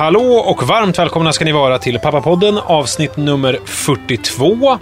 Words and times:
Hallå 0.00 0.34
och 0.34 0.62
varmt 0.62 0.98
välkomna 0.98 1.32
ska 1.32 1.44
ni 1.44 1.52
vara 1.52 1.78
till 1.78 1.98
Pappapodden 1.98 2.58
avsnitt 2.58 3.16
nummer 3.16 3.58
42. 3.64 4.78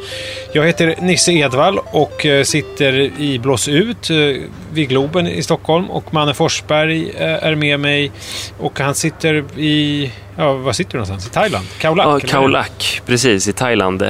Jag 0.52 0.66
heter 0.66 0.94
Nisse 1.00 1.32
Edvall 1.32 1.78
och 1.84 2.26
eh, 2.26 2.42
sitter 2.44 2.92
i 3.20 3.38
Blås 3.38 3.68
ut 3.68 4.10
eh, 4.10 4.16
vid 4.72 4.88
Globen 4.88 5.26
i 5.26 5.42
Stockholm 5.42 5.90
och 5.90 6.14
Manne 6.14 6.34
Forsberg 6.34 7.10
eh, 7.10 7.44
är 7.44 7.54
med 7.54 7.80
mig 7.80 8.12
och 8.58 8.80
han 8.80 8.94
sitter 8.94 9.58
i, 9.58 10.12
ja 10.36 10.52
var 10.52 10.72
sitter 10.72 10.92
du 10.92 10.98
någonstans? 10.98 11.26
I 11.26 11.30
Thailand? 11.30 11.66
Khao 11.78 11.94
Lak? 11.94 12.24
Ja? 12.24 12.28
Khao 12.28 12.46
Lak, 12.46 13.00
precis, 13.06 13.48
i 13.48 13.52
Thailand. 13.52 14.02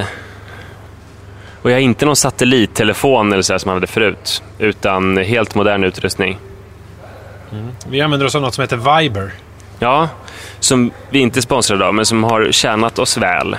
Och 1.61 1.71
jag 1.71 1.75
har 1.75 1.81
inte 1.81 2.05
någon 2.05 2.15
satellittelefon 2.15 3.33
eller 3.33 3.41
så 3.41 3.53
här 3.53 3.57
som 3.57 3.69
man 3.69 3.75
hade 3.75 3.87
förut, 3.87 4.43
utan 4.59 5.17
helt 5.17 5.55
modern 5.55 5.83
utrustning. 5.83 6.37
Vi 7.87 8.01
använder 8.01 8.25
oss 8.25 8.35
av 8.35 8.41
något 8.41 8.53
som 8.53 8.61
heter 8.61 8.99
Viber. 9.01 9.33
Ja, 9.79 10.09
som 10.59 10.91
vi 11.09 11.19
inte 11.19 11.39
är 11.39 11.41
sponsrade 11.41 11.85
av, 11.85 11.93
men 11.93 12.05
som 12.05 12.23
har 12.23 12.51
tjänat 12.51 12.99
oss 12.99 13.17
väl. 13.17 13.55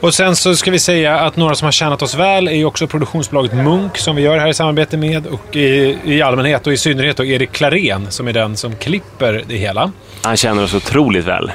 Och 0.00 0.14
sen 0.14 0.36
så 0.36 0.56
ska 0.56 0.70
vi 0.70 0.78
säga 0.78 1.18
att 1.18 1.36
några 1.36 1.54
som 1.54 1.64
har 1.64 1.72
tjänat 1.72 2.02
oss 2.02 2.14
väl 2.14 2.48
är 2.48 2.52
ju 2.52 2.64
också 2.64 2.86
produktionsbolaget 2.86 3.54
Munk 3.54 3.98
som 3.98 4.16
vi 4.16 4.22
gör 4.22 4.38
här 4.38 4.48
i 4.48 4.54
samarbete 4.54 4.96
med 4.96 5.26
och 5.26 5.56
i, 5.56 5.98
i 6.04 6.22
allmänhet 6.22 6.66
och 6.66 6.72
i 6.72 6.76
synnerhet 6.76 7.16
då 7.16 7.24
Erik 7.24 7.52
Klarén 7.52 8.06
som 8.10 8.28
är 8.28 8.32
den 8.32 8.56
som 8.56 8.76
klipper 8.76 9.44
det 9.48 9.56
hela. 9.56 9.92
Han 10.22 10.36
känner 10.36 10.64
oss 10.64 10.74
otroligt 10.74 11.24
väl. 11.24 11.52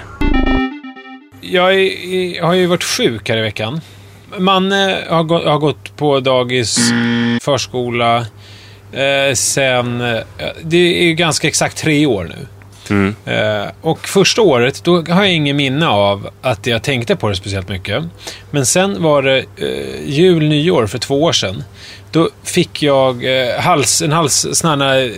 Jag, 1.42 1.74
är, 1.74 2.42
har 2.42 2.54
ju 2.54 2.66
varit 2.66 2.84
sjuk 2.84 3.30
här 3.30 3.38
i 3.38 3.42
veckan. 3.42 3.82
Man 4.38 4.72
eh, 4.72 4.96
har, 5.10 5.24
gå, 5.24 5.50
har 5.50 5.58
gått 5.58 5.98
på 5.98 6.20
dagis, 6.20 6.80
förskola, 7.42 8.18
eh, 8.92 9.34
sen... 9.34 10.02
Eh, 10.02 10.20
det 10.62 10.78
är 10.78 11.04
ju 11.04 11.14
ganska 11.14 11.48
exakt 11.48 11.78
tre 11.78 12.06
år 12.06 12.24
nu. 12.24 12.48
Mm. 12.92 13.16
Eh, 13.26 13.70
och 13.82 14.08
första 14.08 14.42
året, 14.42 14.84
då 14.84 15.04
har 15.10 15.24
jag 15.24 15.34
ingen 15.34 15.56
minne 15.58 15.88
av 15.88 16.30
att 16.42 16.68
jag 16.68 16.84
tänkte 16.84 17.16
på 17.16 17.30
det 17.30 17.36
speciellt 17.36 17.70
mycket. 17.70 18.04
Men 18.52 18.66
sen 18.66 19.04
var 19.04 19.22
det 19.22 19.38
eh, 19.38 20.06
jul, 20.06 20.48
nyår 20.48 20.88
för 20.88 20.98
två 20.98 21.24
år 21.24 21.32
sedan. 21.32 21.64
Då 22.12 22.30
fick 22.44 22.84
jag 22.84 23.26
eh, 23.26 23.60
hals, 23.60 24.02
en 24.02 24.12
hals, 24.12 24.48
sån 24.52 24.82
här, 24.82 25.12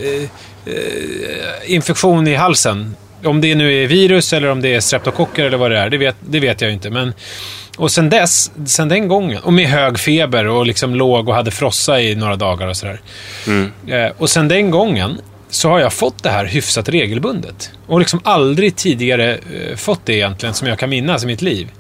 infektion 1.66 2.28
i 2.28 2.36
halsen. 2.36 2.96
Om 3.24 3.42
det 3.42 3.56
nu 3.56 3.84
är 3.84 3.88
virus 3.88 4.34
eller 4.34 4.50
om 4.50 4.62
det 4.62 4.76
är 4.76 4.80
streptokocker 4.80 5.46
eller 5.46 5.58
vad 5.58 5.72
det 5.72 5.78
är, 5.78 5.90
det 5.90 5.98
vet, 5.98 6.16
det 6.20 6.40
vet 6.40 6.62
jag 6.62 6.74
inte. 6.74 6.90
Men, 6.90 7.14
och 7.78 7.92
sen 7.92 8.10
dess, 8.10 8.52
sen 8.66 8.90
den 8.90 9.08
gången, 9.08 9.42
och 9.44 9.54
med 9.54 9.68
hög 9.68 10.00
feber 10.00 10.48
och 10.48 10.66
liksom 10.66 10.96
låg 10.96 11.30
och 11.30 11.36
hade 11.36 11.52
frossa 11.52 12.02
i 12.02 12.16
några 12.16 12.36
dagar 12.36 12.68
och 12.68 12.78
sådär. 12.78 13.02
Eh, 13.88 14.12
och 14.18 14.30
sen 14.30 14.48
den 14.48 14.72
gången 14.72 15.22
så 15.54 15.70
har 15.70 15.80
jag 15.80 15.94
fått 15.94 16.24
det 16.24 16.30
här 16.30 16.46
hyfsat 16.46 16.90
regelbundet. 16.90 17.72
Och 17.88 18.00
liksom 18.00 18.20
aldrig 18.24 18.76
tidigare 18.76 19.34
eh, 19.34 19.76
fått 19.76 20.06
det 20.06 20.14
egentligen 20.14 20.56
som 20.56 20.68
jag 20.68 20.80
kan 20.80 20.90
minnas 20.90 21.24
i 21.24 21.28
mitt 21.28 21.42
liv. 21.42 21.72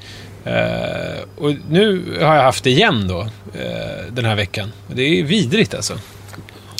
Eh, 0.46 1.24
och 1.38 1.52
nu 1.70 2.02
har 2.22 2.36
jag 2.36 2.44
haft 2.44 2.64
det 2.64 2.70
igen 2.70 3.08
då, 3.08 3.22
eh, 3.22 4.12
den 4.12 4.25
här 4.25 4.36
veckan. 4.36 4.72
Det 4.88 5.20
är 5.20 5.24
vidrigt 5.24 5.74
alltså. 5.74 5.94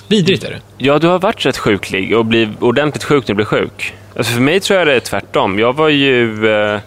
Vidrigt 0.08 0.44
är 0.44 0.50
det. 0.50 0.60
Ja, 0.78 1.00
du 1.00 1.08
har 1.08 1.20
varit 1.20 1.46
rätt 1.46 1.58
sjuklig 1.58 2.18
och 2.18 2.26
blivit 2.26 2.62
ordentligt 2.62 3.04
sjuk 3.04 3.24
när 3.24 3.28
du 3.28 3.36
blev 3.36 3.46
sjuk. 3.46 3.94
Alltså 4.18 4.34
för 4.34 4.42
mig 4.42 4.60
tror 4.60 4.80
jag 4.80 4.88
det 4.88 4.96
är 4.96 5.00
tvärtom. 5.00 5.60
Jag 5.60 5.76
var 5.76 5.90
ju 5.90 6.48
eh, 6.56 6.80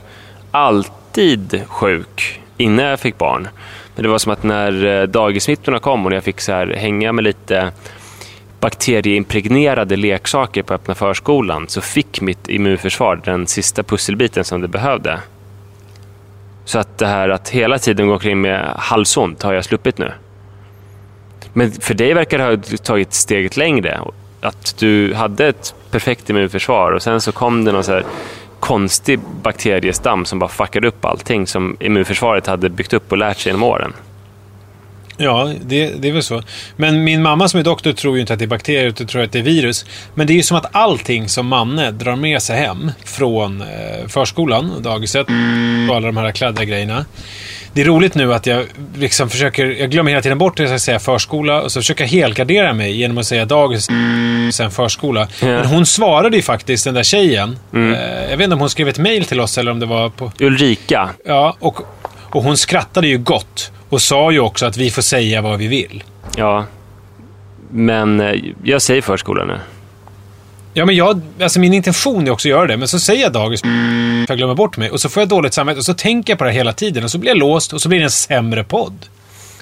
alltid 0.50 1.62
sjuk 1.66 2.40
innan 2.56 2.84
jag 2.84 3.00
fick 3.00 3.18
barn. 3.18 3.48
Men 3.94 4.02
det 4.02 4.08
var 4.08 4.18
som 4.18 4.32
att 4.32 4.42
när 4.42 4.72
eh, 4.72 4.72
dagismittorna 4.72 5.06
dagissmittorna 5.06 5.78
kom 5.78 6.04
och 6.04 6.10
när 6.10 6.16
jag 6.16 6.24
fick 6.24 6.40
så 6.40 6.52
här, 6.52 6.66
hänga 6.66 7.12
med 7.12 7.24
lite 7.24 7.72
bakterieimpregnerade 8.66 9.96
leksaker 9.96 10.62
på 10.62 10.74
öppna 10.74 10.94
förskolan 10.94 11.68
så 11.68 11.80
fick 11.80 12.20
mitt 12.20 12.48
immunförsvar 12.48 13.20
den 13.24 13.46
sista 13.46 13.82
pusselbiten 13.82 14.44
som 14.44 14.60
det 14.60 14.68
behövde. 14.68 15.20
Så 16.64 16.78
att 16.78 16.98
det 16.98 17.06
här 17.06 17.28
att 17.28 17.48
hela 17.48 17.78
tiden 17.78 18.06
gå 18.06 18.12
omkring 18.12 18.40
med 18.40 18.72
halsont 18.76 19.42
har 19.42 19.52
jag 19.52 19.64
sluppit 19.64 19.98
nu. 19.98 20.12
Men 21.52 21.72
för 21.72 21.94
dig 21.94 22.14
verkar 22.14 22.38
det 22.38 22.44
ha 22.44 22.78
tagit 22.82 23.14
steget 23.14 23.56
längre. 23.56 24.00
att 24.40 24.74
du 24.78 25.14
hade 25.14 25.46
ett 25.48 25.74
perfekt 25.90 26.30
immunförsvar 26.30 26.92
och 26.92 27.02
sen 27.02 27.20
så 27.20 27.32
kom 27.32 27.64
det 27.64 27.72
någon 27.72 27.84
så 27.84 27.92
här 27.92 28.04
konstig 28.60 29.20
bakteriestam 29.42 30.24
som 30.24 30.38
bara 30.38 30.50
fuckade 30.50 30.88
upp 30.88 31.04
allting 31.04 31.46
som 31.46 31.76
immunförsvaret 31.80 32.46
hade 32.46 32.68
byggt 32.68 32.92
upp 32.92 33.12
och 33.12 33.18
lärt 33.18 33.38
sig 33.38 33.50
genom 33.50 33.62
åren. 33.62 33.92
Ja, 35.16 35.52
det, 35.62 35.90
det 36.02 36.08
är 36.08 36.12
väl 36.12 36.22
så. 36.22 36.42
Men 36.76 37.04
min 37.04 37.22
mamma 37.22 37.48
som 37.48 37.60
är 37.60 37.64
doktor 37.64 37.92
tror 37.92 38.14
ju 38.14 38.20
inte 38.20 38.32
att 38.32 38.38
det 38.38 38.44
är 38.44 38.46
bakterier, 38.46 38.84
utan 38.86 39.06
tror 39.06 39.22
att 39.22 39.32
det 39.32 39.38
är 39.38 39.42
virus. 39.42 39.84
Men 40.14 40.26
det 40.26 40.32
är 40.32 40.34
ju 40.34 40.42
som 40.42 40.56
att 40.56 40.76
allting 40.76 41.28
som 41.28 41.46
Manne 41.46 41.90
drar 41.90 42.16
med 42.16 42.42
sig 42.42 42.56
hem 42.56 42.92
från 43.04 43.60
eh, 43.60 44.08
förskolan 44.08 44.82
dagiset 44.82 45.26
och 45.90 45.96
alla 45.96 46.06
de 46.06 46.16
här 46.16 46.32
kladdiga 46.32 46.64
grejerna. 46.64 47.04
Det 47.72 47.82
är 47.82 47.84
roligt 47.84 48.14
nu 48.14 48.34
att 48.34 48.46
jag 48.46 48.66
liksom 48.98 49.30
försöker, 49.30 49.66
jag 49.66 49.90
glömmer 49.90 50.10
hela 50.10 50.22
tiden 50.22 50.38
bort 50.38 50.52
att 50.52 50.58
jag 50.58 50.68
ska 50.68 50.78
säga 50.78 50.98
förskola 50.98 51.62
och 51.62 51.72
så 51.72 51.80
försöker 51.80 52.04
jag 52.04 52.08
helgardera 52.08 52.72
mig 52.72 52.96
genom 52.96 53.18
att 53.18 53.26
säga 53.26 53.44
dagis, 53.44 53.88
sen 54.52 54.70
förskola. 54.70 55.28
Men 55.40 55.66
hon 55.66 55.86
svarade 55.86 56.36
ju 56.36 56.42
faktiskt, 56.42 56.84
den 56.84 56.94
där 56.94 57.02
tjejen. 57.02 57.58
Eh, 57.74 57.80
jag 58.30 58.36
vet 58.36 58.44
inte 58.44 58.54
om 58.54 58.60
hon 58.60 58.70
skrev 58.70 58.88
ett 58.88 58.98
mail 58.98 59.24
till 59.24 59.40
oss 59.40 59.58
eller 59.58 59.70
om 59.70 59.80
det 59.80 59.86
var 59.86 60.08
på... 60.08 60.32
Ulrika, 60.40 61.10
Ja, 61.24 61.56
och, 61.58 61.80
och 62.30 62.42
hon 62.42 62.56
skrattade 62.56 63.08
ju 63.08 63.18
gott. 63.18 63.72
Och 63.88 64.02
sa 64.02 64.30
ju 64.30 64.40
också 64.40 64.66
att 64.66 64.76
vi 64.76 64.90
får 64.90 65.02
säga 65.02 65.42
vad 65.42 65.58
vi 65.58 65.66
vill. 65.66 66.04
ja. 66.36 66.64
Men 67.70 68.20
eh, 68.20 68.34
jag 68.62 68.82
säger 68.82 69.02
förskola 69.02 69.44
nu. 69.44 69.58
Ja, 70.74 70.84
men 70.84 70.96
jag, 70.96 71.20
alltså 71.40 71.60
min 71.60 71.74
intention 71.74 72.26
är 72.26 72.30
också 72.30 72.48
att 72.48 72.50
göra 72.50 72.66
det, 72.66 72.76
men 72.76 72.88
så 72.88 72.98
säger 73.00 73.22
jag 73.22 73.32
dagis 73.32 73.60
för 73.60 74.26
jag 74.28 74.36
glömmer 74.38 74.54
bort 74.54 74.76
mig. 74.76 74.90
Och 74.90 75.00
så 75.00 75.08
får 75.08 75.20
jag 75.20 75.28
dåligt 75.28 75.54
samvete 75.54 75.78
och 75.78 75.84
så 75.84 75.94
tänker 75.94 76.32
jag 76.32 76.38
på 76.38 76.44
det 76.44 76.52
hela 76.52 76.72
tiden 76.72 77.04
och 77.04 77.10
så 77.10 77.18
blir 77.18 77.30
jag 77.30 77.38
låst 77.38 77.72
och 77.72 77.82
så 77.82 77.88
blir 77.88 77.98
det 77.98 78.04
en 78.04 78.10
sämre 78.10 78.64
podd. 78.64 79.06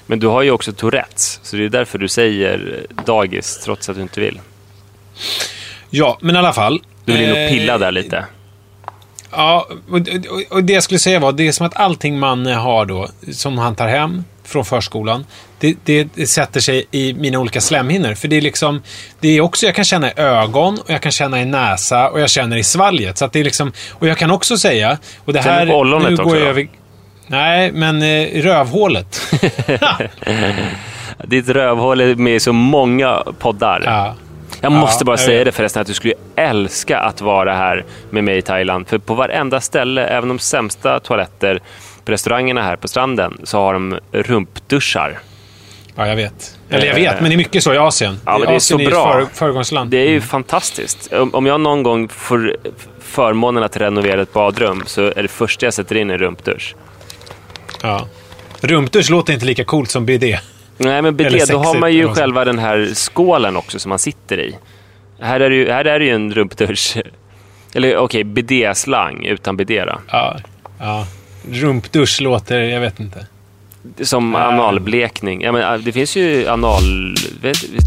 Men 0.07 0.19
du 0.19 0.27
har 0.27 0.43
ju 0.43 0.51
också 0.51 0.73
Tourettes, 0.73 1.41
så 1.43 1.57
det 1.57 1.65
är 1.65 1.69
därför 1.69 1.99
du 1.99 2.09
säger 2.09 2.87
dagis 3.07 3.61
trots 3.65 3.89
att 3.89 3.97
du 3.97 4.03
inte 4.03 4.21
vill. 4.21 4.41
Ja, 5.91 6.19
men 6.21 6.35
i 6.35 6.39
alla 6.39 6.53
fall. 6.53 6.83
Du 7.05 7.13
vill 7.13 7.23
in 7.23 7.31
och 7.31 7.37
Eh, 7.37 7.51
pilla 7.51 7.79
där 7.79 7.93
lite. 7.93 8.25
Ja, 9.37 9.69
och, 10.51 10.65
det 10.65 10.73
jag 10.73 10.83
skulle 10.83 10.99
säga 10.99 11.21
var, 11.21 11.33
det 11.33 11.49
är 11.49 11.53
som 11.53 11.67
att 11.67 11.77
allting 11.77 12.19
man 12.19 12.47
har 12.47 12.87
då, 12.87 13.09
som 13.33 13.59
han 13.59 13.75
tar 13.75 13.89
hem 13.89 14.25
från 14.45 14.65
förskolan, 14.65 15.27
det, 15.59 15.77
det, 15.85 16.09
det 16.15 16.27
sätter 16.27 16.61
sig 16.61 16.85
i 16.91 17.15
mina 17.15 17.39
olika 17.39 17.61
slemhinnor. 17.61 18.15
För 18.15 18.29
det 18.29 18.37
är 18.37 18.41
liksom, 18.41 18.83
det 19.21 19.29
är 19.29 19.41
också, 19.41 19.67
jag 19.67 19.75
kan 19.75 19.85
känna 19.85 20.11
i 20.11 20.13
ögon, 20.17 20.79
och 20.79 20.91
jag 20.91 21.03
kan 21.03 21.13
känna 21.13 21.41
i 21.41 21.45
näsa, 21.45 22.09
och 22.09 22.21
jag 22.21 22.31
känner 22.31 22.57
i 22.57 22.65
svalget. 22.65 23.19
Så 23.19 23.27
det 23.33 23.41
är 23.41 23.45
liksom, 23.45 23.73
och 23.91 24.09
jag 24.09 24.19
kan 24.19 24.31
också 24.31 24.57
säga, 24.59 24.99
och 25.25 25.33
det 25.33 25.43
Känner 25.43 25.59
här... 25.59 25.67
du 25.67 25.73
på 25.73 25.79
ollonet 25.79 26.11
nu 26.11 26.17
går 26.17 26.25
också 26.25 26.37
över, 26.37 26.69
Nej, 27.27 27.73
men 27.73 28.03
eh, 28.03 28.43
rövhålet. 28.43 29.21
Ditt 31.25 31.49
rövhål 31.49 32.01
är 32.01 32.15
med 32.15 32.35
i 32.35 32.41
så 32.41 32.53
många 32.53 33.23
poddar. 33.39 33.83
ja. 33.85 34.15
Jag 34.65 34.73
måste 34.73 35.03
Ja, 35.03 35.07
bara 35.07 35.17
säga 35.17 35.39
vet. 35.39 35.45
det 35.45 35.53
förresten 35.53 35.81
att 35.83 35.87
du 35.89 35.95
skulle 35.95 36.15
älska 36.37 36.99
att 36.99 37.21
vara 37.21 37.55
här 37.55 37.85
med 38.11 38.25
mig 38.25 38.39
i 38.39 38.43
Thailand. 38.43 38.89
För 38.89 38.99
på 38.99 39.15
varenda 39.15 39.61
ställe, 39.61 40.07
även 40.07 40.29
de 40.29 40.39
sämsta 40.39 41.01
toaletter 41.01 41.61
på 42.05 42.13
restaurangerna 42.13 42.63
här 42.63 42.77
på 42.77 42.89
stranden, 42.89 43.41
så 43.45 43.59
har 43.59 43.73
de 43.73 43.99
rumpduschar. 44.13 45.19
ja, 45.97 46.07
jag 46.09 46.17
vet. 46.17 46.59
Eller 46.71 46.87
jag 46.87 46.95
vet, 46.95 47.21
men 47.21 47.31
det 47.31 47.35
är 47.35 47.37
mycket 47.37 47.63
så 47.63 47.75
i 47.75 47.79
Asien. 47.79 48.21
Ja, 48.27 48.39
men 48.39 48.49
det 48.49 48.55
är 48.55 48.59
så 48.59 48.75
Asien 48.75 48.91
bra. 48.91 49.21
Ett 49.21 49.29
för, 49.29 49.35
föregångsland. 49.35 49.91
Det 49.91 49.97
är 49.97 50.09
ju 50.11 50.21
fantastiskt. 50.21 51.13
Om, 51.13 51.35
om 51.35 51.47
jag 51.47 51.61
någon 51.61 51.83
gång 51.83 52.09
får 52.09 52.57
förmånen 53.01 53.63
att 53.63 53.77
renovera 53.77 54.23
ett 54.23 54.33
badrum 54.33 54.83
så 54.87 55.03
är 55.17 55.23
det 55.23 55.29
första 55.29 55.67
jag 55.67 55.75
sätter 55.75 55.97
in 55.97 56.11
en 56.11 56.19
rumpdusch. 56.19 56.75
Ja. 57.83 58.07
Rumpdusch 58.61 59.11
låter 59.11 59.33
inte 59.33 59.47
lika 59.47 59.65
coolt 59.65 59.91
som 59.91 60.07
bidé. 60.07 60.39
Nej, 60.77 61.03
men 61.03 61.17
bidé, 61.17 61.45
då 61.49 61.59
har 61.59 61.79
man 61.79 61.93
ju 61.93 62.09
själva 62.09 62.45
den 62.45 62.59
här 62.59 62.91
skålen 62.95 63.57
också 63.57 63.79
som 63.79 63.89
man 63.89 63.99
sitter 63.99 64.41
i. 64.41 64.57
Här 65.21 65.41
är 65.41 65.51
det 65.51 65.57
ju, 65.57 65.71
här 65.71 65.85
är 65.85 65.99
det 65.99 66.05
ju 66.05 66.15
en 66.15 66.35
rumpdusch. 66.35 66.97
Eller 67.75 67.97
okej, 67.97 68.25
bidé-slang 68.25 69.25
utan 69.25 69.57
bidé 69.57 69.85
då. 69.85 70.01
Ja. 70.11 70.37
ja. 70.79 71.07
Rumpdusch 71.51 72.21
låter, 72.21 72.61
jag 72.61 72.81
vet 72.81 73.01
inte. 73.01 73.27
Som 74.01 74.35
analblekning. 74.35 75.43
Ja, 75.43 75.53
men, 75.53 75.85
det 75.85 75.93
finns 75.93 76.17
ju 76.17 76.49
anal... 76.49 77.15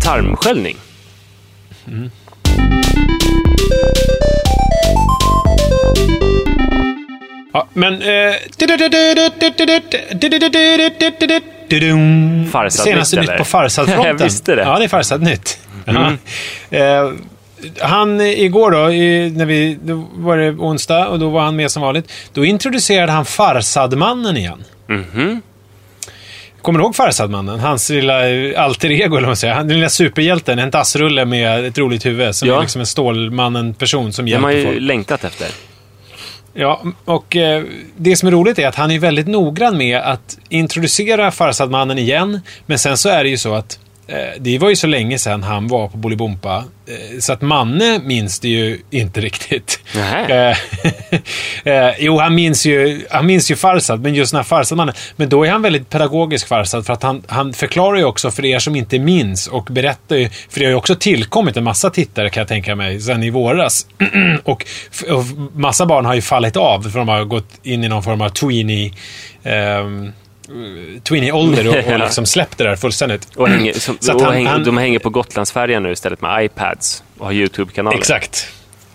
Tarmsköljning. 0.04 0.78
Ja, 7.58 7.68
men... 7.74 7.94
Eh, 8.02 8.36
Farsad 12.52 12.72
Senaste 12.72 13.16
nytt, 13.16 13.22
nytt 13.22 13.30
eller? 13.30 13.38
på 13.38 13.46
Farsadfronten. 13.46 14.06
Jag 14.18 14.24
visste 14.24 14.56
det. 14.56 14.62
Ja, 14.62 14.78
det 14.80 14.84
är 14.84 14.88
Farsad 14.90 15.22
nytt. 15.22 15.60
Ja. 15.86 16.12
Eh, 16.78 17.12
han, 17.80 18.22
igår 18.22 18.72
då, 18.72 18.92
i, 18.92 19.30
när 19.36 19.46
vi, 19.46 19.78
då 19.84 20.08
var 20.14 20.38
det 20.38 20.50
onsdag 20.52 21.08
och 21.08 21.20
då 21.20 21.30
var 21.30 21.42
han 21.42 21.56
med 21.56 21.72
som 21.72 21.82
vanligt. 21.82 22.12
Då 22.34 22.46
introducerade 22.46 23.12
han 23.12 23.26
Farsadmannen 23.26 24.38
igen. 24.38 24.64
Mhm. 24.88 25.42
Kommer 26.62 26.80
du 26.80 26.86
ihåg 26.86 26.96
Farsadmannen? 26.96 27.60
Hans 27.60 27.90
lilla 27.90 28.30
eh, 28.30 28.64
alter 28.64 28.92
ego, 28.92 29.04
eller 29.06 29.22
vad 29.22 29.24
man 29.30 29.36
säger. 29.36 29.54
Han- 29.54 29.68
Den 29.68 29.78
lilla 29.78 29.90
superhjälten, 29.90 30.60
en 30.60 30.70
dassrulle 30.72 31.26
med 31.26 31.66
ett 31.66 31.78
roligt 31.78 32.06
huvud. 32.06 32.36
Som 32.36 32.48
Ja. 32.50 32.58
är 32.58 32.62
liksom 32.62 32.82
en 32.82 32.88
Stålmannen-person 32.88 34.14
som 34.14 34.26
Det 34.26 34.32
har 34.32 34.52
hjälper 34.52 34.54
man 34.54 34.56
ju 34.56 34.66
folk. 34.66 34.82
längtat 34.88 35.24
efter. 35.24 35.48
Ja, 36.60 36.84
och 37.06 37.36
eh, 37.36 37.64
det 37.98 38.16
som 38.16 38.28
är 38.28 38.32
roligt 38.32 38.60
är 38.60 38.68
att 38.68 38.76
han 38.76 38.92
är 38.92 39.00
väldigt 39.00 39.28
noggrann 39.28 39.78
med 39.78 39.98
att 40.00 40.40
introducera 40.50 41.32
Farsadmannen 41.32 41.98
igen. 41.98 42.40
Men 42.66 42.80
sen 42.80 42.98
så 42.98 43.10
är 43.10 43.24
det 43.24 43.30
ju 43.30 43.38
så 43.38 43.54
att 43.54 43.80
det 44.40 44.58
var 44.60 44.70
ju 44.70 44.76
så 44.76 44.88
länge 44.88 45.20
sedan 45.20 45.44
han 45.44 45.68
var 45.68 45.88
på 45.88 45.98
Bolibompa. 45.98 46.64
Eh, 46.88 47.20
så 47.20 47.34
att 47.34 47.42
Manne 47.42 48.00
minns 48.00 48.40
det 48.40 48.48
ju 48.48 48.80
inte 48.90 49.22
riktigt. 49.22 49.80
Eh, 50.30 50.58
eh, 51.74 51.94
jo, 52.00 52.20
han 52.20 52.36
minns 52.36 52.66
ju, 52.66 53.06
han 53.10 53.26
minns 53.26 53.52
ju 53.52 53.56
Farsad, 53.56 54.02
men 54.02 54.16
just 54.16 54.32
den 54.32 54.38
här 54.38 54.44
Farsadmannen. 54.44 54.96
Men 55.16 55.30
då 55.30 55.46
är 55.46 55.52
han 55.52 55.62
väldigt 55.62 55.90
pedagogisk 55.90 56.48
Farsad, 56.48 56.86
för 56.86 56.94
att 56.94 57.04
han, 57.04 57.24
han 57.28 57.54
förklarar 57.54 57.98
ju 57.98 58.04
också 58.04 58.32
för 58.32 58.46
er 58.46 58.60
som 58.60 58.76
inte 58.76 59.00
minns 59.00 59.48
och 59.48 59.64
berättar 59.64 60.16
ju, 60.16 60.30
för 60.30 60.60
det 60.60 60.66
har 60.66 60.72
ju 60.72 60.76
också 60.76 60.96
tillkommit 60.96 61.58
en 61.58 61.64
massa 61.64 61.90
tittare 61.90 62.30
kan 62.30 62.42
jag 62.42 62.48
tänka 62.48 62.76
mig, 62.76 63.02
sen 63.02 63.24
i 63.24 63.30
våras. 63.30 63.88
och, 64.44 64.66
och 65.10 65.24
massa 65.54 65.86
barn 65.86 66.06
har 66.06 66.14
ju 66.14 66.22
fallit 66.22 66.58
av, 66.58 66.82
för 66.82 67.00
de 67.00 67.08
har 67.08 67.24
gått 67.24 67.50
in 67.64 67.84
i 67.84 67.90
någon 67.90 68.04
form 68.04 68.22
av 68.22 68.30
tweenie, 68.30 68.94
ehm, 69.44 70.12
tweenie-ålder 71.04 71.68
och, 71.88 71.94
och 71.94 72.00
liksom 72.00 72.26
släppt 72.26 72.58
det 72.58 72.64
där 72.64 72.76
fullständigt. 72.76 73.28
Och, 73.36 73.50
hänger, 73.50 73.74
som, 73.74 73.98
Så 74.00 74.12
att 74.12 74.16
och 74.16 74.22
han- 74.24 74.34
hänger, 74.34 74.50
han- 74.50 74.64
de 74.64 74.78
hänger 74.78 75.00
på 75.00 75.10
Gotlandsfärjan 75.10 75.84
nu 75.84 75.92
istället 75.92 76.22
med 76.22 76.46
iPads 76.46 77.04
och 77.18 77.26
har 77.26 77.34
YouTube-kanaler. 77.34 77.98
Exakt. 77.98 78.48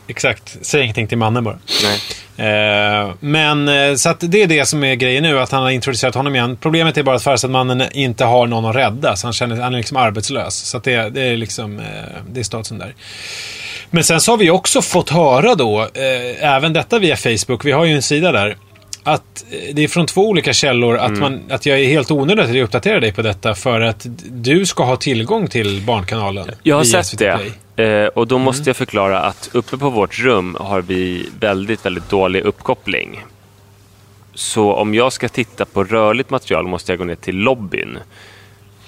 Exakt. 0.07 0.57
Säg 0.63 0.83
ingenting 0.83 1.07
till 1.09 1.19
mannen 1.19 1.45
bara. 1.45 1.59
Eh, 2.37 3.11
men 3.21 3.69
eh, 3.69 3.95
så 3.95 4.09
att 4.09 4.17
det 4.21 4.43
är 4.43 4.47
det 4.47 4.67
som 4.67 4.85
är 4.85 4.95
grejen 4.95 5.23
nu, 5.23 5.41
att 5.41 5.51
han 5.53 5.63
har 5.63 5.71
introducerat 5.71 6.15
honom 6.15 6.35
igen. 6.35 6.57
Problemet 6.61 6.97
är 6.99 7.03
bara 7.03 7.17
att 7.17 7.23
Farsadmannen 7.23 7.83
inte 7.93 8.25
har 8.25 8.47
någon 8.47 8.65
att 8.65 8.77
rädda, 8.77 9.17
så 9.17 9.27
han, 9.27 9.33
känner, 9.33 9.57
han 9.61 9.73
är 9.75 9.79
liksom 9.79 9.97
arbetslös. 9.97 10.55
Så 10.55 10.77
att 10.77 10.85
det, 10.85 11.11
det 11.11 11.23
är 11.23 11.37
liksom, 11.37 11.79
eh, 11.79 11.85
det 12.31 12.41
är 12.41 12.45
statusen 12.45 12.79
där. 12.79 12.95
Men 13.91 14.05
sen 14.05 14.21
så 14.21 14.33
har 14.33 14.37
vi 14.37 14.51
också 14.51 14.83
fått 14.83 15.11
höra 15.11 15.55
då, 15.55 15.81
eh, 15.81 16.55
även 16.55 16.73
detta 16.73 16.99
via 16.99 17.17
Facebook, 17.17 17.65
vi 17.65 17.73
har 17.73 17.85
ju 17.85 17.95
en 17.95 18.03
sida 18.03 18.33
där, 18.33 18.57
att 19.05 19.45
eh, 19.51 19.75
det 19.75 19.85
är 19.85 19.89
från 19.89 20.07
två 20.07 20.29
olika 20.29 20.53
källor 20.53 20.97
att, 20.97 21.19
man, 21.19 21.41
att 21.51 21.67
jag 21.67 21.81
är 21.81 21.89
helt 21.89 22.11
onödigt 22.11 22.45
att 22.45 22.55
jag 22.55 22.65
uppdaterar 22.65 23.01
dig 23.01 23.13
på 23.13 23.23
detta 23.23 23.55
för 23.55 23.81
att 23.81 24.07
du 24.31 24.67
ska 24.67 24.85
ha 24.85 24.97
tillgång 24.97 25.49
till 25.49 25.83
Barnkanalen. 25.87 26.51
Jag 26.63 26.77
har 26.77 26.85
sett 26.85 27.07
SVT 27.07 27.19
det. 27.19 27.53
Eh, 27.77 28.07
och 28.07 28.27
då 28.27 28.39
måste 28.39 28.69
jag 28.69 28.77
förklara 28.77 29.21
att 29.21 29.51
uppe 29.53 29.77
på 29.77 29.91
vårt 29.91 30.19
rum 30.19 30.57
har 30.61 30.83
vi 30.83 31.29
väldigt, 31.41 31.87
väldigt 31.87 32.11
dålig 32.11 32.43
uppkoppling. 32.43 33.25
Så 34.35 34.73
om 34.73 34.95
jag 34.95 35.13
ska 35.13 35.29
titta 35.29 35.65
på 35.65 35.85
rörligt 35.85 36.31
material 36.31 36.67
måste 36.67 36.93
jag 36.93 36.99
gå 36.99 37.05
ner 37.05 37.15
till 37.15 37.37
lobbyn. 37.37 37.99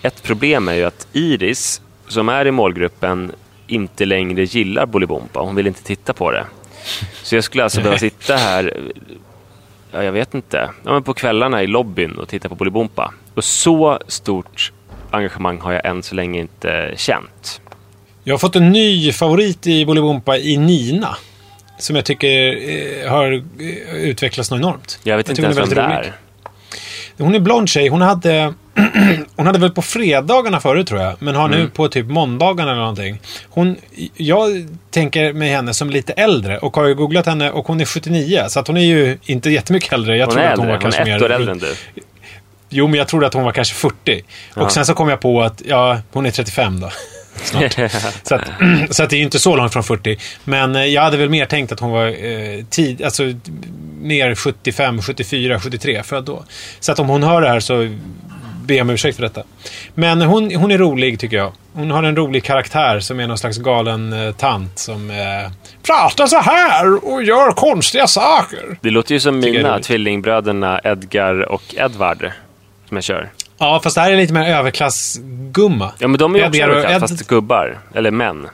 Ett 0.02 0.23
problem 0.23 0.68
är 0.68 0.75
ju 0.75 0.85
att 0.85 1.06
Iris, 1.12 1.80
som 2.09 2.28
är 2.28 2.47
i 2.47 2.50
målgruppen, 2.50 3.33
inte 3.66 4.04
längre 4.04 4.44
gillar 4.44 4.87
Bolibompa. 4.87 5.40
Hon 5.40 5.54
vill 5.54 5.66
inte 5.66 5.83
titta 5.83 6.12
på 6.12 6.30
det. 6.30 6.47
Så 7.23 7.35
jag 7.35 7.44
skulle 7.44 7.62
alltså 7.62 7.80
behöva 7.80 7.99
sitta 8.11 8.37
här, 8.37 8.90
ja, 9.94 10.04
jag 10.04 10.12
vet 10.12 10.34
inte, 10.34 10.70
ja, 10.84 10.92
men 10.92 11.02
på 11.02 11.14
kvällarna 11.14 11.62
i 11.62 11.66
lobbyn 11.66 12.18
och 12.18 12.28
titta 12.28 12.48
på 12.48 12.54
Bolibompa. 12.54 13.14
Och 13.34 13.44
så 13.44 13.98
stort 14.08 14.72
engagemang 15.10 15.60
har 15.60 15.72
jag 15.72 15.86
än 15.86 16.02
så 16.02 16.14
länge 16.14 16.40
inte 16.40 16.94
känt. 16.96 17.60
Jag 18.24 18.34
har 18.34 18.38
fått 18.38 18.56
en 18.56 18.72
ny 18.72 19.12
favorit 19.12 19.66
i 19.66 19.86
Bolibompa 19.86 20.38
i 20.38 20.56
Nina. 20.56 21.16
Som 21.78 21.96
jag 21.96 22.04
tycker 22.04 22.28
eh, 22.28 23.10
har 23.10 23.32
eh, 23.32 23.94
utvecklats 23.94 24.50
något 24.50 24.60
enormt. 24.60 24.98
Jag 25.02 25.16
vet 25.16 25.28
inte 25.28 25.42
tycker 25.42 25.48
ens 25.48 25.72
vem 25.72 25.88
det 25.88 25.94
är. 25.94 26.12
Hon 27.18 27.34
är 27.34 27.40
blond 27.40 27.68
tjej. 27.68 27.88
Hon 27.88 28.00
hade, 28.00 28.54
hon 29.36 29.46
hade 29.46 29.58
väl 29.58 29.70
på 29.70 29.82
fredagarna 29.82 30.60
förut 30.60 30.86
tror 30.86 31.00
jag. 31.00 31.14
Men 31.18 31.34
har 31.34 31.44
Mm. 31.46 31.60
nu 31.60 31.68
på 31.68 31.88
typ 31.88 32.06
måndagarna 32.06 32.70
eller 32.70 32.80
någonting. 32.80 33.20
Hon, 33.48 33.76
jag 34.16 34.50
tänker 34.90 35.32
med 35.32 35.48
henne 35.50 35.74
som 35.74 35.90
lite 35.90 36.12
äldre 36.12 36.58
och 36.58 36.76
har 36.76 36.86
ju 36.86 36.94
googlat 36.94 37.26
henne 37.26 37.50
och 37.50 37.66
hon 37.66 37.80
är 37.80 37.84
79. 37.84 38.44
Så 38.48 38.60
att 38.60 38.66
hon 38.66 38.76
är 38.76 38.84
ju 38.84 39.18
inte 39.22 39.50
jättemycket 39.50 39.92
äldre. 39.92 40.16
Jag 40.16 40.26
Hon 40.26 40.32
trodde 40.34 40.48
är 40.48 40.52
att 40.52 40.58
hon 40.58 40.66
äldre, 40.68 40.76
var 40.76 40.82
hon 40.82 40.92
är 40.92 40.98
kanske 40.98 41.12
ett 41.12 41.20
mer... 41.20 41.24
år 41.24 41.32
äldre 41.32 41.52
än 41.52 41.58
du. 41.58 41.74
Jo, 42.68 42.86
men 42.86 42.98
jag 42.98 43.08
trodde 43.08 43.26
att 43.26 43.34
hon 43.34 43.44
var 43.44 43.52
kanske 43.52 43.74
40. 43.74 44.22
Ja. 44.54 44.62
Och 44.62 44.72
sen 44.72 44.86
så 44.86 44.94
kom 44.94 45.08
jag 45.08 45.20
på 45.20 45.42
att, 45.42 45.62
ja, 45.66 45.98
hon 46.12 46.26
är 46.26 46.30
35 46.30 46.80
då. 46.80 46.90
snart. 47.42 47.72
så, 48.22 48.34
att, 48.34 48.42
så 48.90 49.02
att 49.02 49.10
det 49.10 49.16
är 49.16 49.18
ju 49.18 49.24
inte 49.24 49.38
så 49.38 49.56
långt 49.56 49.72
från 49.72 49.84
40. 49.84 50.18
Men 50.44 50.76
eh, 50.76 50.84
jag 50.84 51.02
hade 51.02 51.16
väl 51.16 51.28
mer 51.30 51.46
tänkt 51.46 51.72
att 51.72 51.80
hon 51.80 51.90
var 51.90 52.06
eh, 52.06 52.64
tid, 52.70 53.02
alltså, 53.02 53.22
mer 54.00 54.34
75, 54.34 55.02
74, 55.02 55.60
73 55.60 56.02
född 56.02 56.24
då. 56.24 56.44
Så 56.80 56.92
att 56.92 56.98
om 56.98 57.08
hon 57.08 57.22
hör 57.22 57.40
det 57.40 57.48
här 57.48 57.60
så 57.60 57.94
jag 58.66 58.80
om 58.80 58.90
ursäkt 58.90 59.16
för 59.16 59.23
detta. 59.23 59.42
Men 59.94 60.23
hon, 60.23 60.54
hon 60.54 60.71
är 60.71 60.78
rolig 60.78 61.18
tycker 61.21 61.37
jag. 61.37 61.52
Hon 61.73 61.90
har 61.90 62.02
en 62.02 62.16
rolig 62.16 62.44
karaktär 62.44 63.00
som 63.00 63.21
är 63.21 63.26
någon 63.26 63.38
slags 63.38 63.59
galen 63.59 64.12
eh, 64.26 64.33
tant 64.35 64.78
som 64.78 65.11
eh, 65.11 65.16
pratar 65.83 66.26
så 66.26 66.38
här 66.38 67.04
och 67.12 67.23
gör 67.23 67.52
konstiga 67.52 68.06
saker. 68.06 68.78
Det 68.80 68.90
låter 68.90 69.12
ju 69.14 69.21
som 69.21 69.42
Tycker 69.42 69.49
jag 69.54 69.61
är 69.61 69.62
mina 69.64 69.75
roligt. 69.75 69.87
tvillingbröderna 69.87 70.80
Edgar 70.85 71.40
och 71.52 71.62
Edvard 71.76 72.30
som 72.88 72.97
jag 72.97 73.04
kör. 73.04 73.30
Ja, 73.59 73.80
fast 73.85 73.94
det 73.94 74.00
här 74.00 74.11
är 74.12 74.16
lite 74.16 74.33
mer 74.33 74.54
överklassgumma. 74.54 75.92
Ja, 75.99 76.09
men 76.09 76.18
de 76.18 76.35
är 76.35 76.38
ju 76.38 76.47
också 76.47 76.56
Edgar 76.56 76.68
och 76.68 76.76
överklass, 76.76 77.02
Ed- 77.12 77.16
fast 77.16 77.26
gubbar. 77.28 77.78
Eller 77.94 78.11
män. 78.11 78.49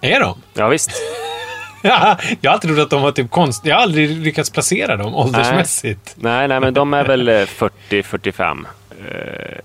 Är 0.00 0.20
de? 0.20 0.38
Ja, 0.54 0.68
visst. 0.68 0.90
jag 1.82 1.96
har 1.96 2.18
alltid 2.48 2.70
trott 2.70 2.84
att 2.84 2.90
de 2.90 3.02
var 3.02 3.12
typ 3.12 3.30
konst... 3.30 3.66
Jag 3.66 3.74
har 3.76 3.82
aldrig 3.82 4.10
lyckats 4.10 4.50
placera 4.50 4.96
dem 4.96 5.14
åldersmässigt. 5.14 6.14
Nej, 6.16 6.48
nej, 6.48 6.60
men 6.60 6.74
de 6.74 6.94
är 6.94 7.04
väl 7.04 7.28
eh, 7.28 7.32
40-45. 7.32 8.64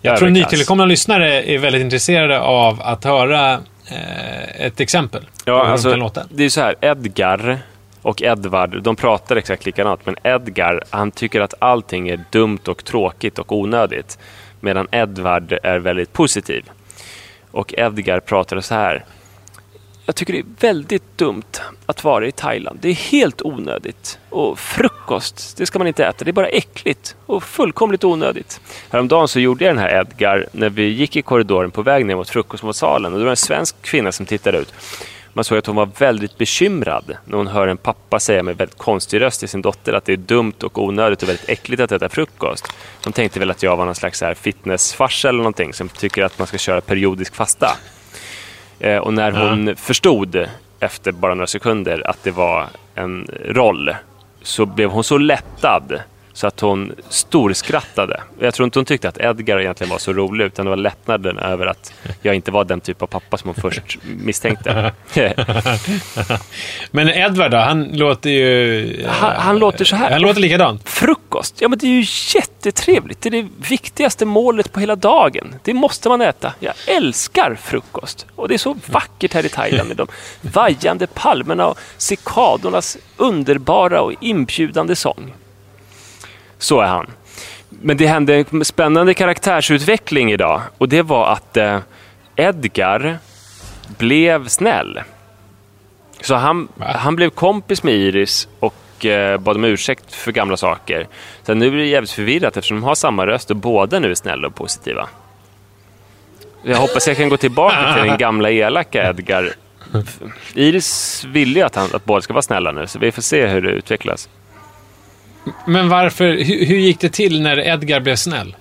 Jag 0.01 0.17
tror 0.17 0.29
nytillkomna 0.29 0.86
lyssnare 0.86 1.43
är 1.43 1.58
väldigt 1.58 1.81
intresserade 1.81 2.39
av 2.39 2.81
att 2.81 3.03
höra 3.03 3.53
eh, 3.91 4.65
ett 4.65 4.79
exempel. 4.79 5.24
Ja, 5.46 5.67
alltså, 5.67 6.12
det 6.29 6.43
är 6.43 6.50
så 6.50 6.62
här. 6.62 6.75
Edgar 6.81 7.60
och 8.01 8.22
Edvard, 8.22 8.84
de 8.84 8.96
pratar 8.96 9.36
exakt 9.36 9.65
likadant. 9.65 10.05
Men 10.05 10.15
Edgar, 10.24 10.84
han 10.89 11.12
tycker 11.12 11.41
att 11.41 11.53
allting 11.60 12.10
är 12.10 12.19
dumt 12.31 12.67
och 12.67 12.84
tråkigt 12.84 13.39
och 13.39 13.51
onödigt. 13.51 14.17
Medan 14.60 14.88
Edvard 14.91 15.58
är 15.63 15.79
väldigt 15.79 16.13
positiv. 16.13 16.63
Och 17.51 17.74
Edgar 17.77 18.19
pratar 18.19 18.60
så 18.60 18.75
här. 18.75 19.05
Jag 20.09 20.15
tycker 20.15 20.33
det 20.33 20.39
är 20.39 20.45
väldigt 20.59 21.17
dumt 21.17 21.61
att 21.85 22.03
vara 22.03 22.27
i 22.27 22.31
Thailand. 22.31 22.79
Det 22.81 22.89
är 22.89 22.93
helt 22.93 23.41
onödigt. 23.41 24.19
Och 24.29 24.59
frukost, 24.59 25.57
det 25.57 25.65
ska 25.65 25.79
man 25.79 25.87
inte 25.87 26.05
äta. 26.05 26.25
Det 26.25 26.31
är 26.31 26.33
bara 26.33 26.47
äckligt 26.47 27.15
och 27.25 27.43
fullkomligt 27.43 28.03
onödigt. 28.03 28.61
Häromdagen 28.89 29.27
så 29.27 29.39
gjorde 29.39 29.65
jag 29.65 29.75
den 29.75 29.83
här 29.83 29.99
Edgar 29.99 30.47
när 30.51 30.69
vi 30.69 30.83
gick 30.83 31.15
i 31.15 31.21
korridoren 31.21 31.71
på 31.71 31.81
väg 31.81 32.05
ner 32.05 32.15
mot 32.15 32.29
frukostmatsalen. 32.29 33.13
Och 33.13 33.19
det 33.19 33.25
var 33.25 33.31
en 33.31 33.37
svensk 33.37 33.81
kvinna 33.81 34.11
som 34.11 34.25
tittade 34.25 34.57
ut. 34.57 34.73
Man 35.33 35.43
såg 35.43 35.57
att 35.57 35.65
hon 35.65 35.75
var 35.75 35.89
väldigt 35.97 36.37
bekymrad 36.37 37.17
när 37.25 37.37
hon 37.37 37.47
hör 37.47 37.67
en 37.67 37.77
pappa 37.77 38.19
säga 38.19 38.43
med 38.43 38.57
väldigt 38.57 38.77
konstig 38.77 39.21
röst 39.21 39.39
till 39.39 39.49
sin 39.49 39.61
dotter 39.61 39.93
att 39.93 40.05
det 40.05 40.13
är 40.13 40.17
dumt 40.17 40.63
och 40.63 40.83
onödigt 40.83 41.23
och 41.23 41.29
väldigt 41.29 41.49
äckligt 41.49 41.81
att 41.81 41.91
äta 41.91 42.09
frukost. 42.09 42.67
De 43.03 43.13
tänkte 43.13 43.39
väl 43.39 43.51
att 43.51 43.63
jag 43.63 43.77
var 43.77 43.85
någon 43.85 43.95
slags 43.95 44.23
fitnessfarsa 44.35 45.29
eller 45.29 45.37
någonting 45.37 45.73
som 45.73 45.89
tycker 45.89 46.23
att 46.23 46.39
man 46.39 46.47
ska 46.47 46.57
köra 46.57 46.81
periodisk 46.81 47.35
fasta. 47.35 47.77
Eh, 48.79 48.98
och 48.98 49.13
när 49.13 49.31
hon 49.31 49.75
förstod 49.75 50.45
efter 50.79 51.12
bara 51.12 51.33
några 51.33 51.48
sekunder 51.48 52.09
att 52.09 52.24
det 52.24 52.31
var 52.31 52.67
en 52.95 53.27
roll 53.45 53.95
så 54.41 54.65
blev 54.65 54.89
hon 54.89 55.03
så 55.03 55.17
lättad 55.17 56.00
så 56.33 56.48
att 56.48 56.59
hon 56.59 56.95
storskrattade. 57.09 58.21
Jag 58.39 58.53
tror 58.53 58.65
inte 58.65 58.79
hon 58.79 58.86
tyckte 58.86 59.09
att 59.09 59.17
Edgar 59.17 59.59
egentligen 59.59 59.91
var 59.91 59.98
så 59.98 60.13
rolig 60.13 60.45
utan 60.45 60.65
det 60.65 60.69
var 60.69 60.77
lättnaden 60.77 61.38
över 61.38 61.65
att 61.65 61.93
jag 62.21 62.36
inte 62.36 62.51
var 62.51 62.65
den 62.65 62.81
typ 62.81 63.01
av 63.01 63.07
pappa 63.07 63.38
som 63.38 63.48
hon 63.48 63.71
först 63.71 63.98
misstänkte. 64.03 64.93
Men 66.91 67.09
Edward 67.09 67.51
då? 67.51 67.57
Han 67.57 67.83
låter 67.83 68.29
ju... 68.29 69.05
Han- 69.07 69.36
han 69.36 69.59
låter 69.59 69.86
så 69.86 69.95
här. 69.95 70.12
Han 70.12 70.21
låter 70.21 70.41
likadant. 70.41 70.89
Frukost, 70.89 71.55
ja 71.62 71.67
men 71.67 71.79
det 71.79 71.86
är 71.88 71.91
ju 72.01 72.05
jättetrevligt. 72.36 73.21
Det 73.21 73.29
är 73.29 73.31
det 73.43 73.48
viktigaste 73.69 74.25
målet 74.25 74.71
på 74.71 74.79
hela 74.79 74.95
dagen. 74.95 75.55
Det 75.63 75.74
måste 75.74 76.09
man 76.09 76.21
äta. 76.21 76.53
Jag 76.59 76.74
älskar 76.88 77.55
frukost. 77.62 78.25
Och 78.36 78.48
det 78.48 78.53
är 78.53 78.57
så 78.57 78.77
vackert 78.86 79.33
här 79.33 79.45
i 79.45 79.50
Thailand 79.50 79.88
med 79.88 79.98
de 79.98 80.07
vajande 80.41 81.07
palmerna 81.07 81.67
och 81.67 81.79
cikadornas 81.98 82.98
underbara 83.17 84.01
och 84.01 84.13
inbjudande 84.21 84.95
sång. 84.95 85.33
Så 86.59 86.81
är 86.81 86.87
han. 86.87 87.07
Men 87.69 87.97
det 87.97 88.07
hände 88.07 88.45
en 88.51 88.65
spännande 88.65 89.13
karaktärsutveckling 89.13 90.31
idag. 90.31 90.61
Och 90.77 90.89
det 90.89 91.01
var 91.01 91.27
att 91.27 91.57
eh, 91.57 91.79
Edgar 92.35 93.17
blev 93.97 94.47
snäll. 94.47 94.99
Så 96.21 96.35
han, 96.35 96.67
han 96.79 97.15
blev 97.15 97.29
kompis 97.29 97.83
med 97.83 97.93
Iris 97.93 98.47
och 98.59 99.05
eh, 99.05 99.37
bad 99.37 99.55
om 99.55 99.63
ursäkt 99.63 100.13
för 100.13 100.31
gamla 100.31 100.57
saker. 100.57 101.07
Så 101.43 101.53
nu 101.53 101.67
är 101.67 101.71
det 101.71 101.85
jävligt 101.85 102.11
förvirrat 102.11 102.57
eftersom 102.57 102.77
de 102.77 102.83
har 102.83 102.95
samma 102.95 103.27
röst 103.27 103.51
och 103.51 103.57
båda 103.57 103.99
nu 103.99 104.11
är 104.11 104.15
snälla 104.15 104.47
och 104.47 104.55
positiva. 104.55 105.09
Jag 106.63 106.77
hoppas 106.77 107.07
jag 107.07 107.17
kan 107.17 107.29
gå 107.29 107.37
tillbaka 107.37 107.93
till 107.93 108.03
den 108.09 108.17
gamla 108.17 108.51
elaka 108.51 109.09
Edgar. 109.09 109.53
Iris 110.53 111.23
vill 111.27 111.55
ju 111.55 111.61
att, 111.61 111.75
han, 111.75 111.89
att 111.93 112.05
båda 112.05 112.21
ska 112.21 112.33
vara 112.33 112.41
snälla 112.41 112.71
nu, 112.71 112.87
så 112.87 112.99
vi 112.99 113.11
får 113.11 113.21
se 113.21 113.47
hur 113.47 113.61
det 113.61 113.71
utvecklas. 113.71 114.29
Men 115.65 115.89
varför... 115.89 116.25
Hur, 116.25 116.65
hur 116.65 116.77
gick 116.77 117.00
det 117.00 117.10
till 117.10 117.41
när 117.41 117.60
Edgar 117.60 118.00
blev 118.00 118.15
snäll? 118.15 118.55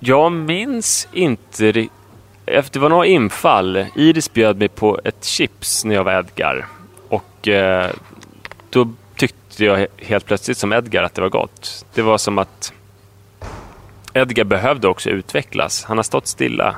Jag 0.00 0.32
minns 0.32 1.08
inte 1.12 1.72
ri- 1.72 1.88
Efter 2.46 2.72
det 2.72 2.78
var 2.82 2.88
några 2.88 3.06
infall. 3.06 3.86
Iris 3.94 4.32
bjöd 4.32 4.56
mig 4.58 4.68
på 4.68 5.00
ett 5.04 5.24
chips 5.24 5.84
när 5.84 5.94
jag 5.94 6.04
var 6.04 6.18
Edgar. 6.18 6.66
Och 7.08 7.48
eh, 7.48 7.90
då 8.70 8.92
tyckte 9.16 9.64
jag 9.64 9.78
he- 9.78 9.86
helt 9.98 10.26
plötsligt 10.26 10.58
som 10.58 10.72
Edgar 10.72 11.02
att 11.02 11.14
det 11.14 11.20
var 11.20 11.28
gott. 11.28 11.84
Det 11.94 12.02
var 12.02 12.18
som 12.18 12.38
att 12.38 12.72
Edgar 14.12 14.44
behövde 14.44 14.88
också 14.88 15.10
utvecklas. 15.10 15.84
Han 15.84 15.96
har 15.98 16.02
stått 16.04 16.26
stilla. 16.26 16.76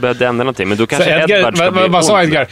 Behövde 0.00 0.26
ändra 0.26 0.44
någonting. 0.44 0.68
Men 0.68 0.78
då 0.78 0.86
kanske 0.86 1.22
Edgar, 1.22 1.38
Edvard 1.38 1.56
ska 1.56 1.64
vad, 1.70 1.74
bli 1.74 1.88
vad, 1.88 2.04
sa. 2.04 2.22
Edgar? 2.22 2.48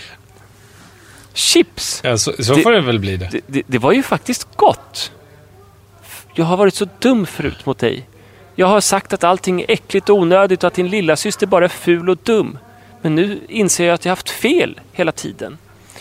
Chips! 1.34 2.00
Ja, 2.04 2.18
så 2.18 2.32
så 2.42 2.54
Det- 2.54 2.62
får 2.62 2.72
det 2.72 2.80
väl 2.80 2.98
bli 2.98 3.16
det. 3.16 3.28
Det, 3.32 3.40
det, 3.46 3.62
det 3.66 3.78
var 3.78 3.92
ju 3.92 4.02
faktiskt 4.02 4.48
gott. 4.56 5.12
Jag 6.34 6.44
har 6.44 6.56
varit 6.56 6.74
så 6.74 6.88
dum 6.98 7.26
förut 7.26 7.66
mot 7.66 7.78
dig. 7.78 8.08
Jag 8.54 8.66
har 8.66 8.80
sagt 8.80 9.12
att 9.12 9.24
allting 9.24 9.60
är 9.60 9.70
äckligt 9.70 10.08
och 10.08 10.16
onödigt 10.16 10.64
och 10.64 10.68
att 10.68 10.74
din 10.74 10.88
lilla 10.88 11.16
syster 11.16 11.46
bara 11.46 11.64
är 11.64 11.68
ful 11.68 12.10
och 12.10 12.18
dum. 12.22 12.58
Men 13.02 13.14
nu 13.14 13.40
inser 13.48 13.84
jag 13.86 13.94
att 13.94 14.04
jag 14.04 14.12
haft 14.12 14.30
fel 14.30 14.80
hela 14.92 15.12
tiden. 15.12 15.58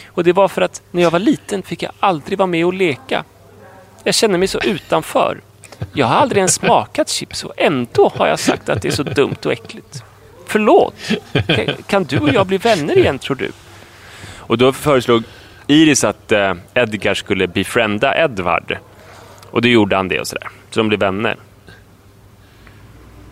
Och 0.07 0.23
det 0.23 0.33
var 0.33 0.47
för 0.47 0.61
att 0.61 0.81
när 0.91 1.01
jag 1.01 1.11
var 1.11 1.19
liten 1.19 1.63
fick 1.63 1.83
jag 1.83 1.91
aldrig 1.99 2.37
vara 2.37 2.47
med 2.47 2.65
och 2.65 2.73
leka. 2.73 3.23
Jag 4.03 4.15
känner 4.15 4.37
mig 4.37 4.47
så 4.47 4.59
utanför. 4.59 5.41
Jag 5.93 6.05
har 6.07 6.15
aldrig 6.15 6.37
ens 6.37 6.53
smakat 6.53 7.09
chips 7.09 7.43
och 7.43 7.53
ändå 7.57 8.11
har 8.15 8.27
jag 8.27 8.39
sagt 8.39 8.69
att 8.69 8.81
det 8.81 8.87
är 8.87 8.91
så 8.91 9.03
dumt 9.03 9.35
och 9.45 9.51
äckligt. 9.51 10.03
Förlåt. 10.47 10.93
Kan 11.87 12.03
du 12.03 12.19
och 12.19 12.29
jag 12.33 12.47
bli 12.47 12.57
vänner 12.57 12.97
igen 12.97 13.19
tror 13.19 13.35
du? 13.35 13.51
Och 14.51 14.57
då 14.57 14.73
föreslog 14.73 15.23
Iris 15.67 16.03
att 16.03 16.31
eh, 16.31 16.53
Edgar 16.73 17.13
skulle 17.13 17.47
befrienda 17.47 18.23
Edvard. 18.23 18.77
Och 19.51 19.61
då 19.61 19.67
gjorde 19.67 19.95
han 19.95 20.07
det 20.07 20.19
och 20.19 20.27
sådär. 20.27 20.47
Så 20.71 20.79
de 20.79 20.87
blev 20.87 20.99
vänner. 20.99 21.35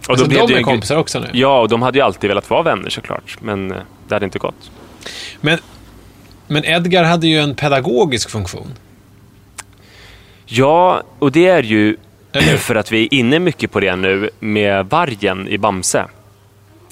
Och 0.04 0.10
Alltså, 0.10 0.26
de 0.26 0.36
är 0.36 0.58
en- 0.58 0.64
kompisar 0.64 0.96
också 0.98 1.20
nu? 1.20 1.28
Ja, 1.34 1.60
och 1.62 1.70
de 1.70 1.82
hade 1.82 1.98
ju 2.00 2.06
alltid 2.06 2.28
velat 2.28 2.50
vara 2.50 2.62
vänner 2.62 2.90
såklart. 2.90 3.38
Men 3.42 3.72
eh, 3.72 3.78
det 4.08 4.16
hade 4.16 4.26
inte 4.26 4.40
gått. 4.40 4.72
Men, 5.42 5.58
men 6.48 6.66
Edgar 6.66 7.04
hade 7.04 7.28
ju 7.28 7.38
en 7.40 7.56
pedagogisk 7.56 8.30
funktion. 8.30 8.74
Ja, 10.46 11.04
och 11.20 11.32
det 11.32 11.48
är 11.48 11.64
ju 11.64 11.98
för 12.58 12.76
att 12.76 12.92
vi 12.92 13.04
är 13.04 13.14
inne 13.14 13.40
mycket 13.40 13.72
på 13.72 13.80
det 13.80 13.96
nu 13.96 14.30
med 14.40 14.86
vargen 14.86 15.48
i 15.48 15.58
Bamse. 15.58 16.06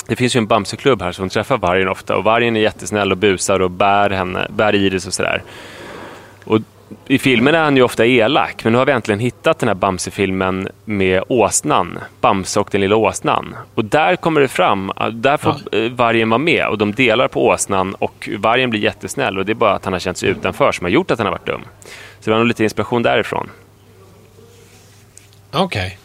Det 0.08 0.16
finns 0.16 0.36
ju 0.36 0.38
en 0.38 0.48
Bamseklubb 0.48 1.02
här 1.02 1.12
som 1.12 1.30
träffar 1.30 1.58
vargen 1.58 1.88
ofta 1.88 2.16
och 2.16 2.24
vargen 2.24 2.56
är 2.56 2.62
jättesnäll 2.62 3.12
och 3.12 3.18
busar 3.18 3.60
och 3.60 3.72
bär, 3.72 4.10
henne, 4.10 4.48
bär 4.50 4.76
Iris 4.76 5.08
och 5.08 5.14
sådär. 5.14 5.44
Och 6.44 6.60
i 7.08 7.20
filmen 7.20 7.56
är 7.56 7.64
han 7.64 7.76
ju 7.76 7.84
ofta 7.84 8.06
elak, 8.06 8.64
men 8.64 8.74
nu 8.74 8.80
har 8.80 8.86
vi 8.86 8.92
äntligen 8.92 9.20
hittat 9.20 9.60
den 9.60 9.68
här 9.68 9.76
Bamse-filmen 9.76 10.70
med 10.86 11.24
åsnan. 11.28 12.00
Bamse 12.22 12.60
och 12.60 12.68
den 12.72 12.82
lilla 12.82 12.96
åsnan. 12.96 13.56
Och 13.76 13.86
där 13.86 14.16
kommer 14.16 14.42
det 14.42 14.48
fram, 14.48 14.92
att 14.96 15.24
där 15.24 15.38
får 15.38 15.76
eh, 15.76 15.92
vargen 15.92 16.30
vara 16.30 16.38
med 16.40 16.68
och 16.68 16.78
de 16.78 16.94
delar 16.94 17.28
på 17.28 17.48
åsnan 17.48 17.94
och 17.94 18.30
vargen 18.38 18.70
blir 18.70 18.80
jättesnäll 18.80 19.38
och 19.38 19.46
det 19.46 19.52
är 19.52 19.56
bara 19.56 19.74
att 19.74 19.86
han 19.86 19.94
har 19.94 20.00
känt 20.00 20.18
sig 20.18 20.30
utanför 20.30 20.72
som 20.72 20.86
har 20.86 20.92
gjort 20.92 21.12
att 21.12 21.20
han 21.20 21.26
har 21.26 21.32
varit 21.32 21.46
dum. 21.46 21.62
Så 22.20 22.26
det 22.26 22.32
var 22.32 22.38
nog 22.38 22.48
lite 22.48 22.64
inspiration 22.64 23.04
därifrån. 23.04 23.50
Okej. 25.52 25.98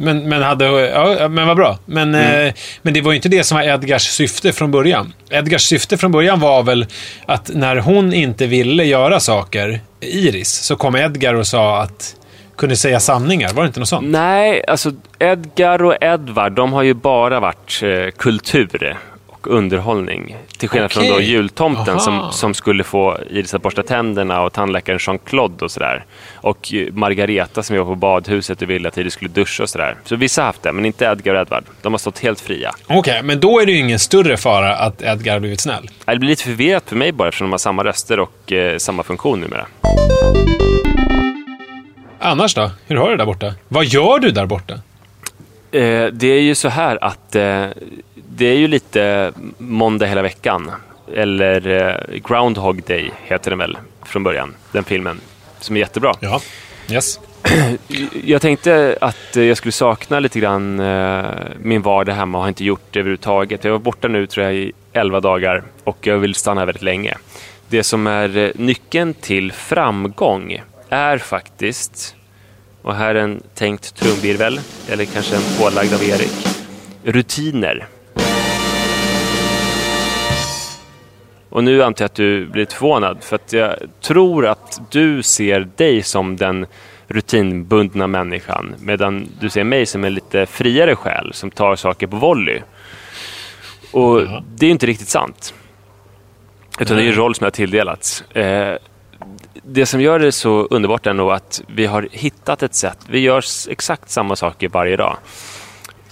Men, 0.00 0.28
men, 0.28 0.42
hade, 0.42 0.64
ja, 0.66 1.28
men 1.28 1.46
vad 1.46 1.56
bra. 1.56 1.78
Men, 1.84 2.14
Mm. 2.14 2.46
eh, 2.46 2.54
men 2.82 2.94
det 2.94 3.00
var 3.00 3.12
ju 3.12 3.16
inte 3.16 3.28
det 3.28 3.44
som 3.44 3.56
var 3.58 3.64
Edgars 3.64 4.02
syfte 4.02 4.52
från 4.52 4.70
början. 4.70 5.12
Edgars 5.30 5.62
syfte 5.62 5.96
från 5.96 6.12
början 6.12 6.40
var 6.40 6.62
väl 6.62 6.86
att 7.26 7.50
när 7.54 7.76
hon 7.76 8.12
inte 8.12 8.46
ville 8.46 8.84
göra 8.84 9.20
saker, 9.20 9.80
Iris, 10.00 10.50
så 10.50 10.76
kom 10.76 10.96
Edgar 10.96 11.34
och 11.34 11.46
sa 11.46 11.80
att 11.82 12.14
kunde 12.56 12.76
säga 12.76 13.00
sanningar. 13.00 13.52
Var 13.52 13.62
det 13.62 13.66
inte 13.66 13.80
något 13.80 13.88
sånt? 13.88 14.06
Nej, 14.08 14.64
alltså 14.68 14.92
Edgar 15.18 15.82
och 15.84 15.94
Edvard, 16.00 16.52
de 16.52 16.72
har 16.72 16.82
ju 16.82 16.94
bara 16.94 17.40
varit 17.40 17.80
eh, 17.82 18.10
kultur. 18.18 18.96
Och 19.40 19.46
underhållning. 19.46 20.36
Till 20.58 20.68
skillnad 20.68 20.92
från 20.92 21.02
Okej. 21.02 21.14
då 21.14 21.20
jultomten 21.20 21.94
Aha. 21.94 21.98
som, 21.98 22.32
som 22.32 22.54
skulle 22.54 22.84
få 22.84 23.18
Iris 23.30 23.54
att 23.54 23.62
borsta 23.62 23.82
tänderna 23.82 24.42
och 24.42 24.52
tandläkaren 24.52 24.98
Jean-Claude 24.98 25.64
och 25.64 25.70
sådär. 25.70 26.04
Och 26.34 26.72
Margareta 26.92 27.62
som 27.62 27.76
jobbar 27.76 27.92
på 27.92 27.96
badhuset 27.96 28.62
och 28.62 28.70
ville 28.70 28.88
att 28.88 28.98
Iris 28.98 29.12
skulle 29.12 29.30
duscha 29.30 29.62
och 29.62 29.68
sådär. 29.68 29.96
Så 30.04 30.16
vissa 30.16 30.42
har 30.42 30.46
haft 30.46 30.62
det, 30.62 30.72
men 30.72 30.84
inte 30.84 31.04
Edgar 31.04 31.34
och 31.34 31.40
Edvard. 31.40 31.64
De 31.82 31.92
har 31.92 31.98
stått 31.98 32.18
helt 32.18 32.40
fria. 32.40 32.74
Okej, 32.86 33.22
men 33.22 33.40
då 33.40 33.60
är 33.60 33.66
det 33.66 33.72
ju 33.72 33.78
ingen 33.78 33.98
större 33.98 34.36
fara 34.36 34.76
att 34.76 35.02
Edgar 35.02 35.32
har 35.32 35.40
blivit 35.40 35.60
snäll. 35.60 35.90
Det 36.04 36.18
blir 36.18 36.30
lite 36.30 36.44
förvirrat 36.44 36.84
för 36.88 36.96
mig 36.96 37.12
bara 37.12 37.28
eftersom 37.28 37.44
de 37.46 37.50
har 37.50 37.58
samma 37.58 37.84
röster 37.84 38.20
och 38.20 38.52
eh, 38.52 38.78
samma 38.78 39.02
funktion 39.02 39.40
numera. 39.40 39.66
Annars 42.20 42.54
då? 42.54 42.70
Hur 42.86 42.96
har 42.96 43.04
du 43.04 43.10
det 43.10 43.16
där 43.16 43.26
borta? 43.26 43.54
Vad 43.68 43.84
gör 43.84 44.18
du 44.18 44.30
där 44.30 44.46
borta? 44.46 44.74
Eh, 45.70 46.06
det 46.06 46.26
är 46.26 46.40
ju 46.40 46.54
så 46.54 46.68
här 46.68 47.04
att 47.04 47.34
eh, 47.34 47.66
det 48.14 48.46
är 48.46 48.56
ju 48.56 48.68
lite 48.68 49.32
måndag 49.58 50.06
hela 50.06 50.22
veckan. 50.22 50.70
Eller 51.14 51.66
eh, 51.66 52.18
Groundhog 52.28 52.82
Day 52.82 53.10
heter 53.24 53.50
den 53.50 53.58
väl 53.58 53.78
från 54.04 54.22
början, 54.22 54.54
den 54.72 54.84
filmen. 54.84 55.20
Som 55.60 55.76
är 55.76 55.80
jättebra. 55.80 56.14
Ja. 56.20 56.40
Yes. 56.90 57.20
Jag 58.24 58.42
tänkte 58.42 58.98
att 59.00 59.36
jag 59.36 59.56
skulle 59.56 59.72
sakna 59.72 60.20
lite 60.20 60.40
grann 60.40 60.76
min 61.62 61.82
vardag 61.82 62.12
hemma 62.12 62.38
och 62.38 62.42
har 62.42 62.48
inte 62.48 62.64
gjort 62.64 62.86
det 62.90 63.00
överhuvudtaget. 63.00 63.64
Jag 63.64 63.72
var 63.72 63.78
borta 63.78 64.08
nu 64.08 64.26
tror 64.26 64.46
jag 64.46 64.54
i 64.54 64.72
11 64.92 65.20
dagar 65.20 65.62
och 65.84 66.06
jag 66.06 66.18
vill 66.18 66.34
stanna 66.34 66.64
väldigt 66.64 66.82
länge. 66.82 67.14
Det 67.68 67.82
som 67.82 68.06
är 68.06 68.52
nyckeln 68.54 69.14
till 69.14 69.52
framgång 69.52 70.62
är 70.88 71.18
faktiskt, 71.18 72.16
och 72.88 72.94
här 72.94 73.14
är 73.14 73.20
en 73.22 73.42
tänkt 73.54 73.94
trumvirvel, 73.94 74.60
eller 74.90 75.04
kanske 75.04 75.36
en 75.36 75.42
pålagd 75.58 75.94
av 75.94 76.02
Erik, 76.02 76.32
rutiner. 77.04 77.86
Och 81.48 81.64
nu 81.64 81.82
antar 81.82 82.02
jag 82.02 82.06
att 82.06 82.14
du 82.14 82.46
blir 82.46 82.66
förvånad, 82.66 83.18
för 83.24 83.36
att 83.36 83.52
jag 83.52 83.76
tror 84.00 84.46
att 84.46 84.80
du 84.90 85.22
ser 85.22 85.68
dig 85.76 86.02
som 86.02 86.36
den 86.36 86.66
rutinbundna 87.06 88.06
människan, 88.06 88.74
medan 88.80 89.28
du 89.40 89.50
ser 89.50 89.64
mig 89.64 89.86
som 89.86 90.04
en 90.04 90.14
lite 90.14 90.46
friare 90.46 90.96
själ 90.96 91.30
som 91.32 91.50
tar 91.50 91.76
saker 91.76 92.06
på 92.06 92.16
volley. 92.16 92.60
Och 93.92 94.22
det 94.54 94.66
är 94.66 94.70
inte 94.70 94.86
riktigt 94.86 95.08
sant. 95.08 95.54
Utan 96.80 96.96
det 96.96 97.02
är 97.02 97.08
en 97.08 97.16
roll 97.16 97.34
som 97.34 97.44
jag 97.44 97.46
har 97.46 97.50
tilldelats. 97.50 98.24
Det 99.62 99.86
som 99.86 100.00
gör 100.00 100.18
det 100.18 100.32
så 100.32 100.50
underbart 100.70 101.06
är 101.06 101.12
nog 101.14 101.30
att 101.32 101.62
vi 101.66 101.86
har 101.86 102.08
hittat 102.12 102.62
ett 102.62 102.74
sätt. 102.74 102.98
Vi 103.08 103.18
gör 103.20 103.44
exakt 103.68 104.10
samma 104.10 104.36
saker 104.36 104.68
varje 104.68 104.96
dag. 104.96 105.16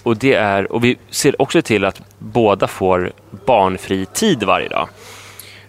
Och, 0.03 0.17
det 0.17 0.33
är, 0.33 0.71
och 0.71 0.83
vi 0.83 0.97
ser 1.09 1.41
också 1.41 1.61
till 1.61 1.85
att 1.85 2.01
båda 2.19 2.67
får 2.67 3.11
barnfri 3.45 4.05
tid 4.05 4.43
varje 4.43 4.67
dag. 4.69 4.89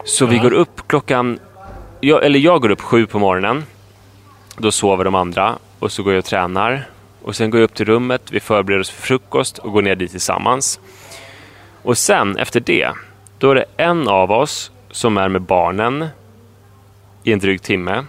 Så 0.05 0.27
vi 0.27 0.37
Ja. 0.37 0.43
går 0.43 0.53
upp 0.53 0.83
klockan... 0.89 1.39
Jag, 2.01 2.25
eller 2.25 2.39
jag 2.39 2.63
går 2.63 2.71
upp 2.71 2.81
sju 2.81 3.07
på 3.07 3.19
morgonen. 3.19 3.65
Då 4.57 4.71
sover 4.73 5.05
de 5.05 5.15
andra. 5.15 5.59
Och 5.79 5.93
så 5.93 6.03
går 6.03 6.13
jag 6.13 6.19
och 6.19 6.25
tränar. 6.25 6.89
Och 7.23 7.37
sen 7.37 7.51
går 7.51 7.61
jag 7.61 7.65
upp 7.65 7.75
till 7.75 7.87
rummet. 7.87 8.23
Vi 8.31 8.41
förbereder 8.41 8.81
oss 8.81 8.91
för 8.91 9.03
frukost 9.03 9.59
och 9.59 9.73
går 9.73 9.83
ner 9.83 9.95
dit 9.95 10.11
tillsammans. 10.11 10.81
Och 11.83 11.99
sen 11.99 12.37
efter 12.37 12.61
det, 12.61 12.91
då 13.39 13.51
är 13.51 13.55
det 13.55 13.65
en 13.77 14.09
av 14.09 14.33
oss 14.33 14.71
som 14.91 15.17
är 15.19 15.29
med 15.29 15.43
barnen 15.43 16.07
i 17.25 17.33
en 17.33 17.39
dryg 17.39 17.63
timme. 17.63 18.05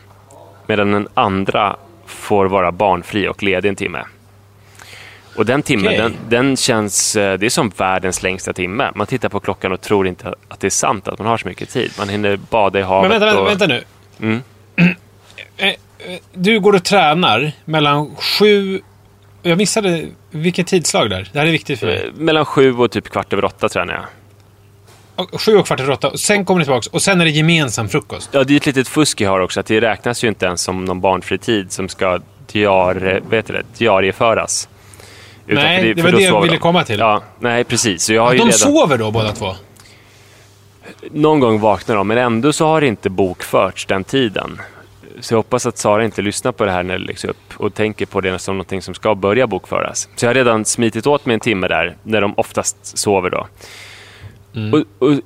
Medan 0.68 0.92
den 0.92 1.08
andra 1.14 1.76
får 2.06 2.46
vara 2.46 2.72
barnfri 2.72 3.28
och 3.28 3.44
ledig 3.44 3.70
en 3.70 3.76
timme. 3.76 4.04
Och 5.36 5.46
den 5.46 5.62
timmen, 5.62 5.86
Okej. 5.88 5.98
den, 5.98 6.16
den 6.30 6.58
känns... 6.58 7.16
eh, 7.16 7.40
Det 7.40 7.46
är 7.46 7.50
som 7.50 7.70
världens 7.78 8.24
längsta 8.24 8.54
timme. 8.54 8.92
Man 8.96 9.08
tittar 9.08 9.30
på 9.30 9.40
klockan 9.40 9.72
och 9.72 9.82
tror 9.82 10.08
inte 10.08 10.34
att 10.48 10.60
det 10.60 10.68
är 10.68 10.72
sant 10.72 11.08
att 11.08 11.20
man 11.20 11.28
har 11.28 11.38
så 11.38 11.48
mycket 11.48 11.70
tid. 11.70 11.92
Man 11.98 12.10
hinner 12.10 12.38
bada 12.38 12.80
i 12.80 12.82
havet 12.82 13.12
Men 13.12 13.20
vänta, 13.20 13.42
och... 13.42 13.48
vänta 13.48 13.68
nu. 13.68 13.84
Mm. 14.22 14.42
Eh, 15.58 15.68
eh, 15.68 15.76
Du 16.34 16.60
går 16.60 16.76
och 16.76 16.84
tränar 16.84 17.52
mellan 17.66 18.16
sju... 18.16 18.82
Jag 19.42 19.58
missade 19.58 20.06
vilket 20.32 20.68
tidslag 20.68 21.10
där. 21.10 21.30
Det 21.34 21.40
här 21.40 21.48
är 21.48 21.52
viktigt 21.52 21.80
för 21.80 21.88
mig. 21.88 22.12
Mellan 22.16 22.46
sju 22.46 22.74
och 22.78 22.92
typ 22.92 23.10
kvart 23.10 23.34
över 23.34 23.46
åtta 23.46 23.70
tränar 23.70 23.94
jag. 23.94 24.04
Sju 25.38 25.56
och 25.58 25.66
kvart 25.68 25.80
över 25.80 25.92
åtta. 25.94 26.18
Sen 26.18 26.46
kommer 26.46 26.60
ni 26.60 26.66
tillbaka 26.66 26.90
och 26.92 27.02
sen 27.02 27.22
är 27.22 27.26
det 27.26 27.32
gemensam 27.32 27.90
frukost. 27.90 28.30
Ja, 28.32 28.44
det 28.44 28.54
är 28.54 28.58
ett 28.58 28.66
litet 28.66 28.88
fusk 28.88 29.22
jag 29.22 29.30
har 29.30 29.40
också. 29.40 29.60
Att 29.60 29.66
det 29.66 29.82
räknas 29.82 30.24
ju 30.24 30.28
inte 30.28 30.46
ens 30.46 30.62
som 30.62 30.86
någon 30.86 31.02
barnfri 31.02 31.38
tid 31.38 31.72
som 31.72 31.90
ska 31.90 32.20
diar, 32.52 33.22
vet 33.30 33.48
du 33.48 33.54
det, 33.54 33.64
diarieföras. 33.78 34.70
Utan 35.48 35.64
Nej, 35.64 35.94
det 35.94 36.02
för 36.02 36.12
var 36.12 36.20
det 36.20 36.24
jag 36.26 36.42
ville 36.42 36.54
de. 36.54 36.60
komma 36.60 36.84
till. 36.84 37.00
Ja, 37.00 37.22
nej, 37.40 37.64
precis. 37.64 38.04
Så 38.04 38.14
jag 38.14 38.22
har 38.22 38.30
De 38.32 38.36
ju 38.38 38.44
redan... 38.44 38.54
sover 38.54 38.98
då 38.98 39.12
båda 39.12 39.32
två? 39.32 39.56
Någon 41.12 41.40
gång 41.40 41.60
vaknar 41.60 41.96
de, 41.96 42.08
men 42.08 42.18
ändå 42.18 42.54
så 42.54 42.66
har 42.66 42.82
det 42.82 42.88
inte 42.88 43.10
bokförts 43.10 43.86
den 43.86 44.04
tiden. 44.04 44.60
Så 45.20 45.34
jag 45.34 45.38
hoppas 45.40 45.66
att 45.66 45.78
Sara 45.78 46.06
inte 46.06 46.22
lyssnar 46.22 46.52
på 46.52 46.66
det 46.66 46.72
här 46.72 46.84
när 46.84 46.98
det 47.00 47.06
läggs 47.06 47.26
upp 47.26 47.54
och 47.58 47.74
tänker 47.74 48.06
på 48.06 48.22
det 48.22 48.40
som 48.40 48.56
någonting 48.58 48.82
som 48.82 48.94
ska 48.94 49.16
börja 49.16 49.48
bokföras. 49.48 50.10
Så 50.16 50.26
jag 50.26 50.30
har 50.30 50.34
redan 50.36 50.66
smitit 50.66 51.08
åt 51.08 51.26
mig 51.26 51.34
en 51.34 51.40
timme 51.40 51.68
där, 51.68 51.98
när 52.04 52.22
de 52.22 52.34
oftast 52.38 52.98
sover 52.98 53.30
då. 53.30 53.48
Mm. 54.56 54.74
Och, 54.74 55.08
och, 55.08 55.20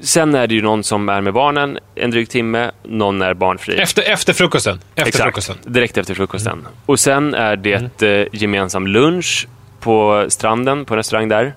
sen 0.00 0.34
är 0.34 0.46
det 0.46 0.54
ju 0.54 0.62
någon 0.62 0.84
som 0.84 1.08
är 1.08 1.20
med 1.20 1.32
barnen 1.32 1.78
en 1.94 2.10
dryg 2.10 2.28
timme, 2.28 2.70
någon 2.82 3.22
är 3.22 3.34
barnfri. 3.34 3.76
Efter, 3.76 4.02
efter 4.02 4.32
frukosten? 4.32 4.80
Efter 4.94 5.08
Exakt, 5.08 5.24
frukosten? 5.24 5.56
direkt 5.72 5.98
efter 5.98 6.14
frukosten. 6.14 6.66
Och 6.86 7.00
sen 7.00 7.34
är 7.34 7.56
det 7.56 8.02
eh, 8.02 8.26
gemensam 8.32 8.86
lunch 8.86 9.48
på 9.80 10.26
stranden, 10.28 10.84
på 10.84 10.94
en 10.94 10.98
restaurang 10.98 11.28
där. 11.28 11.54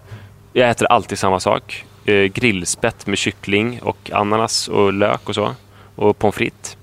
Jag 0.54 0.70
äter 0.70 0.88
alltid 0.88 1.20
samma 1.20 1.40
sak. 1.40 1.86
Eh, 2.06 2.24
grillspett 2.24 3.08
med 3.08 3.18
kyckling 3.18 3.80
och 3.84 4.12
ananas 4.14 4.68
och 4.68 4.94
lök 4.94 5.30
och 5.30 5.36
så. 5.36 5.56
Och 5.96 6.20
pommes 6.20 6.36
frites. 6.36 6.78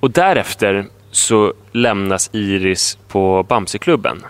Och 0.00 0.10
därefter 0.10 0.86
så 1.10 1.54
lämnas 1.72 2.30
Iris 2.32 2.98
på 3.08 3.42
Bamseklubben. 3.42 4.22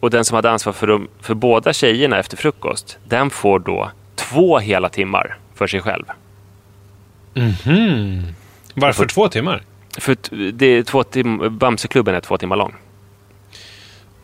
Och 0.00 0.10
den 0.10 0.24
som 0.24 0.34
hade 0.34 0.50
ansvar 0.50 0.72
för, 0.72 0.86
de, 0.86 1.08
för 1.20 1.34
båda 1.34 1.72
tjejerna 1.72 2.18
efter 2.18 2.36
frukost, 2.36 2.98
den 3.04 3.30
får 3.30 3.58
då 3.58 3.90
två 4.28 4.58
hela 4.58 4.88
timmar 4.88 5.38
för 5.54 5.66
sig 5.66 5.80
själv. 5.80 6.04
Varför 8.74 9.06
två 9.06 9.28
timmar? 9.28 9.62
För 9.98 10.16
det 10.52 10.66
är 10.66 10.82
två 10.82 11.02
tim- 11.02 11.58
Bamseklubben 11.58 12.14
är 12.14 12.20
två 12.20 12.38
timmar 12.38 12.56
lång. 12.56 12.74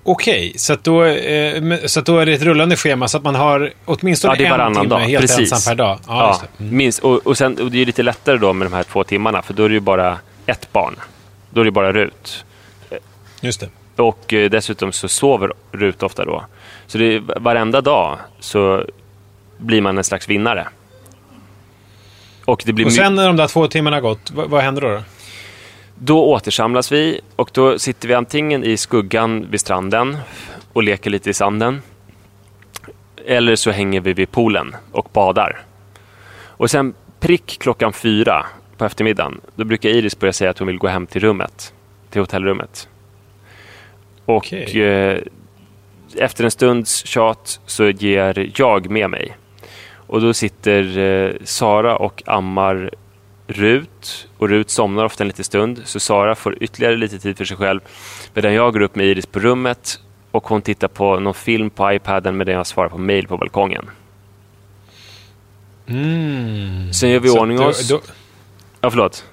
Okej, 0.05 0.53
så, 0.57 0.73
att 0.73 0.85
då, 0.85 1.05
eh, 1.05 1.77
så 1.87 2.01
då 2.01 2.19
är 2.19 2.27
det 2.27 2.33
ett 2.33 2.43
rullande 2.43 2.77
schema 2.77 3.09
så 3.09 3.17
att 3.19 3.25
man 3.25 3.35
har 3.35 3.73
åtminstone 3.85 4.43
Ja, 4.43 4.67
en 4.67 4.75
timme 4.75 4.89
dag. 4.89 4.99
helt 4.99 5.21
Precis. 5.21 5.53
ensam 5.53 5.71
per 5.71 5.85
dag. 5.85 5.99
Ja, 6.07 6.39
Ja. 6.43 6.65
Mm. 6.65 6.77
minst. 6.77 6.99
Och, 6.99 7.27
och, 7.27 7.39
sen, 7.39 7.59
och 7.61 7.71
det 7.71 7.83
är 7.83 7.87
lite 7.87 8.03
lättare 8.03 8.37
då 8.39 8.53
med 8.53 8.67
de 8.67 8.73
här 8.73 8.83
två 8.83 9.05
timmarna, 9.05 9.43
för 9.43 9.55
då 9.55 9.65
är 9.65 9.69
det 9.69 9.75
ju 9.75 9.81
bara 9.81 10.19
ett 10.47 10.73
barn. 10.73 10.95
Då 11.51 11.61
är 11.61 11.65
det 11.65 11.71
bara 11.71 11.93
Rut. 11.93 12.45
Just 13.41 13.61
det. 13.61 13.69
Och 14.03 14.33
eh, 14.33 14.51
dessutom 14.51 14.93
så 14.93 15.09
sover 15.09 15.53
Rut 15.73 16.03
ofta 16.03 16.25
då. 16.25 16.45
Så 16.87 16.99
det 16.99 17.05
är, 17.15 17.41
varenda 17.41 17.81
dag 17.81 18.19
så 18.41 18.87
blir 19.63 19.81
man 19.81 19.99
en 19.99 20.05
slags 20.05 20.29
vinnare. 20.29 20.69
Och 22.45 22.63
det 22.67 22.73
blir 22.73 22.87
Och 22.87 22.93
sen 22.93 23.15
när 23.15 23.27
de 23.27 23.37
där 23.37 23.47
två 23.47 23.67
timmarna 23.67 23.97
har 23.97 24.01
gått, 24.01 24.31
vad, 24.31 24.51
vad 24.51 24.63
händer 24.63 24.83
då? 24.83 25.03
då? 25.95 26.25
Återsamlas 26.25 26.93
vi 26.93 27.21
och 27.37 27.51
då 27.53 27.79
sitter 27.79 28.09
vi 28.09 28.15
antingen 28.15 28.65
i 28.65 28.77
skuggan 28.77 29.47
vid 29.51 29.61
stranden 29.61 30.17
och 30.73 30.83
leker 30.83 31.11
lite 31.11 31.31
i 31.31 31.35
sanden. 31.35 31.83
Eller 33.27 33.57
så 33.57 33.71
hänger 33.71 34.01
vi 34.01 34.13
vid 34.13 34.31
poolen 34.31 34.77
och 34.93 35.09
badar. 35.13 35.63
Och 36.35 36.71
sen 36.71 36.95
prick 37.21 37.59
klockan 37.61 37.93
fyra 37.93 38.47
på 38.77 38.85
eftermiddagen, 38.85 39.41
då 39.55 39.65
brukar 39.65 39.89
Iris 39.89 40.19
börja 40.19 40.33
säga 40.33 40.51
att 40.51 40.59
hon 40.59 40.69
vill 40.69 40.79
gå 40.79 40.89
hem 40.89 41.07
till 41.07 41.21
rummet. 41.21 41.73
Till 42.11 42.21
hotellrummet. 42.21 42.89
Och 44.25 44.37
Okej. 44.37 44.83
eh, 44.83 45.19
efter 46.17 46.45
en 46.45 46.51
stunds 46.51 47.07
tjat 47.07 47.61
så 47.67 47.91
ger 47.91 48.51
jag 48.55 48.91
med 48.91 49.11
mig. 49.11 49.37
Och 50.13 50.21
då 50.21 50.35
sitter 50.35 50.99
eh, 50.99 51.33
Sara 51.45 51.97
och 51.97 52.23
ammar 52.27 52.91
Rut 53.47 54.29
och 54.39 54.49
Rut 54.49 54.71
somnar 54.71 55.05
ofta 55.05 55.25
en 55.25 55.29
liten 55.29 55.45
stund 55.45 55.81
så 55.85 56.01
Sara 56.01 56.35
får 56.35 56.63
ytterligare 56.63 56.97
lite 56.97 57.19
tid 57.19 57.37
för 57.37 57.45
sig 57.45 57.57
själv 57.57 57.81
medan 58.35 58.55
jag 58.55 58.73
går 58.73 58.81
upp 58.81 58.95
med 58.97 59.07
Iris 59.07 59.27
på 59.27 59.39
rummet 59.41 60.01
och 60.31 60.47
hon 60.49 60.63
tittar 60.63 60.89
på 60.89 61.19
någon 61.21 61.35
film 61.35 61.71
på 61.71 61.93
iPaden 61.93 62.37
medan 62.37 62.55
jag 62.55 62.67
svarar 62.67 62.89
på 62.89 62.99
mail 62.99 63.27
på 63.29 63.37
balkongen. 63.37 63.91
Sen 66.93 67.11
gör 67.11 67.21
vi 67.21 67.29
i 67.29 67.31
ordning 67.39 67.57
då- 67.59 67.65
oss. 67.67 67.89
då- 67.89 68.01
Ja, 68.81 68.91
förlåt. 68.91 69.25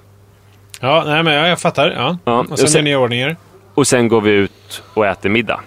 Ja, 0.80 1.02
nej, 1.06 1.22
men 1.22 1.34
ja, 1.34 1.48
jag 1.48 1.60
fattar. 1.60 1.90
Ja. 1.90 2.18
Ja, 2.24 2.38
och 2.40 2.46
sen 2.46 2.52
och 2.52 2.58
sen- 2.70 2.76
gör 2.78 2.82
ni 2.84 2.90
i 2.90 2.94
ordning 2.96 3.20
er. 3.20 3.36
Och 3.74 3.86
sen 3.86 4.08
går 4.08 4.20
vi 4.20 4.30
ut 4.30 4.82
och 4.94 5.06
äter 5.06 5.30
middag. 5.30 5.60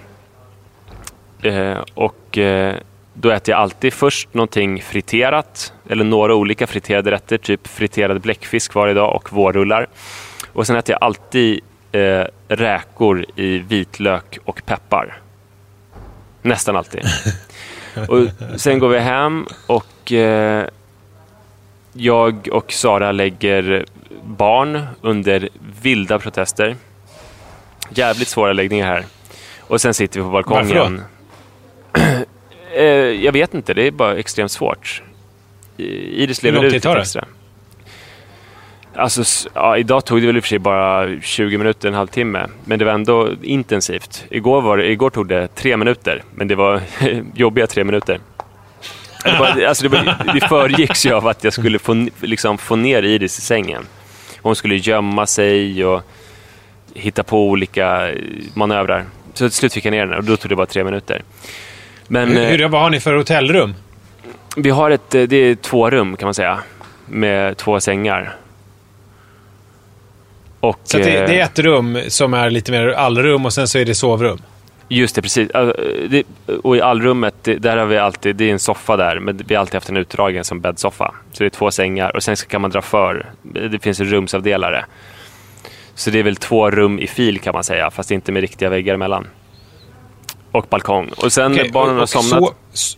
Eh, 1.41 1.77
och 1.93 2.37
eh, 2.37 2.75
då 3.13 3.29
äter 3.29 3.51
jag 3.51 3.61
alltid 3.61 3.93
först 3.93 4.33
någonting 4.33 4.81
friterat, 4.81 5.73
eller 5.89 6.03
några 6.03 6.35
olika 6.35 6.67
friterade 6.67 7.11
rätter, 7.11 7.37
typ 7.37 7.67
friterad 7.67 8.21
bläckfisk 8.21 8.73
varje 8.73 8.93
dag 8.93 9.15
och 9.15 9.33
vårrullar. 9.33 9.87
Och 10.53 10.67
sen 10.67 10.75
äter 10.75 10.93
jag 10.93 11.03
alltid 11.03 11.59
eh, 11.91 12.25
räkor 12.47 13.25
i 13.35 13.57
vitlök 13.57 14.37
och 14.45 14.61
peppar. 14.65 15.17
Nästan 16.41 16.75
alltid. 16.75 17.01
Och 18.07 18.27
sen 18.59 18.79
går 18.79 18.89
vi 18.89 18.99
hem 18.99 19.47
och 19.67 20.11
eh, 20.11 20.65
jag 21.93 22.49
och 22.51 22.71
Sara 22.71 23.11
lägger 23.11 23.85
barn 24.23 24.81
under 25.01 25.49
vilda 25.81 26.19
protester. 26.19 26.75
Jävligt 27.89 28.27
svåra 28.27 28.53
läggningar 28.53 28.85
här. 28.85 29.05
Och 29.59 29.81
sen 29.81 29.93
sitter 29.93 30.19
vi 30.19 30.23
på 30.23 30.31
balkongen. 30.31 31.03
eh, 32.75 32.85
jag 33.25 33.31
vet 33.31 33.53
inte, 33.53 33.73
det 33.73 33.87
är 33.87 33.91
bara 33.91 34.17
extremt 34.17 34.51
svårt. 34.51 35.01
Iris 35.77 36.43
lever 36.43 36.65
ut 36.65 36.73
lite 36.73 36.93
det? 36.93 36.99
extra. 36.99 37.25
Alltså, 38.95 39.49
ja, 39.53 39.77
idag 39.77 40.05
tog 40.05 40.21
det 40.21 40.27
väl 40.27 40.37
i 40.37 40.39
och 40.39 40.43
för 40.43 40.49
sig 40.49 40.59
bara 40.59 41.21
20 41.21 41.57
minuter, 41.57 41.87
en 41.87 41.93
halvtimme. 41.93 42.47
Men 42.65 42.79
det 42.79 42.85
var 42.85 42.91
ändå 42.91 43.29
intensivt. 43.41 44.25
Igår, 44.29 44.61
var 44.61 44.77
det, 44.77 44.91
igår 44.91 45.09
tog 45.09 45.27
det 45.27 45.47
tre 45.47 45.77
minuter, 45.77 46.23
men 46.35 46.47
det 46.47 46.55
var 46.55 46.81
jobbiga 47.35 47.67
tre 47.67 47.83
minuter. 47.83 48.19
Det, 49.23 49.39
var, 49.39 49.63
alltså 49.63 49.87
det, 49.87 49.89
var, 49.89 50.33
det 50.33 50.47
föregicks 50.47 51.05
ju 51.05 51.13
av 51.13 51.27
att 51.27 51.43
jag 51.43 51.53
skulle 51.53 51.79
få, 51.79 52.07
liksom, 52.21 52.57
få 52.57 52.75
ner 52.75 53.03
Iris 53.03 53.39
i 53.39 53.41
sängen. 53.41 53.83
Hon 54.41 54.55
skulle 54.55 54.75
gömma 54.75 55.25
sig 55.25 55.85
och 55.85 56.01
hitta 56.93 57.23
på 57.23 57.49
olika 57.49 58.11
manövrar. 58.53 59.05
Så 59.33 59.49
till 59.49 59.57
slut 59.57 59.73
fick 59.73 59.85
jag 59.85 59.91
ner 59.91 59.99
henne 59.99 60.17
och 60.17 60.23
då 60.23 60.37
tog 60.37 60.49
det 60.49 60.55
bara 60.55 60.65
tre 60.65 60.83
minuter. 60.83 61.21
Men 62.13 62.29
Hur, 62.29 62.43
eh, 62.43 62.49
hur, 62.49 62.67
vad 62.67 62.81
har 62.81 62.89
ni 62.89 62.99
för 62.99 63.15
hotellrum? 63.15 63.73
vi 64.55 64.69
har 64.69 64.91
ett, 64.91 65.15
eh, 65.15 65.23
det 65.23 65.35
är 65.35 65.55
två 65.55 65.89
rum 65.89 66.17
kan 66.17 66.25
man 66.27 66.33
säga. 66.33 66.59
Med 67.05 67.57
två 67.57 67.79
sängar. 67.79 68.35
Och, 70.59 70.79
Så 70.83 70.97
det, 70.97 71.17
eh, 71.17 71.27
det 71.27 71.39
är 71.39 71.43
ett 71.43 71.59
rum 71.59 71.99
som 72.07 72.33
är 72.33 72.49
lite 72.49 72.71
mer 72.71 72.87
allrum 72.87 73.45
och 73.45 73.53
sen 73.53 73.67
så 73.67 73.79
är 73.79 73.85
det 73.85 73.95
sovrum. 73.95 74.37
Just 74.87 75.15
det, 75.15 75.21
precis. 75.21 75.51
Alltså, 75.51 75.75
och 76.63 76.77
i 76.77 76.81
allrummet, 76.81 77.35
där 77.43 77.77
har 77.77 77.85
vi 77.85 77.97
alltid, 77.97 78.35
det 78.35 78.45
är 78.45 78.51
en 78.51 78.59
soffa 78.59 78.97
där, 78.97 79.19
men 79.19 79.41
vi 79.47 79.55
har 79.55 79.59
alltid 79.59 79.75
haft 79.75 79.89
en 79.89 79.97
utdragen 79.97 80.43
som 80.43 80.61
bäddsoffa. 80.61 81.13
Så 81.31 81.43
det 81.43 81.47
är 81.47 81.49
två 81.49 81.71
sängar 81.71 82.15
och 82.15 82.23
sen 82.23 82.35
kan 82.35 82.61
man 82.61 82.71
dra 82.71 82.81
för. 82.81 83.25
Det 83.43 83.83
finns 83.83 83.99
en 83.99 84.05
rumsavdelare. 84.07 84.85
Så 85.95 86.09
det 86.09 86.19
är 86.19 86.23
väl 86.23 86.35
två 86.35 86.71
rum 86.71 86.99
i 86.99 87.07
fil 87.07 87.39
kan 87.39 87.53
man 87.53 87.63
säga, 87.63 87.91
fast 87.91 88.11
inte 88.11 88.31
med 88.31 88.41
riktiga 88.41 88.69
väggar 88.69 88.93
emellan. 88.93 89.27
Och 90.53 90.65
balkong. 90.69 91.09
Och 91.17 91.33
sen 91.33 91.51
Okej, 91.51 91.63
när 91.63 91.71
barnen 91.71 91.97
har 91.97 92.05
somnat... 92.05 92.53
so- 92.73 92.97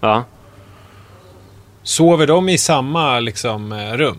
Ja. 0.00 0.24
sover 1.82 2.26
de 2.26 2.48
i 2.48 2.58
samma 2.58 3.20
liksom, 3.20 3.72
eh, 3.72 3.92
rum? 3.92 4.16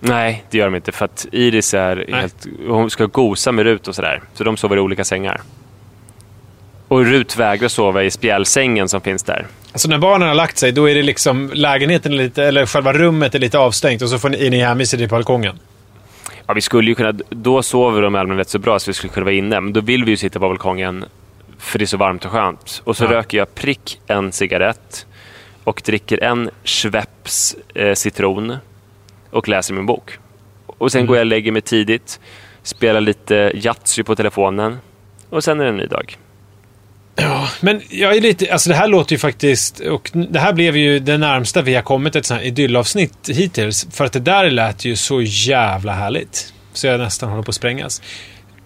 Nej, 0.00 0.44
det 0.50 0.58
gör 0.58 0.64
de 0.64 0.74
inte. 0.74 0.92
För 0.92 1.04
att 1.04 1.26
Iris 1.32 1.74
är 1.74 2.04
Nej. 2.08 2.20
helt... 2.20 2.46
Hon 2.68 2.90
ska 2.90 3.06
gosa 3.06 3.52
med 3.52 3.64
Rut 3.64 3.88
och 3.88 3.94
sådär. 3.94 4.22
Så 4.34 4.44
de 4.44 4.56
sover 4.56 4.76
i 4.76 4.80
olika 4.80 5.04
sängar. 5.04 5.40
Och 6.88 7.04
Rut 7.04 7.36
vägrar 7.36 7.68
sova 7.68 8.02
i 8.02 8.10
spjälsängen 8.10 8.88
som 8.88 9.00
finns 9.00 9.22
där. 9.22 9.46
Alltså 9.72 9.88
när 9.88 9.98
barnen 9.98 10.28
har 10.28 10.34
lagt 10.34 10.58
sig, 10.58 10.72
då 10.72 10.90
är 10.90 10.94
det 10.94 11.02
liksom 11.02 11.50
lägenheten 11.54 12.16
lite, 12.16 12.44
eller 12.44 12.66
själva 12.66 12.92
rummet 12.92 13.34
är 13.34 13.38
lite 13.38 13.58
avstängt 13.58 14.02
och 14.02 14.08
så 14.08 14.18
får 14.18 14.28
ni, 14.28 14.46
är 14.46 14.50
ni 14.50 14.58
hänvisade 14.60 15.02
till 15.02 15.10
balkongen. 15.10 15.58
Ja, 16.46 16.54
vi 16.54 16.60
skulle 16.60 16.88
ju 16.88 16.94
kunna... 16.94 17.12
Då 17.30 17.62
sover 17.62 18.02
de 18.02 18.16
i 18.16 18.18
allmänhet 18.18 18.48
så 18.48 18.58
bra 18.58 18.78
så 18.78 18.90
vi 18.90 18.94
skulle 18.94 19.12
kunna 19.12 19.24
vara 19.24 19.34
inne. 19.34 19.60
Men 19.60 19.72
då 19.72 19.80
vill 19.80 20.04
vi 20.04 20.10
ju 20.10 20.16
sitta 20.16 20.38
på 20.38 20.48
balkongen 20.48 21.04
för 21.62 21.78
det 21.78 21.84
är 21.84 21.86
så 21.86 21.96
varmt 21.96 22.24
och 22.24 22.30
skönt. 22.30 22.82
Och 22.84 22.96
så 22.96 23.04
Ja. 23.04 23.10
röker 23.10 23.38
jag 23.38 23.54
prick 23.54 24.00
en 24.06 24.32
cigarett 24.32 25.06
och 25.64 25.82
dricker 25.84 26.22
en 26.24 26.50
Schweppes 26.64 27.56
eh, 27.74 27.94
citron 27.94 28.56
och 29.30 29.48
läser 29.48 29.74
min 29.74 29.86
bok. 29.86 30.18
Och 30.66 30.92
sen 30.92 31.06
går 31.06 31.16
jag 31.16 31.22
och 31.22 31.26
lägger 31.26 31.52
mig 31.52 31.62
tidigt, 31.62 32.20
spelar 32.62 33.00
lite 33.00 33.52
Yatzy 33.54 34.02
på 34.02 34.16
telefonen 34.16 34.78
och 35.30 35.44
sen 35.44 35.60
är 35.60 35.64
det 35.64 35.70
en 35.70 35.76
ny 35.76 35.86
dag. 35.86 36.16
Ja, 37.16 37.48
men 37.60 37.80
jag 37.88 38.16
är 38.16 38.20
lite... 38.20 38.52
Alltså 38.52 38.68
det 38.70 38.76
här 38.76 38.88
låter 38.88 39.12
ju 39.12 39.18
faktiskt... 39.18 39.80
Och 39.80 40.10
det 40.12 40.38
här 40.38 40.52
blev 40.52 40.76
ju 40.76 40.98
det 40.98 41.18
närmsta 41.18 41.62
vi 41.62 41.74
har 41.74 41.82
kommit 41.82 42.16
ett 42.16 42.26
sånt 42.26 42.40
här 42.40 42.46
idyllavsnitt 42.46 43.28
hittills. 43.28 43.86
För 43.90 44.04
att 44.04 44.12
det 44.12 44.20
där 44.20 44.50
lät 44.50 44.84
ju 44.84 44.96
så 44.96 45.22
jävla 45.22 45.92
härligt. 45.92 46.52
Så 46.72 46.86
jag 46.86 47.00
nästan 47.00 47.28
håller 47.30 47.42
på 47.42 47.48
att 47.48 47.54
sprängas. 47.54 48.02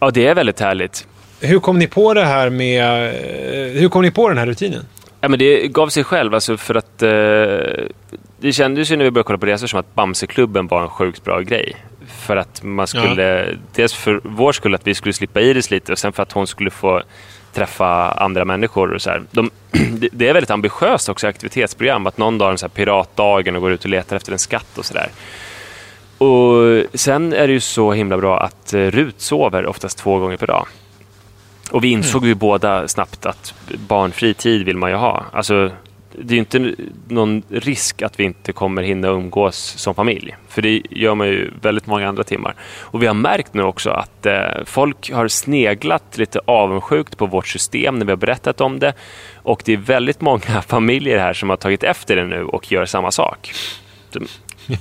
Ja, 0.00 0.10
det 0.10 0.26
är 0.26 0.34
väldigt 0.34 0.60
härligt. 0.60 1.06
Hur 1.40 1.58
kom 1.60 1.78
ni 1.78 1.86
på 1.86 2.14
det 2.14 2.24
här 2.24 2.50
med... 2.50 2.84
eh, 2.84 3.80
Hur 3.80 3.88
kom 3.88 4.02
ni 4.02 4.10
på 4.10 4.28
den 4.28 4.38
här 4.38 4.46
rutinen? 4.46 4.84
Ja, 5.20 5.28
men 5.28 5.38
det 5.38 5.68
gav 5.68 5.88
sig 5.88 6.04
själv, 6.04 6.34
alltså 6.34 6.56
för 6.56 6.74
att 6.74 7.02
eh, 7.02 7.84
det 8.40 8.52
kändes 8.52 8.90
ju 8.90 8.96
när 8.96 9.04
vi 9.04 9.10
började 9.10 9.26
kolla 9.26 9.38
på 9.38 9.46
resor 9.46 9.66
som 9.66 9.80
att 9.80 9.94
Bamseklubben 9.94 10.66
var 10.66 10.82
en 10.82 10.88
sjukt 10.88 11.24
bra 11.24 11.40
grej. 11.40 11.76
För 12.08 12.36
att 12.36 12.62
man 12.62 12.86
skulle, 12.86 13.46
dels 13.74 13.94
för 13.94 14.20
vår 14.24 14.52
skull 14.52 14.74
att 14.74 14.86
vi 14.86 14.94
skulle 14.94 15.12
slippa 15.12 15.40
Iris 15.40 15.70
lite 15.70 15.92
och 15.92 15.98
sen 15.98 16.12
för 16.12 16.22
att 16.22 16.32
hon 16.32 16.46
skulle 16.46 16.70
få 16.70 17.02
träffa 17.52 18.10
andra 18.12 18.44
människor 18.44 18.92
och 18.94 19.02
så 19.02 19.10
här. 19.10 19.22
De, 19.30 19.50
det- 20.12 20.28
är 20.28 20.32
väldigt 20.32 20.50
ambitiöst 20.50 21.08
också 21.08 21.26
aktivitetsprogram, 21.26 22.06
att 22.06 22.18
någon 22.18 22.38
dag 22.38 22.52
är 22.52 22.56
så 22.56 22.66
här 22.66 22.70
piratdagen 22.70 23.56
och 23.56 23.62
går 23.62 23.72
ut 23.72 23.84
och 23.84 23.90
letar 23.90 24.16
efter 24.16 24.32
en 24.32 24.38
skatt 24.38 24.78
och 24.78 24.84
sådär. 24.84 25.08
Och 26.18 26.84
sen 26.94 27.32
är 27.32 27.46
det 27.46 27.52
ju 27.52 27.60
så 27.60 27.92
himla 27.92 28.16
bra 28.18 28.40
att 28.40 28.72
eh, 28.74 28.78
Rut 28.80 29.20
sover 29.20 29.66
oftast 29.66 29.98
två 29.98 30.18
gånger 30.18 30.36
per 30.36 30.46
dag. 30.46 30.66
Och 31.70 31.84
vi 31.84 31.88
insåg 31.88 32.26
ju 32.26 32.34
båda 32.34 32.88
snabbt 32.88 33.26
att 33.26 33.54
barnfri 33.88 34.34
tid 34.34 34.64
vill 34.64 34.76
man 34.76 34.90
ju 34.90 34.96
ha. 34.96 35.24
Alltså, 35.32 35.70
det 36.18 36.34
är 36.34 36.36
ju 36.36 36.38
inte 36.38 36.74
någon 37.08 37.42
risk 37.48 38.02
att 38.02 38.20
vi 38.20 38.24
inte 38.24 38.52
kommer 38.52 38.82
hinna 38.82 39.08
umgås 39.08 39.56
som 39.56 39.94
familj. 39.94 40.36
För 40.48 40.62
det 40.62 40.82
gör 40.90 41.14
man 41.14 41.26
ju 41.26 41.50
väldigt 41.62 41.86
många 41.86 42.08
andra 42.08 42.24
timmar. 42.24 42.54
Och 42.80 43.02
vi 43.02 43.06
har 43.06 43.14
märkt 43.14 43.54
nu 43.54 43.62
också 43.62 43.90
att 43.90 44.26
eh, 44.26 44.64
folk 44.64 45.12
har 45.12 45.28
sneglat 45.28 46.18
lite 46.18 46.40
avundsjukt 46.44 47.16
på 47.16 47.26
vårt 47.26 47.46
system 47.46 47.98
när 47.98 48.06
vi 48.06 48.12
har 48.12 48.16
berättat 48.16 48.60
om 48.60 48.78
det. 48.78 48.92
Och 49.34 49.62
det 49.64 49.72
är 49.72 49.76
väldigt 49.76 50.20
många 50.20 50.62
familjer 50.68 51.18
här 51.18 51.32
som 51.32 51.50
har 51.50 51.56
tagit 51.56 51.82
efter 51.82 52.16
det 52.16 52.24
nu 52.24 52.44
och 52.44 52.72
gör 52.72 52.84
samma 52.84 53.10
sak. 53.10 53.52
Så 54.10 54.20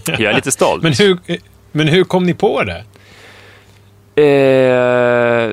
Jag 0.06 0.22
är 0.22 0.34
lite 0.34 0.52
stolt. 0.52 0.84
Men 0.84 0.94
hur, 0.94 1.18
men 1.72 1.88
hur 1.88 2.04
kom 2.04 2.24
ni 2.24 2.34
på 2.34 2.64
det? 2.64 2.84
Eh, 4.16 5.52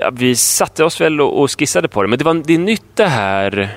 ja, 0.00 0.10
vi 0.12 0.36
satte 0.36 0.84
oss 0.84 1.00
väl 1.00 1.20
och, 1.20 1.42
och 1.42 1.50
skissade 1.58 1.88
på 1.88 2.02
det, 2.02 2.08
men 2.08 2.18
det, 2.18 2.24
var, 2.24 2.34
det 2.34 2.54
är 2.54 2.58
nytt 2.58 2.84
det 2.94 3.06
här. 3.06 3.76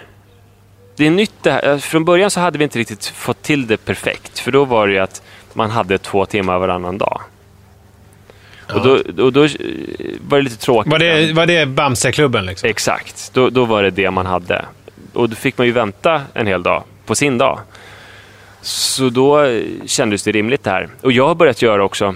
Det 0.95 1.08
är 1.08 1.12
nytt 1.12 1.43
det 1.43 1.51
här. 1.51 1.77
Från 1.77 2.06
början 2.06 2.32
så 2.32 2.39
hade 2.39 2.58
vi 2.58 2.63
inte 2.63 2.80
riktigt 2.80 3.06
fått 3.06 3.41
till 3.41 3.67
det 3.67 3.77
perfekt, 3.77 4.39
för 4.39 4.51
då 4.51 4.65
var 4.65 4.88
det 4.88 4.93
ju 4.93 4.99
att 4.99 5.21
man 5.53 5.69
hade 5.69 5.97
två 5.97 6.25
timmar 6.25 6.60
varannan 6.60 6.97
dag. 6.97 7.21
Och, 8.73 8.82
då, 8.84 9.23
och 9.23 9.34
då 9.34 9.43
eh, 9.43 9.49
var 10.27 10.38
det 10.38 10.43
lite 10.43 10.58
tråkigt. 10.58 10.91
Var 10.91 10.99
det, 10.99 11.34
var 11.34 11.45
det 11.45 11.65
Bamseklubben 11.65 12.45
liksom? 12.45 12.69
Exakt, 12.69 13.32
då, 13.34 13.49
då 13.49 13.65
var 13.65 13.84
det 13.84 13.89
det 13.89 14.12
man 14.12 14.25
hade. 14.25 14.65
Och 15.13 15.30
då 15.30 15.36
fick 15.36 15.58
man 15.58 15.67
ju 15.67 15.73
vänta 15.73 16.21
en 16.34 16.47
hel 16.47 16.63
dag 16.63 16.84
på 17.06 17.15
sin 17.15 17.38
dag. 17.38 17.60
Så 18.62 19.10
då 19.10 19.60
kändes 19.86 20.23
det 20.23 20.32
rimligt 20.32 20.63
det 20.63 20.69
här. 20.69 20.89
Och 21.01 21.12
jag 21.12 21.27
har 21.27 21.36
börjat 21.36 21.62
göra 21.62 21.84
också 21.84 22.15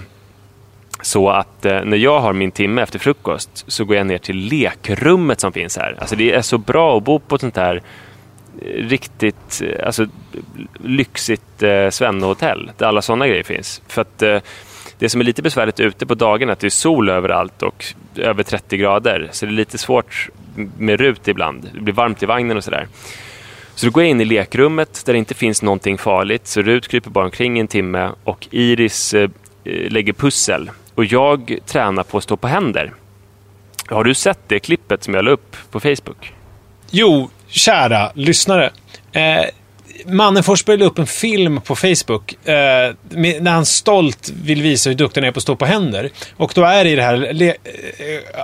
så 1.02 1.30
att 1.30 1.64
eh, 1.64 1.84
när 1.84 1.96
jag 1.96 2.20
har 2.20 2.32
min 2.32 2.50
timme 2.50 2.82
efter 2.82 2.98
frukost 2.98 3.64
så 3.66 3.84
går 3.84 3.96
jag 3.96 4.06
ner 4.06 4.18
till 4.18 4.36
lekrummet 4.36 5.40
som 5.40 5.52
finns 5.52 5.76
här. 5.76 5.96
Alltså 5.98 6.16
det 6.16 6.32
är 6.32 6.42
så 6.42 6.58
bra 6.58 6.96
att 6.96 7.04
bo 7.04 7.18
på 7.18 7.34
ett 7.34 7.40
sånt 7.40 7.56
här 7.56 7.82
eh, 8.62 8.86
riktigt 8.86 9.62
eh, 9.64 9.86
alltså, 9.86 10.06
lyxigt 10.84 11.62
eh, 11.62 11.90
svennehotell 11.90 12.70
där 12.78 12.86
alla 12.86 13.02
sådana 13.02 13.28
grejer 13.28 13.42
finns. 13.42 13.82
För 13.86 14.02
att 14.02 14.22
eh, 14.22 14.38
det 14.98 15.08
som 15.08 15.20
är 15.20 15.24
lite 15.24 15.42
besvärligt 15.42 15.80
ute 15.80 16.06
på 16.06 16.14
dagen 16.14 16.48
är 16.48 16.52
att 16.52 16.60
det 16.60 16.68
är 16.68 16.70
sol 16.70 17.08
överallt 17.08 17.62
och 17.62 17.84
över 18.16 18.42
30 18.42 18.76
grader. 18.76 19.28
Så 19.32 19.46
det 19.46 19.52
är 19.52 19.54
lite 19.54 19.78
svårt 19.78 20.28
med 20.78 21.00
rut 21.00 21.28
ibland. 21.28 21.70
Det 21.74 21.80
blir 21.80 21.94
varmt 21.94 22.22
i 22.22 22.26
vagnen 22.26 22.56
och 22.56 22.64
sådär. 22.64 22.86
Så 23.74 23.86
då 23.86 23.92
går 23.92 24.02
jag 24.02 24.10
in 24.10 24.20
i 24.20 24.24
lekrummet 24.24 25.02
där 25.06 25.12
det 25.12 25.18
inte 25.18 25.34
finns 25.34 25.62
någonting 25.62 25.98
farligt. 25.98 26.46
Så 26.46 26.62
Rut 26.62 26.88
kryper 26.88 27.10
bara 27.10 27.24
omkring 27.24 27.56
i 27.56 27.60
en 27.60 27.68
timme 27.68 28.10
och 28.24 28.48
Iris 28.50 29.14
eh, 29.14 29.30
eh 29.64 29.90
lägger 29.90 30.12
pussel. 30.12 30.70
Och 30.94 31.04
jag 31.04 31.58
tränar 31.66 32.02
på 32.02 32.18
att 32.18 32.24
stå 32.24 32.36
på 32.36 32.48
händer. 32.48 32.92
Har 33.88 34.04
du 34.04 34.14
sett 34.14 34.38
det 34.46 34.60
klippet 34.60 35.04
som 35.04 35.14
jag 35.14 35.24
la 35.24 35.30
upp 35.30 35.56
på 35.70 35.80
Facebook? 35.80 36.32
Jo, 36.90 37.30
kära 37.46 38.12
lyssnare. 38.14 38.70
Eh, 39.12 39.44
Mannen 40.06 40.42
spelade 40.56 40.84
upp 40.84 40.98
en 40.98 41.06
film 41.06 41.60
på 41.60 41.76
Facebook 41.76 42.48
eh, 42.48 42.54
med, 43.08 43.42
när 43.42 43.50
han 43.50 43.66
stolt 43.66 44.32
vill 44.44 44.62
visa 44.62 44.90
hur 44.90 44.96
duktig 44.96 45.20
han 45.20 45.28
är 45.28 45.32
på 45.32 45.38
att 45.38 45.42
stå 45.42 45.56
på 45.56 45.66
händer. 45.66 46.10
Och 46.36 46.52
då 46.54 46.64
är 46.64 46.84
det 46.84 46.90
i 46.90 46.94
det 46.96 47.02
här 47.02 47.16
le, 47.32 47.48
eh, 47.48 47.54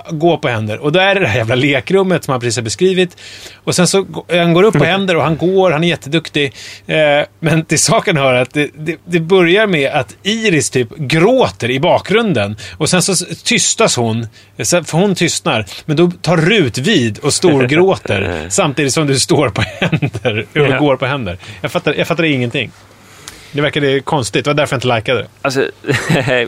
gå 0.09 0.37
på 0.37 0.47
händer. 0.47 0.77
Och 0.77 0.91
då 0.91 0.99
är 0.99 1.15
det 1.15 1.21
det 1.21 1.27
här 1.27 1.37
jävla 1.37 1.55
lekrummet 1.55 2.23
som 2.23 2.31
han 2.31 2.41
precis 2.41 2.55
har 2.55 2.63
beskrivit. 2.63 3.17
Och 3.63 3.75
sen 3.75 3.87
så 3.87 4.05
han 4.31 4.53
går 4.53 4.63
upp 4.63 4.77
på 4.77 4.83
händer 4.83 5.15
och 5.15 5.23
han 5.23 5.37
går, 5.37 5.71
han 5.71 5.83
är 5.83 5.87
jätteduktig. 5.87 6.53
Eh, 6.87 6.97
men 7.39 7.65
till 7.65 7.79
saken 7.79 8.17
hör 8.17 8.33
att 8.33 8.53
det, 8.53 8.69
det, 8.77 8.95
det 9.05 9.19
börjar 9.19 9.67
med 9.67 9.91
att 9.91 10.15
Iris 10.23 10.69
typ 10.69 10.97
gråter 10.97 11.69
i 11.69 11.79
bakgrunden. 11.79 12.55
Och 12.77 12.89
sen 12.89 13.01
så 13.01 13.25
tystas 13.43 13.95
hon, 13.95 14.27
för 14.57 14.91
hon 14.97 15.15
tystnar. 15.15 15.65
Men 15.85 15.97
då 15.97 16.11
tar 16.21 16.37
Rut 16.37 16.77
vid 16.77 17.19
och 17.19 17.33
storgråter 17.33 18.45
samtidigt 18.49 18.93
som 18.93 19.07
du 19.07 19.19
står 19.19 19.49
på 19.49 19.61
händer 19.61 20.45
och 20.51 20.57
Ja. 20.57 20.79
går 20.79 20.95
på 20.97 21.05
händer. 21.05 21.37
Jag 21.61 21.71
fattar, 21.71 21.93
jag 21.93 22.07
fattar 22.07 22.23
ingenting. 22.23 22.71
Det 23.51 23.61
verkade 23.61 23.99
konstigt. 23.99 24.45
Det 24.45 24.49
var 24.49 24.55
därför 24.55 24.75
jag 24.75 24.77
inte 24.77 24.95
likade 24.95 25.19
det. 25.19 25.27
Alltså, 25.41 25.69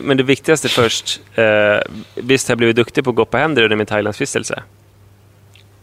men 0.02 0.16
det 0.16 0.22
viktigaste 0.22 0.68
först. 0.68 1.20
Eh, 1.34 1.44
visst 2.14 2.48
har 2.48 2.52
jag 2.52 2.58
blivit 2.58 2.76
duktig 2.76 3.04
på 3.04 3.10
att 3.10 3.16
gå 3.16 3.24
på 3.24 3.36
händer 3.36 3.62
under 3.62 3.76
min 3.76 3.86
Thailandsvistelse? 3.86 4.62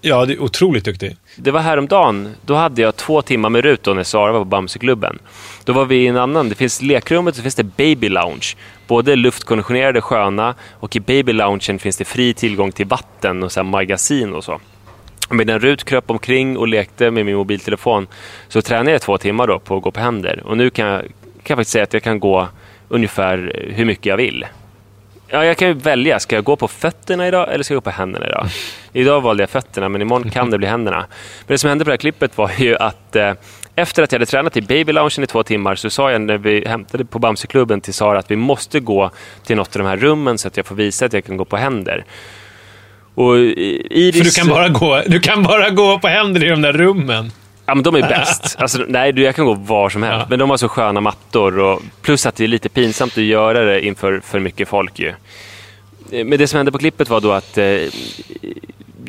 Ja, 0.02 0.26
du 0.26 0.34
är 0.34 0.42
otroligt 0.42 0.86
duktig. 0.86 1.16
Det 1.36 1.52
var 1.52 1.60
häromdagen. 1.60 2.36
Då 2.46 2.56
hade 2.56 2.82
jag 2.82 2.96
två 2.96 3.22
timmar 3.22 3.50
med 3.50 3.64
Rut 3.64 3.84
då 3.84 3.94
när 3.94 4.04
Sara 4.04 4.32
var 4.32 4.40
på 4.40 4.46
Bamseklubben. 4.46 5.20
Då 5.64 5.74
var 5.74 5.86
vi 5.86 5.96
i 5.96 6.08
en 6.08 6.18
annan. 6.18 6.50
Det 6.50 6.56
finns 6.56 6.82
lekrummet 6.82 7.32
och 7.32 7.36
så 7.36 7.42
finns 7.42 7.56
det 7.56 7.64
Baby 7.64 8.10
Lounge. 8.10 8.56
Både 8.88 9.16
luftkonditionerade 9.16 10.02
sköna 10.02 10.56
och 10.72 10.96
i 10.96 11.00
Baby 11.00 11.34
Loungen 11.34 11.80
finns 11.80 11.98
det 11.98 12.06
fri 12.06 12.34
tillgång 12.34 12.72
till 12.72 12.86
vatten 12.88 13.44
och 13.44 13.52
så 13.52 13.64
magasin 13.64 14.34
och 14.34 14.44
så. 14.44 14.60
Medan 15.30 15.60
Rut 15.60 15.84
kröp 15.84 16.10
omkring 16.10 16.58
och 16.58 16.68
lekte 16.68 17.12
med 17.12 17.26
min 17.26 17.36
mobiltelefon 17.36 18.08
så 18.48 18.62
tränade 18.62 18.92
jag 18.92 19.02
två 19.02 19.18
timmar 19.18 19.48
då 19.48 19.60
på 19.60 19.78
att 19.78 19.84
gå 19.84 19.92
på 19.92 20.00
händer. 20.00 20.42
Och 20.46 20.58
nu 20.58 20.70
kan 20.70 20.88
jag, 20.88 21.02
kan 21.02 21.12
jag 21.44 21.58
faktiskt 21.58 21.72
säga 21.72 21.84
att 21.84 21.94
jag 21.94 22.04
kan 22.04 22.20
gå 22.20 22.48
ungefär 22.88 23.70
hur 23.76 23.86
mycket 23.86 24.06
jag 24.06 24.18
vill. 24.18 24.46
Ja, 25.28 25.46
jag 25.46 25.58
kan 25.58 25.68
ju 25.68 25.74
välja. 25.74 26.20
Ska 26.20 26.36
jag 26.36 26.44
gå 26.44 26.56
på 26.56 26.68
fötterna 26.68 27.28
idag 27.28 27.54
eller 27.54 27.64
ska 27.64 27.74
jag 27.74 27.84
gå 27.84 27.92
på 27.92 27.98
händerna 27.98 28.28
idag? 28.28 28.48
Idag 28.94 29.22
valde 29.22 29.44
jag 29.44 29.50
fötterna, 29.50 29.90
men 29.90 30.02
imorgon 30.02 30.30
kan 30.30 30.50
det 30.50 30.58
bli 30.58 30.68
händerna. 30.68 30.98
Men 30.98 31.54
det 31.54 31.58
som 31.58 31.70
hände 31.70 31.86
på 31.86 31.90
det 31.90 31.94
här 31.94 31.98
klippet 31.98 32.38
var 32.38 32.52
ju 32.58 32.78
att 32.78 33.16
eh, 33.16 33.34
efter 33.76 34.04
att 34.04 34.12
jag 34.12 34.20
hade 34.20 34.26
tränat 34.26 34.58
i 34.58 34.62
Baby 34.62 34.94
Loungen 34.94 35.24
i 35.24 35.28
två 35.28 35.44
timmar 35.44 35.76
så 35.76 35.90
sa 35.90 36.12
jag 36.12 36.22
när 36.22 36.38
vi 36.38 36.68
hämtade 36.68 37.06
på 37.06 37.20
Bamseklubben 37.20 37.82
till 37.82 37.94
Sara 37.94 38.20
att 38.20 38.32
vi 38.32 38.36
måste 38.36 38.80
gå 38.80 39.12
till 39.44 39.56
något 39.56 39.76
av 39.76 39.82
de 39.84 39.88
här 39.88 39.98
rummen 39.98 40.38
så 40.38 40.48
att 40.48 40.58
jag 40.58 40.66
får 40.66 40.76
visa 40.76 41.06
att 41.06 41.14
jag 41.14 41.26
kan 41.26 41.38
gå 41.38 41.46
på 41.46 41.58
händer. 41.58 42.06
Och 43.20 43.38
Iris... 43.38 44.18
För 44.18 44.24
du 44.24 44.32
kan, 44.32 44.48
bara 44.48 44.70
gå, 44.70 45.02
du 45.08 45.20
kan 45.20 45.44
bara 45.44 45.70
gå 45.70 46.00
på 46.00 46.08
händer 46.08 46.46
i 46.46 46.50
de 46.50 46.62
där 46.62 46.74
rummen. 46.74 47.32
Ja, 47.66 47.76
men 47.76 47.84
de 47.84 47.96
är 47.96 48.02
bäst. 48.02 48.56
Alltså, 48.60 48.86
nej, 48.88 49.20
jag 49.22 49.36
kan 49.36 49.46
gå 49.46 49.54
var 49.54 49.90
som 49.90 50.04
helst. 50.04 50.20
Ja. 50.20 50.26
Men 50.30 50.40
de 50.40 50.50
har 50.50 50.58
så 50.58 50.70
sköna 50.70 51.02
mattor. 51.02 51.60
Och, 51.60 51.82
plus 52.02 52.26
att 52.26 52.36
det 52.36 52.44
är 52.44 52.48
lite 52.48 52.70
pinsamt 52.70 53.18
att 53.18 53.24
göra 53.24 53.66
det 53.66 53.86
inför 53.86 54.20
för 54.20 54.40
mycket 54.40 54.68
folk. 54.68 55.00
Ju. 55.00 55.08
Eh, 56.12 56.26
Men 56.26 56.40
det 56.40 56.48
som 56.48 56.58
hände 56.58 56.72
på 56.72 56.78
klippet 56.78 57.10
var 57.10 57.22
då 57.22 57.32
att 57.32 57.58
eh, 57.58 57.78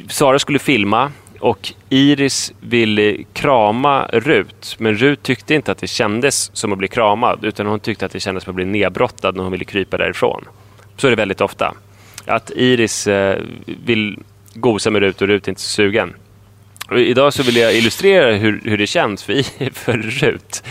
Sara 0.08 0.38
skulle 0.38 0.58
filma 0.58 1.12
och 1.40 1.72
Iris 1.88 2.52
ville 2.60 3.16
krama 3.32 4.06
Rut. 4.12 4.76
Men 4.78 4.96
Rut 4.96 5.22
tyckte 5.22 5.54
inte 5.54 5.72
att 5.72 5.78
det 5.78 5.86
kändes 5.86 6.50
som 6.56 6.72
att 6.72 6.78
bli 6.78 6.88
kramad. 6.88 7.44
Utan 7.44 7.66
hon 7.66 7.80
tyckte 7.80 8.06
att 8.06 8.12
det 8.12 8.20
kändes 8.20 8.44
som 8.44 8.50
att 8.50 8.56
bli 8.56 8.64
nedbrottad 8.64 9.36
när 9.36 9.42
hon 9.42 9.52
ville 9.52 9.64
krypa 9.64 9.96
därifrån. 9.96 10.44
Så 10.96 11.06
är 11.06 11.10
det 11.10 11.16
väldigt 11.16 11.40
ofta. 11.40 11.74
Att 12.30 12.50
Iris 12.54 13.06
eh, 13.06 13.38
vill 13.84 14.18
gosa 14.54 14.90
med 14.90 15.02
Rut 15.02 15.22
och 15.22 15.28
Rut 15.28 15.46
är 15.48 15.50
inte 15.52 15.60
så 15.60 15.68
sugen. 15.68 16.14
Och 16.90 16.98
idag 17.00 17.32
så 17.32 17.42
vill 17.42 17.56
jag 17.56 17.74
illustrera 17.74 18.32
hur, 18.36 18.60
hur 18.64 18.78
det 18.78 18.86
känns 18.86 19.22
för, 19.24 19.32
I- 19.32 19.70
för 19.72 19.92
Rut. 19.92 20.62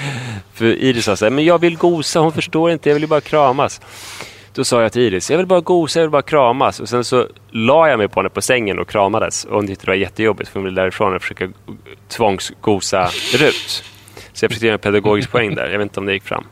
För 0.54 0.66
Iris 0.66 1.06
sa 1.06 1.16
så 1.16 1.26
här, 1.26 1.30
men 1.32 1.46
jag 1.46 1.62
vill 1.62 1.78
gosa, 1.78 2.20
hon 2.20 2.32
förstår 2.34 2.72
inte, 2.72 2.90
jag 2.90 2.94
vill 2.94 3.04
ju 3.04 3.08
bara 3.08 3.22
kramas. 3.22 3.82
Då 4.54 4.64
sa 4.64 4.82
jag 4.82 4.92
till 4.92 5.02
Iris, 5.02 5.32
jag 5.32 5.38
vill 5.38 5.46
bara 5.48 5.62
gosa, 5.62 6.00
jag 6.00 6.04
vill 6.06 6.12
bara 6.12 6.22
kramas. 6.22 6.80
Och 6.80 6.90
sen 6.90 7.04
så 7.04 7.28
la 7.52 7.90
jag 7.90 7.98
mig 7.98 8.08
på 8.08 8.20
henne 8.20 8.30
på 8.30 8.42
sängen 8.42 8.80
och 8.80 8.90
kramades. 8.90 9.46
Och 9.46 9.56
hon 9.56 9.68
tyckte 9.68 9.86
det 9.86 9.92
var 9.92 9.96
jättejobbigt 9.96 10.50
för 10.50 10.60
hon 10.60 10.66
ville 10.66 10.82
därifrån 10.82 11.16
och 11.16 11.22
försöka 11.22 11.50
tvångsgosa 12.08 13.10
Rut. 13.34 13.84
Så 14.34 14.46
jag 14.46 14.50
försökte 14.52 14.66
göra 14.66 14.74
en 14.74 14.80
pedagogisk 14.80 15.32
poäng 15.32 15.56
där, 15.56 15.70
jag 15.70 15.78
vet 15.78 15.86
inte 15.86 16.00
om 16.00 16.06
det 16.06 16.14
gick 16.14 16.24
fram. 16.24 16.44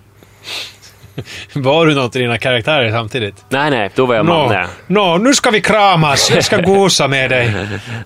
Var 1.54 1.86
du 1.86 1.96
något 1.96 2.16
i 2.16 2.20
dina 2.20 2.38
karaktärer 2.38 2.92
samtidigt? 2.92 3.46
Nej, 3.50 3.72
nej, 3.72 3.90
då 3.96 4.06
var 4.06 4.16
jag 4.16 4.26
Nå, 4.26 4.48
manne. 4.48 4.68
nå, 4.88 5.18
nu 5.18 5.34
ska 5.34 5.50
vi 5.52 5.62
kramas. 5.62 6.32
Jag 6.32 6.44
ska 6.44 6.62
gosa 6.62 7.08
med 7.08 7.30
dig. 7.30 7.54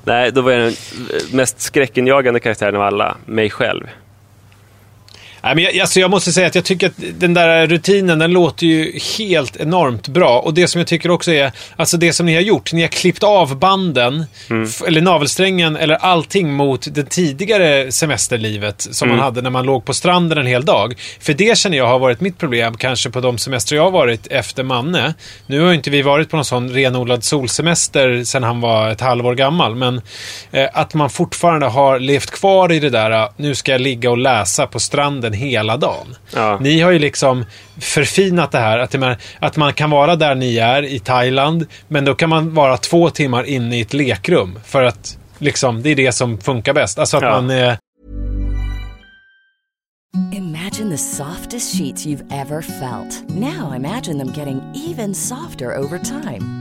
Nej, 0.04 0.32
då 0.32 0.42
var 0.42 0.52
jag 0.52 0.62
den 0.62 0.74
mest 1.32 1.62
skräckenjagande 1.62 2.40
karaktären 2.40 2.76
av 2.76 2.82
alla, 2.82 3.18
mig 3.26 3.50
själv. 3.50 3.88
Nej, 5.44 5.56
men 5.56 5.64
jag, 5.64 5.80
alltså 5.80 6.00
jag 6.00 6.12
måste 6.12 6.32
säga 6.32 6.48
att 6.48 6.56
jag 6.56 6.64
tycker 6.66 6.88
att 6.88 6.94
den 7.20 7.34
där 7.34 7.68
rutinen, 7.68 8.20
den 8.20 8.32
låter 8.32 8.68
ju 8.68 9.00
helt 9.18 9.56
enormt 9.58 10.08
bra. 10.08 10.40
Och 10.40 10.54
det 10.54 10.68
som 10.68 10.80
jag 10.80 10.88
tycker 10.88 11.12
också 11.12 11.32
är, 11.32 11.52
alltså 11.76 11.98
det 11.98 12.14
som 12.14 12.26
ni 12.26 12.34
har 12.36 12.42
gjort, 12.42 12.74
ni 12.74 12.82
har 12.82 12.88
klippt 12.88 13.24
av 13.24 13.56
banden, 13.58 14.26
f- 14.66 14.82
eller 14.88 15.02
navelsträngen, 15.02 15.76
eller 15.76 15.96
allting 15.96 16.54
mot 16.54 16.88
det 16.96 17.10
tidigare 17.10 17.92
semesterlivet 17.92 18.88
som 18.92 19.10
man 19.10 19.18
hade 19.20 19.42
när 19.42 19.50
man 19.50 19.66
låg 19.66 19.86
på 19.86 19.94
stranden 19.94 20.38
en 20.38 20.46
hel 20.48 20.66
dag. 20.66 20.94
För 21.20 21.34
det 21.34 21.58
känner 21.58 21.78
jag 21.78 21.88
har 21.88 22.00
varit 22.00 22.22
mitt 22.22 22.38
problem, 22.38 22.78
kanske 22.78 23.10
på 23.10 23.20
de 23.22 23.38
semestrar 23.38 23.76
jag 23.76 23.84
har 23.84 23.92
varit 23.92 24.28
efter 24.28 24.64
Manne. 24.64 25.14
Nu 25.48 25.60
har 25.62 25.68
ju 25.70 25.76
inte 25.76 25.90
vi 25.90 26.02
varit 26.02 26.30
på 26.30 26.36
någon 26.36 26.46
sån 26.46 26.70
renodlad 26.70 27.24
solsemester 27.24 28.24
sedan 28.24 28.44
han 28.44 28.62
var 28.62 28.90
ett 28.90 29.02
halvår 29.02 29.36
gammal, 29.36 29.76
men 29.76 30.02
eh, 30.52 30.70
att 30.74 30.94
man 30.94 31.10
fortfarande 31.10 31.66
har 31.68 32.00
levt 32.00 32.32
kvar 32.32 32.72
i 32.72 32.80
det 32.80 32.90
där, 32.90 33.12
ah, 33.12 33.34
nu 33.38 33.56
ska 33.56 33.72
jag 33.72 33.82
ligga 33.82 34.12
och 34.12 34.18
läsa 34.18 34.68
på 34.68 34.80
stranden 34.80 35.31
hela 35.34 35.78
dagen. 35.78 36.16
Ja. 36.36 36.58
Ni 36.62 36.80
har 36.82 36.92
ju 36.92 37.00
liksom 37.00 37.46
förfinat 37.80 38.52
det 38.52 38.60
här, 38.60 38.80
att, 38.80 38.92
det 38.92 38.98
man, 38.98 39.16
att 39.40 39.58
man 39.58 39.74
kan 39.74 39.90
vara 39.90 40.16
där 40.16 40.36
ni 40.36 40.58
är 40.58 40.84
i 40.84 41.00
Thailand, 41.00 41.66
men 41.88 42.06
då 42.06 42.16
kan 42.16 42.30
man 42.30 42.54
vara 42.54 42.78
två 42.78 43.10
timmar 43.10 43.44
inne 43.44 43.78
i 43.78 43.82
ett 43.82 43.94
lekrum. 43.94 44.60
För 44.66 44.84
att 44.84 45.18
liksom, 45.38 45.82
det 45.82 45.90
är 45.90 45.96
det 45.96 46.12
som 46.12 46.38
funkar 46.38 46.74
bäst. 46.74 47.00
Alltså 47.00 47.18
att 47.18 47.24
Ja. 47.24 47.30
man... 47.42 47.50
Eh, 47.50 47.74
Imagine 50.34 50.90
the 50.90 50.98
softest 50.98 51.78
sheets 51.78 52.06
you've 52.06 52.26
ever 52.42 52.62
felt. 52.62 53.24
Now 53.30 53.76
imagine 53.76 54.18
them 54.20 54.34
getting 54.38 54.62
even 54.90 55.16
softer 55.16 55.78
over 55.78 56.00
time. 56.00 56.61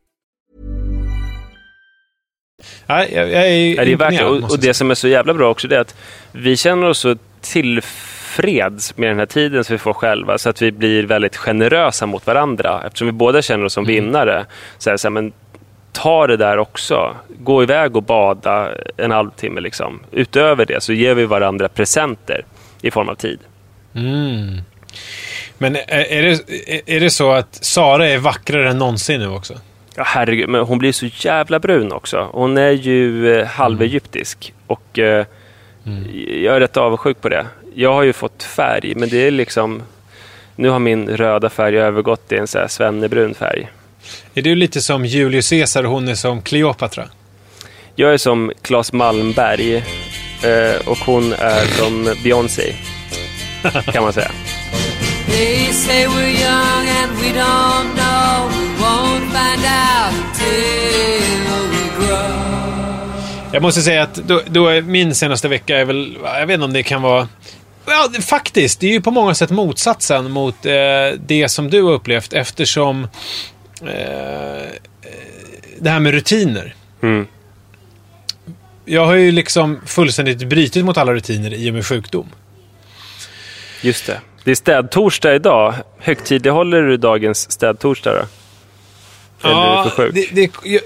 Nej, 2.87 3.11
jag, 3.15 3.31
jag 3.31 3.47
är 3.47 3.75
Ja, 3.75 3.85
det 3.85 3.91
är 3.91 3.95
värt 3.97 4.17
det. 4.17 4.25
Och, 4.25 4.51
och 4.51 4.59
det 4.59 4.73
som 4.73 4.91
är 4.91 4.95
så 4.95 5.07
jävla 5.07 5.33
bra 5.33 5.49
också 5.49 5.67
är 5.71 5.79
att 5.79 5.95
vi 6.31 6.57
känner 6.57 6.87
oss 6.89 6.99
så 6.99 7.15
tillfreds 7.41 8.97
med 8.97 9.09
den 9.09 9.19
här 9.19 9.25
tiden 9.25 9.63
som 9.63 9.73
vi 9.73 9.77
får 9.77 9.93
själva 9.93 10.37
så 10.37 10.49
att 10.49 10.61
vi 10.61 10.71
blir 10.71 11.03
väldigt 11.03 11.35
generösa 11.37 12.05
mot 12.05 12.27
varandra 12.27 12.83
eftersom 12.85 13.07
vi 13.07 13.11
båda 13.11 13.41
känner 13.41 13.65
oss 13.65 13.73
som 13.73 13.83
Mm. 13.83 13.95
vinnare. 13.95 14.45
Så 14.77 14.89
här, 14.89 14.97
så 14.97 15.07
här, 15.07 15.11
men 15.11 15.33
ta 15.91 16.27
det 16.27 16.37
där 16.37 16.57
också. 16.57 17.15
Gå 17.39 17.63
iväg 17.63 17.95
och 17.95 18.03
bada 18.03 18.69
en 18.97 19.11
halvtimme 19.11 19.61
liksom. 19.61 19.99
Utöver 20.11 20.65
det 20.65 20.83
så 20.83 20.93
ger 20.93 21.15
vi 21.15 21.25
varandra 21.25 21.69
presenter 21.69 22.45
i 22.81 22.91
form 22.91 23.09
av 23.09 23.15
tid. 23.15 23.39
Mm. 23.95 24.57
Men 25.57 25.75
är 25.75 25.81
är 25.89 26.21
det, 26.23 26.95
är 26.95 26.99
det 26.99 27.09
så 27.09 27.31
att 27.31 27.55
Sara 27.65 28.07
är 28.07 28.17
vackrare 28.17 28.69
än 28.69 28.77
någonsin 28.77 29.19
nu 29.19 29.27
också? 29.27 29.53
Ja, 29.95 30.03
herregud, 30.05 30.49
men 30.49 30.61
hon 30.61 30.77
blir 30.77 30.91
så 30.91 31.05
jävla 31.05 31.59
brun 31.59 31.91
också. 31.91 32.29
Hon 32.33 32.57
är 32.57 32.71
ju 32.71 33.33
eh, 33.33 33.47
halvegyptisk 33.47 34.53
och 34.67 34.99
eh, 34.99 35.25
jag 36.43 36.55
är 36.55 36.59
rätt 36.59 36.77
avundsjuk 36.77 37.21
på 37.21 37.29
det. 37.29 37.45
Jag 37.75 37.93
har 37.93 38.03
ju 38.03 38.13
fått 38.13 38.43
färg, 38.43 38.95
men 38.95 39.09
det 39.09 39.27
är 39.27 39.31
liksom... 39.31 39.83
Nu 40.55 40.69
har 40.69 40.79
min 40.79 41.09
röda 41.09 41.49
färg 41.49 41.77
övergått 41.77 42.31
i 42.31 42.37
en 42.37 42.47
så 42.47 42.59
här 42.59 42.67
svennebrun 42.67 43.33
färg. 43.33 43.69
Är 44.33 44.41
du 44.41 44.55
lite 44.55 44.81
som 44.81 45.05
Julius 45.05 45.49
Caesar 45.49 45.83
och 45.83 45.91
hon 45.91 46.07
är 46.07 46.15
som 46.15 46.41
Kleopatra? 46.41 47.03
Jag 47.95 48.13
är 48.13 48.17
som 48.17 48.51
Claes 48.61 48.93
Malmberg 48.93 49.75
eh, 49.75 50.87
och 50.87 50.97
hon 50.97 51.33
är 51.33 51.65
som 51.65 52.15
Beyoncé, 52.23 52.75
kan 53.85 54.03
man 54.03 54.13
säga. 54.13 54.31
Find 59.51 59.65
out 59.65 60.13
until 60.13 61.71
we 61.71 62.05
grow. 62.05 63.53
Jag 63.53 63.61
måste 63.61 63.81
säga 63.81 64.03
att 64.03 64.15
då, 64.15 64.41
då 64.47 64.67
är 64.67 64.81
min 64.81 65.15
senaste 65.15 65.47
vecka 65.47 65.77
är 65.77 65.85
väl, 65.85 66.17
jag 66.23 66.47
vet 66.47 66.53
inte 66.53 66.65
om 66.65 66.73
det 66.73 66.83
kan 66.83 67.01
vara... 67.01 67.27
Ja, 67.85 68.09
faktiskt. 68.21 68.79
Det 68.79 68.87
är 68.87 68.91
ju 68.91 69.01
på 69.01 69.11
många 69.11 69.35
sätt 69.35 69.49
motsatsen 69.49 70.31
mot 70.31 70.65
eh, 70.65 70.73
det 71.25 71.49
som 71.49 71.69
du 71.69 71.81
har 71.81 71.91
upplevt 71.91 72.33
eftersom 72.33 73.07
eh, 73.81 74.61
eh, 74.61 74.69
det 75.79 75.89
här 75.89 75.99
med 75.99 76.13
rutiner. 76.13 76.75
Mm. 77.03 77.27
jag 78.85 79.05
har 79.05 79.13
ju 79.13 79.31
liksom 79.31 79.79
fullständigt 79.85 80.43
brutit 80.43 80.85
mot 80.85 80.97
alla 80.97 81.13
rutiner 81.13 81.53
i 81.53 81.69
och 81.69 81.73
med 81.73 81.85
sjukdom. 81.85 82.29
Just 83.81 84.07
det. 84.07 84.19
Det 84.43 84.51
är 84.51 84.55
städtorsdag 84.55 85.35
idag. 85.35 85.73
Högtidlighåller 85.99 86.81
du 86.81 86.97
dagens 86.97 87.51
städtorsdag 87.51 88.13
då? 88.13 88.25
Eller 89.43 90.01
är 90.01 90.01
du 90.05 90.11
det, 90.11 90.27
det, 90.31 90.51
jag, 90.63 90.81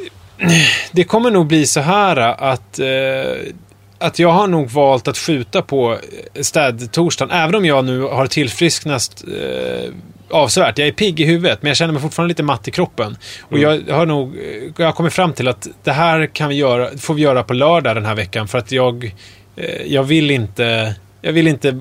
det 0.91 1.03
kommer 1.03 1.31
nog 1.31 1.47
bli 1.47 1.65
så 1.65 1.79
här 1.79 2.17
att, 2.17 2.79
eh, 2.79 3.51
att 3.97 4.19
jag 4.19 4.29
har 4.29 4.47
nog 4.47 4.69
valt 4.69 5.07
att 5.07 5.17
skjuta 5.17 5.61
på 5.61 5.97
städtorsdagen. 6.41 7.31
Även 7.31 7.55
om 7.55 7.65
jag 7.65 7.85
nu 7.85 8.01
har 8.01 8.27
tillfrisknat 8.27 9.23
eh, 9.27 9.89
avsevärt. 10.29 10.77
Jag 10.77 10.87
är 10.87 10.91
pigg 10.91 11.19
i 11.19 11.25
huvudet, 11.25 11.61
men 11.61 11.67
jag 11.67 11.77
känner 11.77 11.93
mig 11.93 12.01
fortfarande 12.01 12.31
lite 12.31 12.43
matt 12.43 12.67
i 12.67 12.71
kroppen. 12.71 13.17
Och 13.41 13.59
jag 13.59 13.81
har 13.89 14.05
nog 14.05 14.35
jag 14.77 14.85
har 14.85 14.93
kommit 14.93 15.13
fram 15.13 15.33
till 15.33 15.47
att 15.47 15.67
det 15.83 15.91
här 15.91 16.25
kan 16.25 16.49
vi 16.49 16.55
göra, 16.55 16.97
får 16.97 17.13
vi 17.13 17.21
göra 17.21 17.43
på 17.43 17.53
lördag 17.53 17.95
den 17.95 18.05
här 18.05 18.15
veckan. 18.15 18.47
För 18.47 18.57
att 18.57 18.71
jag, 18.71 19.13
eh, 19.55 19.81
jag 19.85 20.03
vill 20.03 20.31
inte... 20.31 20.95
Jag 21.21 21.33
vill 21.33 21.47
inte 21.47 21.79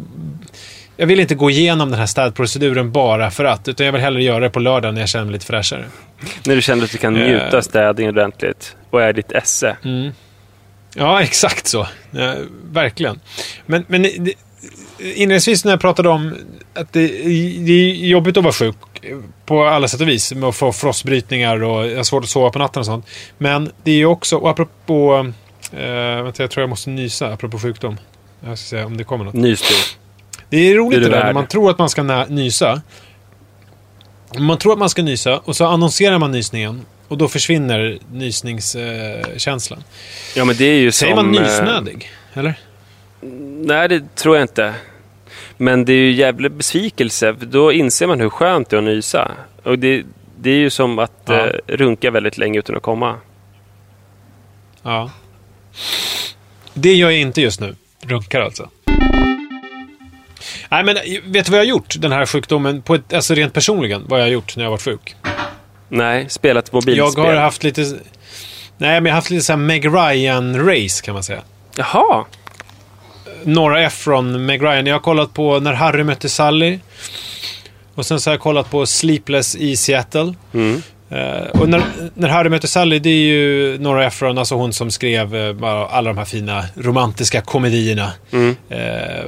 jag 0.96 1.06
vill 1.06 1.20
inte 1.20 1.34
gå 1.34 1.50
igenom 1.50 1.90
den 1.90 1.98
här 1.98 2.06
städproceduren 2.06 2.92
bara 2.92 3.30
för 3.30 3.44
att, 3.44 3.68
utan 3.68 3.86
jag 3.86 3.92
vill 3.92 4.02
hellre 4.02 4.22
göra 4.22 4.40
det 4.40 4.50
på 4.50 4.60
lördag 4.60 4.94
när 4.94 5.00
jag 5.00 5.08
känner 5.08 5.24
mig 5.24 5.32
lite 5.32 5.46
fräschare. 5.46 5.84
När 6.46 6.54
du 6.56 6.62
känner 6.62 6.84
att 6.84 6.90
du 6.92 6.98
kan 6.98 7.12
njuta 7.14 7.48
Eh. 7.48 7.54
av 7.54 7.60
städning 7.62 8.08
ordentligt 8.08 8.76
och 8.90 9.02
är 9.02 9.12
ditt 9.12 9.32
esse. 9.32 9.76
Ja, 10.94 11.22
exakt 11.22 11.66
så. 11.66 11.86
Ja, 12.10 12.34
verkligen. 12.72 13.20
Men, 13.66 13.84
men 13.88 14.02
det, 14.02 14.32
inledningsvis 14.98 15.64
när 15.64 15.72
jag 15.72 15.80
pratade 15.80 16.08
om 16.08 16.34
att 16.74 16.92
det, 16.92 17.06
det 17.66 17.72
är 17.72 18.06
jobbigt 18.06 18.36
att 18.36 18.42
vara 18.44 18.52
sjuk 18.54 18.76
på 19.46 19.64
alla 19.64 19.88
sätt 19.88 20.00
och 20.00 20.08
vis. 20.08 20.32
Med 20.34 20.48
att 20.48 20.56
få 20.56 20.72
frostbrytningar 20.72 21.62
och 21.62 21.86
jag 21.90 21.96
har 21.96 22.04
svårt 22.04 22.24
att 22.24 22.30
sova 22.30 22.50
på 22.50 22.58
natten 22.58 22.80
och 22.80 22.86
sånt. 22.86 23.06
Men 23.38 23.70
det 23.82 23.90
är 23.90 23.96
ju 23.96 24.06
också, 24.06 24.36
och 24.36 24.50
apropå, 24.50 25.32
eh, 25.72 26.22
vänta 26.22 26.42
jag 26.42 26.50
tror 26.50 26.62
jag 26.62 26.68
måste 26.70 26.90
nysa 26.90 27.32
apropå 27.32 27.58
sjukdom. 27.58 27.96
Jag 28.46 28.58
ska 28.58 28.76
se 28.76 28.84
om 28.84 28.96
det 28.96 29.04
kommer 29.04 29.24
något. 29.24 29.34
Nys 29.34 29.62
du. 29.68 30.03
Det 30.54 30.70
är 30.70 30.74
roligt 30.74 31.00
Det 31.02 31.08
det, 31.08 31.16
där 31.16 31.24
när 31.24 31.32
man 31.32 31.46
tror 31.46 31.70
att 31.70 31.78
man 31.78 31.88
ska 31.90 32.02
nysa. 32.28 32.82
Man 34.38 34.58
tror 34.58 34.72
att 34.72 34.78
man 34.78 34.90
ska 34.90 35.02
nysa 35.02 35.38
och 35.38 35.56
så 35.56 35.66
annonserar 35.66 36.18
man 36.18 36.32
nysningen. 36.32 36.86
Och 37.08 37.18
då 37.18 37.28
försvinner 37.28 37.98
nysningskänslan. 38.12 39.84
Ja, 40.36 40.44
men 40.44 40.56
det 40.56 40.64
är 40.64 40.78
ju 40.78 40.92
Säger 40.92 41.16
som... 41.16 41.26
man 41.26 41.34
eh, 41.36 41.42
nysnödig? 41.42 42.10
Eller? 42.34 42.54
Nej, 43.66 43.88
det 43.88 44.14
tror 44.16 44.36
jag 44.36 44.44
inte. 44.44 44.74
Men 45.56 45.84
det 45.84 45.92
är 45.92 45.96
ju 45.96 46.12
jävla 46.12 46.48
besvikelse. 46.48 47.34
För 47.34 47.46
då 47.46 47.72
inser 47.72 48.06
man 48.06 48.20
hur 48.20 48.30
skönt 48.30 48.70
det 48.70 48.76
är 48.76 48.78
att 48.78 48.84
nysa. 48.84 49.30
Och 49.62 49.78
det, 49.78 50.04
det 50.38 50.50
är 50.50 50.56
ju 50.58 50.70
som 50.70 50.98
att 50.98 51.22
Ja. 51.24 51.46
eh, 51.46 51.52
runka 51.66 52.10
väldigt 52.10 52.38
länge 52.38 52.58
utan 52.58 52.76
att 52.76 52.82
komma. 52.82 53.16
Ja. 54.82 55.10
Det 56.74 56.94
gör 56.94 57.10
jag 57.10 57.20
inte 57.20 57.40
just 57.40 57.60
nu. 57.60 57.76
Runkar 58.00 58.40
alltså. 58.40 58.68
Nej, 60.68 60.84
men 60.84 60.94
vet 61.24 61.46
du 61.46 61.50
vad 61.50 61.60
jag 61.60 61.64
har 61.64 61.68
gjort? 61.68 61.94
Den 61.98 62.12
här 62.12 62.26
sjukdomen, 62.26 62.82
på 62.82 62.94
ett, 62.94 63.12
alltså 63.12 63.34
rent 63.34 63.52
personligen, 63.52 64.02
vad 64.08 64.20
jag 64.20 64.24
har 64.24 64.30
gjort 64.30 64.56
när 64.56 64.64
jag 64.64 64.70
varit 64.70 64.82
sjuk. 64.82 65.16
Nej, 65.88 66.26
spelat 66.28 66.72
mobilspel. 66.72 67.24
Jag 67.24 67.34
har 67.34 67.40
haft 67.40 67.64
lite... 67.64 67.82
Nej, 68.78 69.00
men 69.00 69.04
jag 69.04 69.12
har 69.12 69.16
haft 69.16 69.30
lite 69.30 69.44
så 69.44 69.52
här 69.52 69.58
Meg 69.58 69.86
Ryan-race 69.86 71.04
kan 71.04 71.14
man 71.14 71.22
säga. 71.22 71.42
Jaha. 71.76 72.24
Nora 73.44 73.82
Ephron, 73.82 74.46
Meg 74.46 74.62
Ryan. 74.62 74.86
Jag 74.86 74.94
har 74.94 75.00
kollat 75.00 75.34
på 75.34 75.60
När 75.60 75.72
Harry 75.72 76.04
mötte 76.04 76.28
Sally. 76.28 76.78
Och 77.94 78.06
sen 78.06 78.20
så 78.20 78.30
har 78.30 78.34
jag 78.34 78.40
kollat 78.40 78.70
på 78.70 78.86
Sleepless 78.86 79.56
i 79.56 79.76
Seattle. 79.76 80.34
Mm. 80.54 80.82
Eh, 81.10 81.60
och 81.60 81.68
när, 81.68 81.82
när 82.14 82.28
Harry 82.28 82.48
mötte 82.48 82.68
Sally, 82.68 82.98
det 82.98 83.10
är 83.10 83.22
ju 83.22 83.78
Nora 83.78 84.06
Ephron, 84.06 84.38
alltså 84.38 84.54
hon 84.54 84.72
som 84.72 84.90
skrev 84.90 85.36
eh, 85.36 85.52
bara 85.52 85.86
alla 85.86 86.10
de 86.10 86.18
här 86.18 86.24
fina 86.24 86.64
romantiska 86.74 87.40
komedierna. 87.40 88.12
Mm. 88.32 88.56
Eh, 88.68 89.24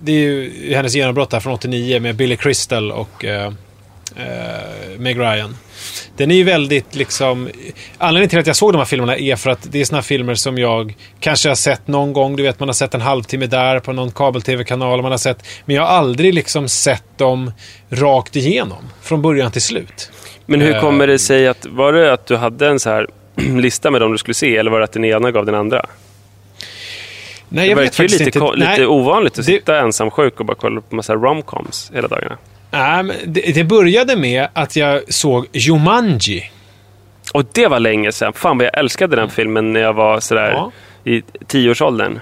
det 0.00 0.12
är 0.12 0.16
ju 0.16 0.74
hennes 0.74 0.94
genombrott 0.94 1.30
där 1.30 1.40
från 1.40 1.52
89 1.52 2.00
med 2.00 2.16
Billy 2.16 2.36
Crystal 2.36 2.92
och 2.92 3.24
eh, 3.24 3.52
eh, 4.16 4.98
Meg 4.98 5.18
Ryan. 5.18 5.56
Den 6.16 6.30
är 6.30 6.34
ju 6.34 6.44
väldigt 6.44 6.94
liksom... 6.94 7.48
Anledningen 7.98 8.30
till 8.30 8.38
att 8.38 8.46
jag 8.46 8.56
såg 8.56 8.72
de 8.72 8.78
här 8.78 8.84
filmerna 8.84 9.16
är 9.16 9.36
för 9.36 9.50
att 9.50 9.72
det 9.72 9.80
är 9.80 9.84
såna 9.84 9.96
här 9.96 10.02
filmer 10.02 10.34
som 10.34 10.58
jag 10.58 10.96
kanske 11.20 11.48
har 11.48 11.56
sett 11.56 11.88
någon 11.88 12.12
gång. 12.12 12.36
Du 12.36 12.42
vet, 12.42 12.60
man 12.60 12.68
har 12.68 12.74
sett 12.74 12.94
en 12.94 13.00
halvtimme 13.00 13.46
där 13.46 13.80
på 13.80 13.92
någon 13.92 14.10
kabel-tv-kanal. 14.10 15.02
Man 15.02 15.10
har 15.10 15.18
sett... 15.18 15.46
Men 15.64 15.76
jag 15.76 15.82
har 15.82 15.88
aldrig 15.88 16.34
liksom 16.34 16.68
sett 16.68 17.18
dem 17.18 17.52
rakt 17.90 18.36
igenom. 18.36 18.84
Från 19.02 19.22
början 19.22 19.52
till 19.52 19.62
slut. 19.62 20.10
Men 20.46 20.60
hur 20.60 20.74
Eh, 20.74 20.80
kommer 20.80 21.06
det 21.06 21.18
sig 21.18 21.48
att... 21.48 21.66
Var 21.66 21.92
det 21.92 22.12
att 22.12 22.26
du 22.26 22.36
hade 22.36 22.68
en 22.68 22.80
så 22.80 22.90
här 22.90 23.06
lista 23.60 23.90
med 23.90 24.00
dem 24.00 24.12
du 24.12 24.18
skulle 24.18 24.34
se 24.34 24.56
eller 24.56 24.70
var 24.70 24.78
det 24.78 24.84
att 24.84 24.92
den 24.92 25.04
ena 25.04 25.30
gav 25.30 25.46
den 25.46 25.54
andra? 25.54 25.86
Nej, 27.52 27.64
det 27.64 27.70
jag 27.70 27.76
vet 27.76 27.84
verkar 27.84 28.04
ju 28.04 28.08
faktiskt 28.08 28.34
lite, 28.34 28.38
inte. 28.38 28.56
lite 28.70 28.86
ovanligt 28.86 29.32
att 29.32 29.36
det- 29.36 29.42
sitta 29.42 29.78
ensam 29.80 30.10
sjuk 30.10 30.40
och 30.40 30.46
bara 30.46 30.56
kolla 30.60 30.80
på 30.80 30.94
massa 30.94 31.14
romcoms 31.14 31.90
hela 31.94 32.08
dagarna. 32.08 32.38
nej, 32.70 33.02
men 33.02 33.16
det, 33.26 33.54
det 33.54 33.64
började 33.64 34.16
med 34.16 34.48
att 34.52 34.76
jag 34.76 35.14
såg 35.14 35.46
Jumanji. 35.52 36.50
Och 37.34 37.44
det 37.52 37.66
var 37.66 37.80
länge 37.80 38.12
sedan. 38.12 38.32
Fan 38.32 38.58
vad 38.58 38.66
jag 38.66 38.78
älskade 38.78 39.16
den 39.16 39.30
filmen 39.30 39.72
när 39.72 39.80
jag 39.80 39.92
var 39.92 40.20
sådär 40.20 40.50
Ja. 40.50 40.70
i 41.04 41.22
tioårsåldern. 41.46 42.20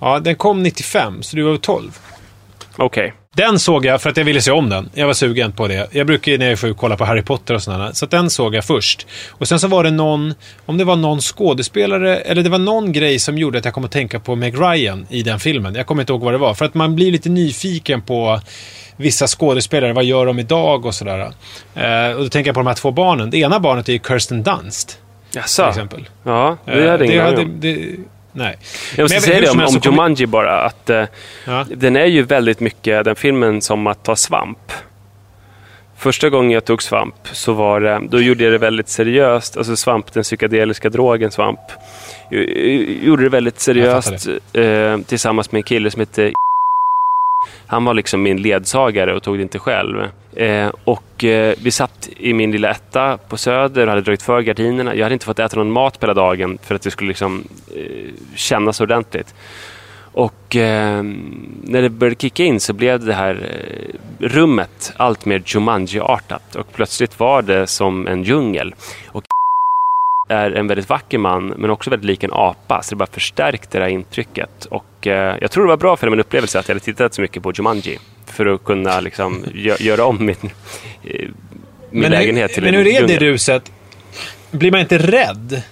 Ja, 0.00 0.18
den 0.18 0.36
kom 0.36 0.62
95, 0.62 1.22
så 1.22 1.36
du 1.36 1.42
var 1.42 1.56
12. 1.56 1.98
Okej. 2.76 3.12
Den 3.38 3.58
såg 3.58 3.84
jag 3.84 4.02
för 4.02 4.10
att 4.10 4.16
jag 4.16 4.24
ville 4.24 4.42
se 4.42 4.50
om 4.50 4.68
den. 4.68 4.90
Jag 4.94 5.06
var 5.06 5.14
sugen 5.14 5.52
på 5.52 5.68
det. 5.68 5.88
Jag 5.92 6.06
brukar 6.06 6.32
ju 6.32 6.38
när 6.38 6.44
jag 6.46 6.52
är 6.52 6.56
sjuk 6.56 6.76
kolla 6.76 6.96
på 6.96 7.04
Harry 7.04 7.22
Potter 7.22 7.54
och 7.54 7.62
sådana. 7.62 7.92
Så 7.94 8.06
den 8.06 8.30
såg 8.30 8.54
jag 8.54 8.64
först. 8.64 9.06
Och 9.30 9.48
sen 9.48 9.60
så 9.60 9.68
var 9.68 9.84
det 9.84 9.90
någon, 9.90 10.34
om 10.66 10.78
det 10.78 10.84
var 10.84 10.96
någon 10.96 11.20
skådespelare, 11.20 12.16
eller 12.16 12.42
det 12.42 12.50
var 12.50 12.58
någon 12.58 12.92
grej 12.92 13.18
som 13.18 13.38
gjorde 13.38 13.58
att 13.58 13.64
jag 13.64 13.74
kom 13.74 13.84
att 13.84 13.90
tänka 13.92 14.20
på 14.20 14.34
Meg 14.34 14.54
Ryan 14.60 15.06
i 15.10 15.22
den 15.22 15.40
filmen. 15.40 15.74
Jag 15.74 15.86
kommer 15.86 16.02
inte 16.02 16.12
ihåg 16.12 16.20
vad 16.22 16.34
det 16.34 16.38
var. 16.38 16.54
För 16.54 16.64
att 16.64 16.74
man 16.74 16.94
blir 16.94 17.12
lite 17.12 17.28
nyfiken 17.28 18.02
på 18.02 18.40
vissa 18.96 19.26
skådespelare. 19.26 19.92
Vad 19.92 20.04
gör 20.04 20.26
de 20.26 20.38
idag 20.38 20.86
och 20.86 20.94
sådär. 20.94 21.20
Eh, 21.74 22.16
och 22.16 22.22
då 22.22 22.28
tänker 22.28 22.48
jag 22.48 22.54
på 22.54 22.60
de 22.60 22.66
här 22.66 22.74
två 22.74 22.90
barnen. 22.90 23.30
Det 23.30 23.38
ena 23.38 23.60
barnet 23.60 23.88
är 23.88 23.92
ju 23.92 23.98
Kirsten 24.08 24.42
Dunst. 24.42 24.88
Till 25.30 25.40
Jaså? 25.40 25.68
exempel. 25.68 26.08
Ja, 26.24 26.56
det 26.64 26.72
Eh, 26.72 26.90
hade 26.90 27.04
jag 27.04 27.14
ingen 27.14 27.26
aning 27.26 27.38
om. 27.38 28.04
Det, 28.38 28.44
Nej. 28.44 28.58
Jag 28.96 29.04
måste 29.04 29.14
Men 29.14 29.22
säga 29.22 29.40
det 29.40 29.50
om, 29.50 29.60
om 29.60 29.80
Jumanji 29.84 30.26
bara, 30.26 30.60
att 30.60 30.90
eh, 30.90 31.04
Ja. 31.46 31.64
den 31.76 31.96
är 31.96 32.04
ju 32.06 32.22
väldigt 32.22 32.60
mycket, 32.60 33.04
den 33.04 33.16
filmen, 33.16 33.60
som 33.62 33.86
att 33.86 34.02
ta 34.04 34.16
svamp. 34.16 34.72
Första 35.96 36.30
gången 36.30 36.50
jag 36.50 36.64
tog 36.64 36.82
svamp 36.82 37.14
så 37.32 37.52
var 37.52 37.80
det, 37.80 38.00
då 38.10 38.20
gjorde 38.20 38.44
jag 38.44 38.52
det 38.52 38.58
väldigt 38.58 38.88
seriöst. 38.88 39.56
Alltså 39.56 39.76
svamp, 39.76 40.12
den 40.12 40.22
psykedeliska 40.22 40.88
drogen 40.90 41.30
svamp. 41.30 41.60
Jag, 42.30 42.40
jag 42.48 43.04
gjorde 43.04 43.22
det 43.22 43.28
väldigt 43.28 43.60
seriöst 43.60 44.28
eh, 44.52 44.98
tillsammans 45.06 45.52
med 45.52 45.58
en 45.58 45.62
kille 45.62 45.90
som 45.90 46.00
hette 46.00 46.32
han 47.66 47.84
var 47.84 47.94
liksom 47.94 48.22
min 48.22 48.42
ledsagare 48.42 49.14
och 49.14 49.22
tog 49.22 49.36
det 49.38 49.42
inte 49.42 49.58
själv. 49.58 50.08
Eh, 50.36 50.70
och 50.84 51.24
eh, 51.24 51.54
vi 51.62 51.70
satt 51.70 52.08
i 52.16 52.34
min 52.34 52.52
lilla 52.52 52.70
etta 52.70 53.18
på 53.28 53.36
Söder 53.36 53.82
och 53.82 53.88
hade 53.88 54.00
dragit 54.00 54.22
för 54.22 54.40
gardinerna. 54.40 54.94
Jag 54.94 55.04
hade 55.04 55.12
inte 55.12 55.26
fått 55.26 55.38
äta 55.38 55.56
någon 55.56 55.70
mat 55.70 56.00
på 56.00 56.06
hela 56.06 56.14
dagen 56.14 56.58
för 56.62 56.74
att 56.74 56.82
det 56.82 56.90
skulle 56.90 57.08
liksom 57.08 57.44
eh, 57.76 58.12
kännas 58.34 58.80
ordentligt. 58.80 59.34
Och 60.12 60.56
eh, 60.56 61.02
när 61.62 61.82
det 61.82 61.90
började 61.90 62.20
kicka 62.20 62.44
in 62.44 62.60
så 62.60 62.72
blev 62.72 63.04
det 63.04 63.14
här 63.14 63.34
eh, 63.34 63.94
rummet 64.26 64.92
allt 64.96 65.24
mer 65.24 65.42
Jumanji-artat. 65.46 66.56
Och 66.56 66.72
plötsligt 66.72 67.20
var 67.20 67.42
det 67.42 67.66
som 67.66 68.06
en 68.06 68.22
djungel. 68.22 68.74
Och 69.06 69.24
är 70.28 70.50
en 70.50 70.66
väldigt 70.66 70.88
vacker 70.88 71.18
man, 71.18 71.46
men 71.56 71.70
också 71.70 71.90
väldigt 71.90 72.06
lik 72.06 72.24
en 72.24 72.32
apa. 72.32 72.82
Så 72.82 72.90
det 72.90 72.96
bara 72.96 73.06
förstärkte 73.12 73.78
det 73.78 73.84
här 73.84 73.90
intrycket. 73.90 74.64
Och 74.64 75.06
eh, 75.06 75.36
jag 75.40 75.50
tror 75.50 75.64
det 75.64 75.68
var 75.68 75.76
bra 75.76 75.96
för 75.96 76.10
min 76.10 76.20
upplevelse 76.20 76.58
att 76.58 76.68
jag 76.68 76.74
hade 76.74 76.84
tittat 76.84 77.14
så 77.14 77.20
mycket 77.22 77.42
på 77.42 77.52
Jumanji. 77.52 77.98
För 78.26 78.46
att 78.46 78.64
kunna 78.64 79.00
liksom 79.00 79.44
gö- 79.44 79.82
göra 79.82 80.04
om 80.04 80.16
min, 80.26 80.36
eh, 80.42 80.50
min 81.02 81.30
Men, 81.90 82.10
lägenhet 82.10 82.50
hur, 82.50 82.54
till 82.54 82.62
men 82.64 82.74
en 82.74 82.80
hur 82.80 82.86
är 82.94 83.06
det 83.06 83.18
ruset? 83.18 83.72
Blir 84.50 84.70
man 84.70 84.80
inte 84.80 84.98
rädd? 84.98 85.62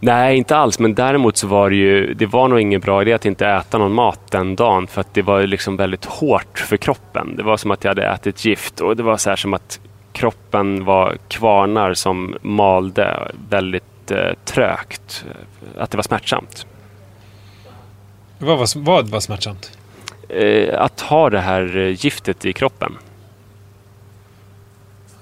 Nej, 0.00 0.36
inte 0.36 0.56
alls. 0.56 0.78
Men 0.78 0.94
däremot 0.94 1.36
så 1.36 1.46
var 1.46 1.70
det 1.70 1.76
ju, 1.76 2.14
det 2.14 2.26
var 2.26 2.48
nog 2.48 2.60
ingen 2.60 2.80
bra 2.80 3.02
idé 3.02 3.12
att 3.12 3.26
inte 3.26 3.46
äta 3.46 3.78
någon 3.78 3.92
mat 3.92 4.30
den 4.30 4.56
dagen. 4.56 4.86
För 4.86 5.00
att 5.00 5.14
det 5.14 5.22
var 5.22 5.42
liksom 5.42 5.76
väldigt 5.76 6.04
hårt 6.04 6.58
för 6.58 6.76
kroppen. 6.76 7.36
Det 7.36 7.42
var 7.42 7.56
som 7.56 7.70
att 7.70 7.84
jag 7.84 7.90
hade 7.90 8.06
ätit 8.06 8.44
gift. 8.44 8.80
Och 8.80 8.96
det 8.96 9.02
var 9.02 9.16
så 9.16 9.30
här 9.30 9.36
som 9.36 9.54
att 9.54 9.80
kroppen 10.18 10.84
var 10.84 11.16
kvarnar 11.28 11.94
som 11.94 12.36
malde 12.42 13.32
väldigt 13.50 14.10
eh, 14.10 14.32
trögt. 14.44 15.24
Att 15.76 15.90
det 15.90 15.96
var 15.96 16.02
smärtsamt. 16.02 16.66
Vad 18.38 18.58
var, 18.58 18.68
vad 18.78 19.08
var 19.08 19.20
smärtsamt? 19.20 19.78
Eh, 20.28 20.80
att 20.80 21.00
ha 21.00 21.30
det 21.30 21.40
här 21.40 21.76
eh, 21.76 22.04
giftet 22.04 22.44
i 22.44 22.52
kroppen. 22.52 22.98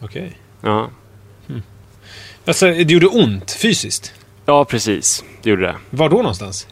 Okej. 0.01 0.33
Ja. 0.61 0.91
Alltså, 2.45 2.67
det 2.67 2.91
gjorde 2.91 3.07
ont 3.07 3.51
fysiskt? 3.51 4.15
ja, 4.47 4.65
precis. 4.65 5.25
Det 5.43 5.51
gjorde 5.51 5.63
det. 5.63 5.77
Var 5.91 6.09
då 6.09 6.17
någonstans? 6.17 6.69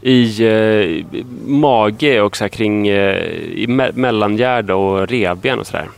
I 0.00 0.46
eh, 0.46 1.04
mage 1.46 2.20
och 2.20 2.36
så 2.36 2.44
här 2.44 2.48
kring 2.48 2.88
eh, 2.88 3.16
i 3.34 3.66
me- 3.66 3.92
mellangärde 3.94 4.74
och 4.74 5.08
revben 5.08 5.58
och 5.58 5.66
sådär. 5.66 5.88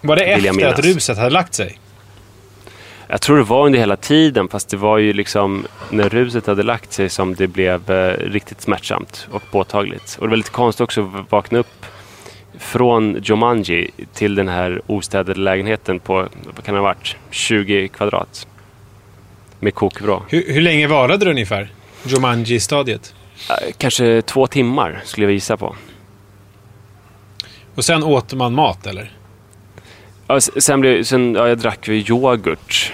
Var 0.00 0.16
det 0.16 0.22
efter 0.24 0.66
att 0.66 0.78
ruset 0.84 1.18
hade 1.18 1.30
lagt 1.30 1.54
sig? 1.54 1.78
Jag 3.08 3.20
tror 3.20 3.36
det 3.36 3.42
var 3.42 3.66
under 3.66 3.78
hela 3.78 3.96
tiden 3.96 4.48
fast 4.48 4.68
det 4.68 4.76
var 4.76 4.98
ju 4.98 5.12
liksom 5.12 5.66
när 5.90 6.08
ruset 6.08 6.46
hade 6.46 6.62
lagt 6.62 6.92
sig 6.92 7.08
som 7.08 7.34
det 7.34 7.46
blev 7.46 7.90
eh, 7.90 8.12
riktigt 8.16 8.60
smärtsamt 8.60 9.28
och 9.30 9.42
påtagligt. 9.50 10.16
Och 10.20 10.26
det 10.26 10.30
var 10.30 10.36
lite 10.36 10.50
konstigt 10.50 10.80
också 10.80 11.00
att 11.14 11.32
vakna 11.32 11.58
upp 11.58 11.86
från 12.58 13.22
Jumanji 13.22 13.90
till 14.14 14.34
den 14.34 14.48
här 14.48 14.82
ostädade 14.86 15.40
lägenheten 15.40 16.00
på, 16.00 16.28
vad 16.54 16.64
kan 16.64 16.74
det 16.74 16.80
ha 16.80 16.86
varit, 16.86 17.16
20 17.30 17.88
kvadrat. 17.88 18.46
Med 19.60 19.74
kokvrå. 19.74 20.22
Hur, 20.28 20.52
hur 20.52 20.60
länge 20.60 20.86
varade 20.86 21.24
det 21.24 21.30
ungefär? 21.30 21.72
Jumanji-stadiet? 22.04 23.14
Eh, 23.50 23.72
Kanske 23.78 24.22
två 24.22 24.46
timmar 24.46 25.00
skulle 25.04 25.26
jag 25.26 25.32
gissa 25.32 25.56
på. 25.56 25.76
Och 27.74 27.84
sen 27.84 28.02
åt 28.02 28.34
man 28.34 28.54
mat, 28.54 28.86
eller? 28.86 29.10
Ja, 30.30 30.40
sen 30.40 30.80
blev, 30.80 31.02
sen, 31.02 31.34
ja, 31.34 31.48
jag 31.48 31.58
drack 31.58 31.88
ju 31.88 31.94
yoghurt. 31.94 32.92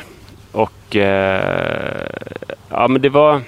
Och 0.52 0.96
eh, 0.96 2.06
ja, 2.70 2.88
men 2.88 3.02
det 3.02 3.08
var, 3.08 3.42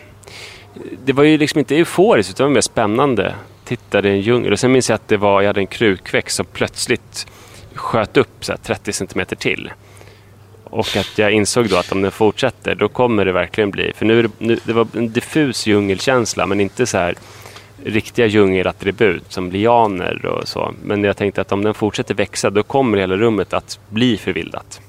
det 1.05 1.13
var 1.13 1.25
ju 1.25 1.39
liksom 1.39 1.59
inte 1.59 1.77
euforiskt 1.77 2.31
utan 2.31 2.45
det 2.45 2.49
var 2.49 2.55
mer 2.55 2.61
spännande. 2.61 3.35
Tittade 3.65 4.09
i 4.09 4.13
en 4.13 4.21
djungel 4.21 4.53
och 4.53 4.59
sen 4.59 4.73
minns 4.73 4.89
jag 4.89 4.95
att 4.95 5.09
det 5.09 5.17
var, 5.17 5.43
jag 5.43 5.49
hade 5.49 5.61
en 5.61 5.67
krukväxt 5.67 6.37
som 6.37 6.47
plötsligt 6.47 7.27
sköt 7.75 8.17
upp 8.17 8.45
så 8.45 8.53
här, 8.53 8.59
30 8.59 8.93
centimeter 8.93 9.37
till. 9.37 9.73
Och 10.65 10.97
att 10.97 11.19
jag 11.19 11.33
insåg 11.33 11.69
då 11.69 11.77
att 11.77 11.93
om 11.93 12.03
den 12.03 12.13
fortsätter 12.13 12.75
då 12.75 12.89
kommer 12.89 13.25
det 13.25 13.33
verkligen 13.33 13.71
bli, 13.71 13.93
för 13.97 14.07
nu, 14.07 14.23
det, 14.23 14.31
nu 14.39 14.59
det 14.65 14.73
var 14.73 14.87
en 14.95 15.13
diffus 15.13 15.67
djungelkänsla 15.67 16.47
men 16.47 16.61
inte 16.61 16.87
så 16.87 16.99
här 16.99 17.15
riktiga 17.85 18.27
djungelattribut 18.27 19.33
som 19.33 19.51
lianer 19.53 20.27
och 20.27 20.49
så. 20.49 20.75
Men 20.83 21.05
jag 21.05 21.17
tänkte 21.17 21.41
att 21.41 21.53
om 21.53 21.65
den 21.65 21.75
fortsätter 21.75 22.15
växa 22.15 22.51
då 22.51 22.63
kommer 22.63 22.99
hela 22.99 23.17
rummet 23.17 23.53
att 23.53 23.81
bli 23.89 24.17
förvildat. 24.17 24.81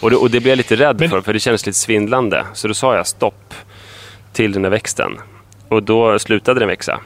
Och 0.00 0.10
det, 0.10 0.16
och 0.16 0.30
det 0.30 0.40
blev 0.40 0.50
jag 0.50 0.56
lite 0.56 0.76
rädd 0.76 1.00
Men- 1.00 1.10
för, 1.10 1.20
för 1.20 1.32
det 1.32 1.40
kändes 1.40 1.66
lite 1.66 1.78
svindlande. 1.78 2.44
Så 2.52 2.68
då 2.68 2.74
sa 2.74 2.96
jag 2.96 3.06
stopp 3.06 3.54
till 4.32 4.52
den 4.52 4.64
här 4.64 4.70
växten. 4.70 5.12
Och 5.68 5.82
då 5.82 6.18
slutade 6.18 6.60
den 6.60 6.68
växa. 6.68 7.00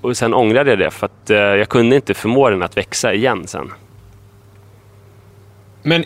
Och 0.00 0.16
sen 0.16 0.34
ångrade 0.34 0.70
jag 0.70 0.78
det 0.78 0.90
för 0.90 1.06
att 1.06 1.30
eh, 1.30 1.36
jag 1.36 1.68
kunde 1.68 1.96
inte 1.96 2.14
förmå 2.14 2.50
den 2.50 2.62
att 2.62 2.76
växa 2.76 3.14
igen 3.14 3.46
sen. 3.46 3.72
Men 5.82 6.04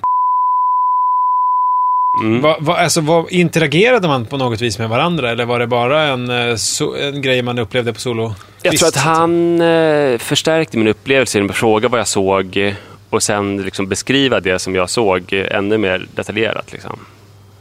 Mm. 2.21 2.41
vad, 2.41 2.57
vad, 2.61 2.79
alltså, 2.79 3.01
vad, 3.01 3.33
interagerade 3.33 4.09
man 4.09 4.27
på 4.27 4.37
något 4.37 4.61
vis 4.61 4.79
med 4.79 4.89
varandra? 4.89 5.31
Eller 5.31 5.45
var 5.45 5.59
det 5.59 5.67
bara 5.67 6.03
en, 6.03 6.31
eh, 6.31 6.57
so, 6.57 6.97
en 6.97 7.23
grej 7.23 7.43
man 7.43 7.59
upplevde 7.59 7.93
på 7.93 8.01
solo? 8.01 8.35
Jag 8.63 8.77
tror 8.77 8.89
att 8.89 8.97
han 8.97 9.61
eh, 9.61 10.19
förstärkte 10.19 10.79
min 10.79 10.89
upplevelse 10.89 11.39
genom 11.39 11.51
att 11.51 11.57
fråga 11.57 11.89
vad 11.89 12.01
jag 12.01 12.09
såg 12.09 12.75
och 13.11 13.23
sen 13.23 13.63
liksom 13.63 13.89
beskriva 13.89 14.41
det 14.41 14.59
som 14.59 14.75
jag 14.75 14.91
såg 14.91 15.33
eh, 15.33 15.57
ännu 15.59 15.79
mer 15.79 16.07
detaljerat. 16.15 16.73
Liksom. 16.73 16.99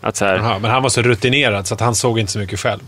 Att 0.02 0.16
så 0.16 0.26
här, 0.26 0.36
Jaha, 0.36 0.60
men 0.60 0.72
han 0.72 0.84
var 0.84 0.90
så 0.90 1.02
rutinerad 1.02 1.68
så 1.68 1.74
att 1.74 1.82
han 1.82 1.96
såg 1.96 2.20
inte 2.20 2.32
så 2.32 2.40
mycket 2.40 2.60
själv. 2.60 2.82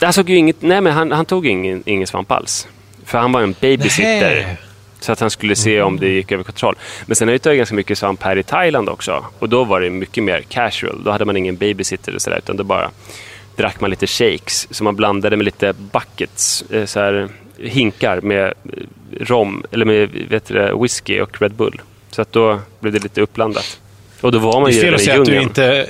han 0.00 0.12
såg 0.12 0.30
ju 0.30 0.36
inget, 0.36 0.62
nej 0.62 0.80
men 0.80 0.92
han, 0.92 1.12
han 1.12 1.24
tog 1.24 1.46
ingen, 1.46 1.82
ingen 1.86 2.06
svamp 2.06 2.32
alls. 2.32 2.68
För 3.04 3.18
han 3.18 3.32
var 3.32 3.42
en 3.42 3.54
babysitter. 3.60 4.34
Nähä. 4.34 4.56
Så 5.00 5.12
att 5.12 5.20
han 5.20 5.30
skulle 5.30 5.56
se 5.56 5.82
om 5.82 5.96
det 6.00 6.08
gick 6.08 6.32
över 6.32 6.44
kontroll. 6.44 6.74
Men 7.06 7.16
sen 7.16 7.28
har 7.28 7.40
jag 7.42 7.56
ganska 7.56 7.74
mycket 7.74 7.98
svamp 7.98 8.22
här 8.22 8.36
i 8.38 8.42
Thailand 8.42 8.88
också. 8.88 9.24
Och 9.38 9.48
då 9.48 9.64
var 9.64 9.80
det 9.80 9.90
mycket 9.90 10.24
mer 10.24 10.40
casual. 10.48 11.02
Då 11.04 11.10
hade 11.10 11.24
man 11.24 11.36
ingen 11.36 11.56
babysitter 11.56 12.14
och 12.14 12.22
sådär. 12.22 12.38
Utan 12.38 12.56
då 12.56 12.64
bara 12.64 12.90
drack 13.56 13.80
man 13.80 13.90
lite 13.90 14.06
shakes. 14.06 14.68
Så 14.70 14.84
man 14.84 14.96
blandade 14.96 15.36
med 15.36 15.44
lite 15.44 15.72
buckets. 15.92 16.64
eh, 16.70 16.84
Så 16.84 17.00
här, 17.00 17.28
hinkar 17.58 18.20
med 18.20 18.44
eh, 18.44 18.52
rom, 19.20 19.64
eller 19.70 19.84
med 19.84 20.08
vet 20.28 20.44
du, 20.46 20.54
det, 20.54 20.74
whisky 20.82 21.20
och 21.20 21.42
Red 21.42 21.52
Bull. 21.52 21.80
Så 22.10 22.22
att 22.22 22.32
då 22.32 22.60
blev 22.80 22.92
det 22.92 23.02
lite 23.02 23.20
uppblandat. 23.20 23.80
Och 24.20 24.32
då 24.32 24.38
var 24.38 24.60
man 24.60 24.70
Det 24.70 24.76
ju 24.76 24.80
är 24.80 24.84
fel 24.84 24.94
att 24.94 25.00
i 25.00 25.04
säga 25.04 25.18
att 25.20 25.24
du 25.26 25.32
djungeln. 25.32 25.48
inte... 25.48 25.86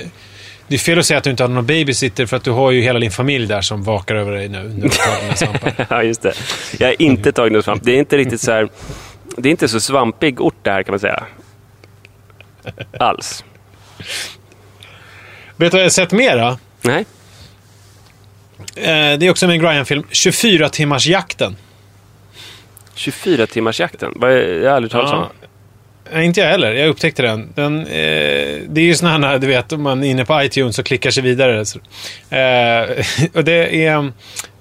Det 0.69 0.75
är 0.75 0.79
fel 0.79 0.99
att 0.99 1.05
säga 1.05 1.17
att 1.17 1.23
du 1.23 1.29
inte 1.29 1.43
har 1.43 1.47
någon 1.47 1.65
babysitter 1.65 2.25
för 2.25 2.37
att 2.37 2.43
du 2.43 2.51
har 2.51 2.71
ju 2.71 2.81
hela 2.81 2.99
din 2.99 3.11
familj 3.11 3.47
där 3.47 3.61
som 3.61 3.83
vakar 3.83 4.15
över 4.15 4.31
dig 4.31 4.49
nu 4.49 4.57
när 4.63 4.81
du 4.83 4.89
tar 4.89 5.21
dina 5.21 5.35
svampar. 5.35 5.85
ja, 5.89 6.03
just 6.03 6.21
det. 6.21 6.33
Jag 6.79 6.87
har 6.87 7.01
inte 7.01 7.31
tagit 7.31 7.53
någon 7.53 7.63
svamp. 7.63 7.83
Det 7.83 7.91
är 7.91 7.97
inte 7.99 8.17
riktigt 8.17 8.41
så 8.41 8.51
här... 8.51 8.69
Det 9.37 9.49
är 9.49 9.51
inte 9.51 9.67
så 9.67 9.79
svampig 9.79 10.41
ort 10.41 10.55
det 10.61 10.71
här 10.71 10.83
kan 10.83 10.91
man 10.91 10.99
säga. 10.99 11.23
Alls. 12.99 13.43
Vet 15.55 15.71
du 15.71 15.77
vad 15.77 15.79
jag 15.79 15.85
har 15.85 15.89
sett 15.89 16.11
mer 16.11 16.37
då? 16.37 16.57
Nej. 16.81 17.05
Eh, 18.75 19.17
det 19.19 19.25
är 19.25 19.29
också 19.29 19.45
en 19.45 19.61
Ryan-film. 19.61 20.03
24 20.11 20.69
timmars 20.69 21.07
jakten. 21.07 21.55
24 22.95 23.47
timmars 23.47 23.79
jakten. 23.79 24.13
Vad 24.15 24.31
är- 24.31 24.59
Jag 24.61 24.69
har 24.69 24.75
aldrig 24.75 24.91
talat 24.91 25.13
om. 25.13 25.25
Nej, 26.13 26.25
inte 26.25 26.39
jag 26.39 26.47
heller. 26.47 26.73
Jag 26.73 26.89
upptäckte 26.89 27.21
den. 27.21 27.49
den 27.55 27.79
eh, 27.79 28.57
det 28.67 28.81
är 28.81 28.85
ju 28.85 28.95
sådana 28.95 29.27
här, 29.27 29.39
du 29.39 29.47
vet, 29.47 29.71
om 29.71 29.81
man 29.81 30.03
är 30.03 30.07
inne 30.07 30.25
på 30.25 30.43
iTunes 30.43 30.79
och 30.79 30.85
klickar 30.85 31.11
sig 31.11 31.23
vidare. 31.23 31.65
Så, 31.65 31.79
eh, 32.29 33.05
och 33.33 33.43
det 33.43 33.85
är... 33.85 34.11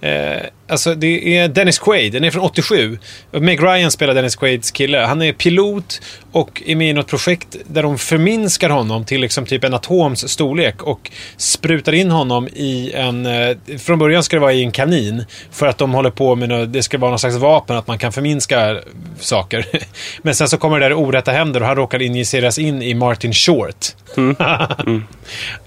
Eh, 0.01 0.43
alltså, 0.69 0.95
det 0.95 1.37
är 1.37 1.49
Dennis 1.49 1.79
Quaid. 1.79 2.13
Den 2.13 2.25
är 2.25 2.31
från 2.31 2.43
87. 2.43 2.99
Och 3.31 3.43
Meg 3.43 3.63
Ryan 3.63 3.91
spelar 3.91 4.15
Dennis 4.15 4.37
Quaids 4.37 4.71
kille. 4.71 4.99
Han 4.99 5.23
är 5.23 5.33
pilot 5.33 6.01
och 6.33 6.63
är 6.67 6.77
med 6.77 6.91
i 6.91 6.93
något 6.93 7.07
projekt 7.07 7.57
där 7.67 7.83
de 7.83 7.99
förminskar 7.99 8.71
honom 8.71 9.05
till 9.05 9.21
liksom 9.21 9.47
typ 9.47 9.65
en 9.65 9.75
atoms 9.75 10.29
storlek 10.29 10.83
och 10.83 11.11
sprutar 11.37 11.93
in 11.93 12.11
honom 12.11 12.49
i 12.49 12.93
en... 12.95 13.27
Eh, 13.27 13.57
från 13.79 13.99
början 13.99 14.23
ska 14.23 14.37
det 14.37 14.41
vara 14.41 14.53
i 14.53 14.63
en 14.63 14.73
kanin. 14.73 15.25
För 15.51 15.67
att 15.67 15.79
de 15.79 15.95
håller 15.95 16.11
på 16.11 16.35
med 16.35 16.49
något, 16.49 16.73
det 16.73 16.83
ska 16.83 16.99
vara 16.99 17.11
någon 17.11 17.19
slags 17.19 17.37
vapen, 17.37 17.77
att 17.77 17.87
man 17.87 17.99
kan 17.99 18.13
förminska 18.13 18.79
saker. 19.21 19.67
Men 20.23 20.35
sen 20.35 20.49
så 20.49 20.57
kommer 20.57 20.81
det 20.81 20.89
där 20.89 20.95
orätta 20.95 21.33
händer 21.33 21.61
och 21.61 21.67
han 21.67 21.77
råkar 21.77 22.03
injiceras 22.03 22.59
in 22.59 22.83
i 22.83 22.95
Martin 22.95 23.33
Short. 23.33 23.87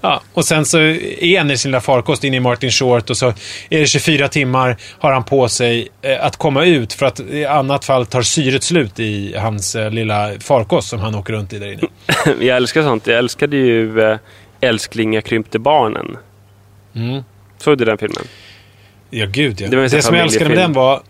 ja, 0.00 0.22
och 0.32 0.44
sen 0.44 0.64
så 0.64 0.78
är 0.78 1.38
han 1.38 1.50
i 1.50 1.58
sin 1.58 1.70
lilla 1.70 1.80
farkost 1.80 2.24
in 2.24 2.34
i 2.34 2.40
Martin 2.40 2.70
Short 2.70 3.10
och 3.10 3.16
så 3.16 3.28
är 3.70 3.80
det 3.80 3.86
24 3.86 4.21
timmar 4.28 4.76
har 4.98 5.12
han 5.12 5.24
på 5.24 5.48
sig 5.48 5.88
eh, 6.02 6.24
att 6.24 6.36
komma 6.36 6.64
ut 6.64 6.92
för 6.92 7.06
att 7.06 7.20
i 7.20 7.44
annat 7.44 7.84
fall 7.84 8.06
tar 8.06 8.22
syret 8.22 8.62
slut 8.62 9.00
i 9.00 9.36
hans 9.36 9.74
eh, 9.74 9.90
lilla 9.90 10.30
farkost 10.40 10.88
som 10.88 11.00
han 11.00 11.14
åker 11.14 11.32
runt 11.32 11.52
i 11.52 11.58
där 11.58 11.72
inne. 11.72 11.82
Jag 12.46 12.56
älskar 12.56 12.82
sånt. 12.82 13.06
Jag 13.06 13.18
älskade 13.18 13.56
ju 13.56 14.00
äh, 14.00 14.18
Älsklingar 14.60 15.20
krympte 15.20 15.58
barnen. 15.58 16.16
Mm. 16.94 17.22
Såg 17.58 17.78
du 17.78 17.84
den 17.84 17.98
filmen? 17.98 18.24
Ja, 19.10 19.26
gud 19.26 19.60
ja. 19.60 19.68
Det 19.68 19.88
Det 19.88 20.02
som 20.02 20.14
jag 20.16 20.24
älskade 20.24 20.48
med 20.48 20.58
den 20.58 20.72
var 20.72 21.02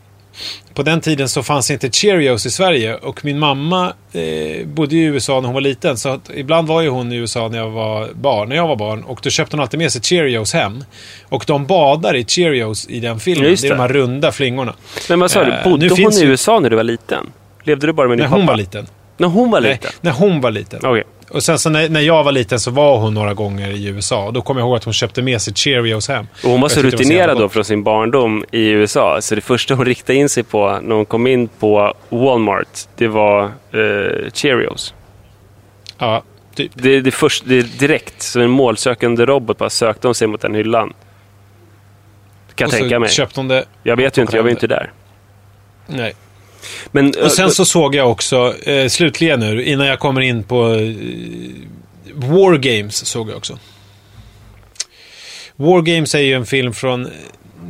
på 0.75 0.83
den 0.83 1.01
tiden 1.01 1.29
så 1.29 1.43
fanns 1.43 1.71
inte 1.71 1.91
Cheerios 1.91 2.47
i 2.47 2.51
Sverige 2.51 2.95
och 2.97 3.25
min 3.25 3.39
mamma 3.39 3.93
eh, 4.13 4.67
bodde 4.67 4.97
i 4.97 5.03
USA 5.03 5.41
när 5.41 5.47
hon 5.47 5.55
var 5.55 5.61
liten. 5.61 5.97
Så 5.97 6.09
att 6.09 6.31
ibland 6.35 6.69
var 6.69 6.81
ju 6.83 6.89
hon 6.89 7.13
i 7.13 7.17
USA 7.17 7.49
när 7.49 7.59
jag 7.59 7.71
var 7.71 8.09
barn, 8.15 8.49
när 8.49 8.57
jag 8.57 8.69
var 8.69 8.77
barn. 8.77 9.03
Och 9.03 9.21
då 9.23 9.31
köpte 9.31 9.57
hon 9.57 9.63
alltid 9.63 9.79
med 9.79 9.93
sig 9.93 10.03
Cheerios 10.03 10.53
hem. 10.53 10.85
Och 11.29 11.45
de 11.47 11.67
badar 11.67 12.17
i 12.17 12.25
Cheerios 12.25 12.87
i 12.89 13.01
den 13.01 13.21
filmen. 13.21 13.51
Just 13.51 13.63
det 13.63 13.69
är 13.69 13.71
de 13.71 13.77
det. 13.77 13.83
här 13.83 13.89
runda 13.89 14.33
flingorna. 14.33 14.75
Men 15.09 15.21
vad 15.21 15.31
sa 15.31 15.45
du? 15.45 15.53
Eh, 15.53 15.65
Bodde 15.65 15.87
nu 15.87 16.03
hon 16.03 16.13
i 16.13 16.21
ju- 16.21 16.27
USA 16.27 16.61
när 16.61 16.71
du 16.71 16.77
var 16.77 16.85
liten? 16.85 17.33
Levde 17.65 17.87
du 17.87 17.93
bara 17.93 18.09
med 18.09 18.19
din 18.19 18.23
När 18.23 18.29
pappa? 18.29 18.37
hon 18.41 18.47
var 18.47 18.57
liten. 18.57 18.87
När 19.19 19.29
hon 19.29 19.51
var 19.51 19.61
Nej, 19.61 19.71
liten? 19.73 19.91
när 20.01 20.11
hon 20.13 20.41
var 20.41 20.51
liten. 20.51 20.81
Okej. 20.83 21.03
Och 21.33 21.43
sen 21.43 21.59
så 21.59 21.71
när, 21.71 21.89
när 21.89 22.01
jag 22.01 22.25
var 22.25 22.33
liten 22.33 22.61
så 22.61 22.71
var 22.71 22.99
hon 22.99 23.15
några 23.15 23.35
gånger 23.35 23.71
i 23.71 23.87
USA. 23.87 24.31
Då 24.31 24.43
kommer 24.43 24.61
jag 24.61 24.67
ihåg 24.69 24.77
att 24.77 24.85
hon 24.85 24.93
köpte 24.93 25.23
med 25.23 25.43
sig 25.43 25.55
Cheerios 25.55 26.09
hem. 26.09 26.27
Och 26.45 26.51
hon 26.51 26.61
var 26.61 26.69
så 26.69 26.83
rutinerad 26.83 27.39
då 27.39 27.49
från 27.49 27.65
sin 27.65 27.83
barndom 27.83 28.45
i 28.51 28.69
USA. 28.69 29.19
Så 29.21 29.35
det 29.35 29.41
första 29.41 29.75
hon 29.75 29.85
riktade 29.87 30.19
in 30.19 30.29
sig 30.29 30.43
på 30.43 30.81
när 30.83 30.95
hon 30.95 31.05
kom 31.05 31.27
in 31.27 31.49
på 31.49 31.95
Walmart, 32.09 32.69
det 32.97 33.09
var 33.09 33.45
eh, 33.45 34.31
Cheerios. 34.35 34.95
Ja, 35.99 36.23
typ. 36.55 36.73
Det, 36.75 37.01
det, 37.01 37.11
först, 37.11 37.45
det 37.47 37.79
direkt, 37.79 38.23
som 38.23 38.43
en 38.43 38.51
målsökande 38.51 39.27
robot, 39.27 39.59
bara 39.59 39.71
sökte 39.71 40.09
hon 40.09 40.15
sig 40.15 40.29
mot 40.29 40.41
den 40.41 40.55
hyllan. 40.55 40.93
Kan 42.55 42.69
jag 42.69 42.75
Och 42.75 42.81
tänka 42.81 42.99
mig. 42.99 43.11
köpte 43.11 43.41
hon 43.41 43.49
det. 43.49 43.65
Jag 43.83 43.97
vet 43.97 44.19
ju 44.19 44.23
inte, 44.23 44.37
jag 44.37 44.43
var 44.43 44.49
ju 44.51 44.55
inte 44.55 44.67
där. 44.67 44.93
Nej. 45.87 46.15
Men, 46.93 47.13
Och 47.25 47.33
sen 47.33 47.45
eh, 47.45 47.51
så 47.51 47.65
såg 47.65 47.95
jag 47.95 48.11
också, 48.11 48.55
eh, 48.63 48.89
slutligen 48.89 49.41
nu, 49.41 49.65
innan 49.65 49.87
jag 49.87 49.99
kommer 49.99 50.21
in 50.21 50.43
på 50.43 50.75
eh, 50.75 50.95
War 52.15 52.57
Games 52.57 53.07
såg 53.07 53.31
jag 53.31 53.37
också. 53.37 53.59
War 55.57 55.83
Games 55.83 56.15
är 56.15 56.19
ju 56.19 56.35
en 56.35 56.47
film 56.47 56.73
från 56.73 57.09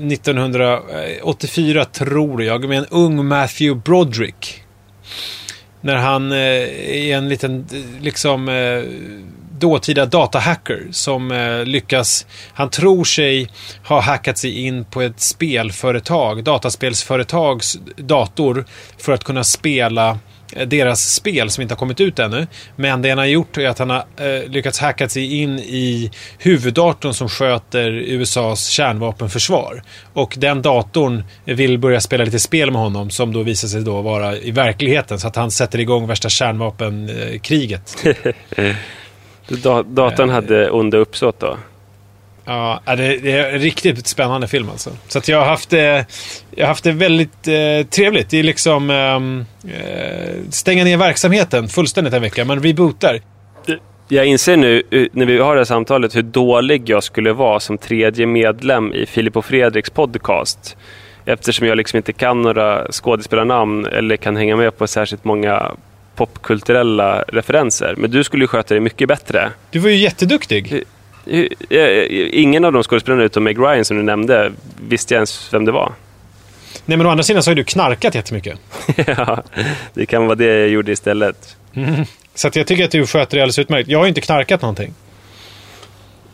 1984 0.01 1.85
tror 1.85 2.43
jag, 2.43 2.69
med 2.69 2.79
en 2.79 2.87
ung 2.91 3.27
Matthew 3.27 3.81
Broderick. 3.85 4.63
När 5.81 5.97
han 5.97 6.33
eh, 6.33 6.39
är 6.39 7.17
en 7.17 7.29
liten, 7.29 7.67
eh, 7.73 8.03
liksom, 8.03 8.49
eh, 8.49 8.83
dåtida 9.63 10.07
datahacker 10.07 10.87
som 10.91 11.31
eh, 11.31 11.65
lyckas, 11.65 12.27
han 12.55 12.71
tror 12.71 13.05
sig 13.05 13.49
ha 13.85 14.01
hackat 14.01 14.39
sig 14.39 14.67
in 14.67 14.85
på 14.85 15.03
ett 15.03 15.21
spelföretag, 15.21 16.45
dataspelsföretags 16.45 17.79
dator 17.97 18.65
för 18.99 19.13
att 19.13 19.25
kunna 19.25 19.45
spela 19.45 20.19
eh, 20.57 20.69
deras 20.69 21.15
spel 21.15 21.51
som 21.51 21.63
inte 21.63 21.75
har 21.75 21.79
kommit 21.79 22.01
ut 22.01 22.19
ännu. 22.19 22.47
Men 22.77 23.03
det 23.03 23.09
han 23.09 23.19
har 23.19 23.25
gjort 23.25 23.59
är 23.59 23.69
att 23.69 23.79
han 23.79 23.91
har 23.91 24.05
eh, 24.17 24.51
lyckats 24.51 24.79
hacka 24.79 25.09
sig 25.09 25.41
in 25.41 25.59
i 25.59 26.11
huvuddatorn 26.39 27.15
som 27.15 27.29
sköter 27.29 27.91
USAs 27.91 28.67
kärnvapenförsvar. 28.67 29.83
Och 30.13 30.35
den 30.39 30.63
datorn 30.63 31.25
vill 31.45 31.79
börja 31.79 32.01
spela 32.01 32.25
lite 32.25 32.39
spel 32.39 32.71
med 32.71 32.81
honom 32.81 33.11
som 33.11 33.33
då 33.33 33.43
visar 33.43 33.69
sig 33.69 33.83
då 33.83 34.03
vara 34.03 34.37
i 34.37 34.51
verkligheten. 34.51 35.19
Så 35.19 35.29
att 35.29 35.37
han 35.37 35.51
sätter 35.51 35.81
igång 35.81 36.07
värsta 36.07 36.29
kärnvapenkriget. 36.29 37.97
Da- 39.49 39.83
datorn 39.83 40.31
hade 40.31 40.71
onda 40.71 40.97
uppsåt 40.99 41.41
då? 41.41 41.57
Ja, 42.45 42.81
det, 42.87 42.95
det 42.97 43.33
är 43.33 43.53
en 43.53 43.59
riktigt 43.59 44.07
spännande 44.07 44.49
film 44.49 44.71
alltså. 44.71 44.91
Så 45.09 45.19
att 45.19 45.29
jag 45.29 45.39
har 45.39 45.47
haft 45.47 45.71
det, 45.71 46.07
jag 46.51 46.65
har 46.65 46.69
haft 46.69 46.85
det 46.85 46.93
väldigt 46.93 47.49
eh, 47.49 47.87
trevligt. 47.91 48.31
Det 48.31 48.39
är 48.39 48.43
liksom 48.43 48.91
ehm, 48.91 49.45
eh, 49.65 50.51
stänga 50.51 50.85
ner 50.85 50.97
verksamheten 50.97 51.69
fullständigt 51.69 52.15
en 52.15 52.23
vecka. 52.23 52.45
Man 52.45 52.63
rebootar. 52.63 53.21
Jag 54.09 54.27
inser 54.27 54.57
nu 54.57 54.83
eh, 54.91 55.07
när 55.13 55.27
vi 55.27 55.39
har 55.39 55.55
det 55.55 55.61
här 55.61 55.65
samtalet 55.65 56.17
hur 56.17 56.23
dålig 56.23 56.89
jag 56.91 57.03
skulle 57.05 57.33
vara 57.33 57.61
som 57.61 57.79
tredje 57.79 58.27
medlem 58.27 58.93
i 58.95 59.07
Filip 59.07 59.37
och 59.37 59.45
Fredriks 59.45 59.91
podcast. 59.91 60.77
Eftersom 61.25 61.67
jag 61.67 61.77
liksom 61.77 61.97
inte 61.97 62.13
kan 62.13 62.43
några 62.43 62.93
skådespelarnamn 62.93 63.87
eller 63.87 64.17
kan 64.17 64.37
hänga 64.37 64.57
med 64.57 64.79
på 64.79 64.87
särskilt 64.87 65.25
många 65.25 65.73
popkulturella 66.27 67.23
referenser. 67.23 67.95
Men 67.99 68.11
du 68.11 68.25
skulle 68.25 68.45
ju 68.45 68.49
sköta 68.49 68.75
det 68.75 68.81
mycket 68.81 69.09
bättre. 69.09 69.51
Du 69.71 69.79
var 69.79 69.91
ju 69.91 69.97
jätteduktig. 69.97 70.83
Eh, 71.27 71.47
Ingen 72.31 72.65
av 72.65 72.73
de 72.73 72.83
skådespelarna 72.83 73.23
utom 73.23 73.45
Meg 73.45 73.59
Ryan 73.59 73.85
som 73.85 73.97
du 73.97 74.03
nämnde 74.03 74.53
visste 74.89 75.15
jag 75.15 75.19
ens 75.19 75.55
vem 75.55 75.65
det 75.65 75.73
var. 75.73 75.93
Nej, 76.85 76.99
men 76.99 77.07
å 77.07 77.11
andra 77.11 77.23
sidan 77.25 77.43
så 77.43 77.51
har 77.51 77.55
du 77.55 77.65
knarkat 77.65 78.15
jättemycket. 78.15 78.59
ja, 79.07 79.43
det 79.95 80.07
kan 80.07 80.27
vara 80.27 80.35
det 80.35 80.45
jag 80.61 80.69
gjorde 80.69 80.93
istället. 80.93 81.57
Så 82.35 82.49
att 82.49 82.57
jag 82.57 82.67
tycker 82.67 82.85
att 82.85 82.91
du 82.91 83.07
sköter 83.07 83.37
det 83.37 83.43
alldeles 83.43 83.59
utmärkt. 83.59 83.89
Jag 83.89 83.99
har 83.99 84.05
ju 84.05 84.09
inte 84.09 84.21
knarkat 84.21 84.63
någonting. 84.63 84.95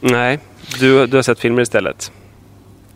Nej, 0.01 0.39
du, 0.81 1.07
du 1.07 1.17
har 1.17 1.23
sett 1.23 1.41
filmer 1.41 1.63
istället. 1.63 2.13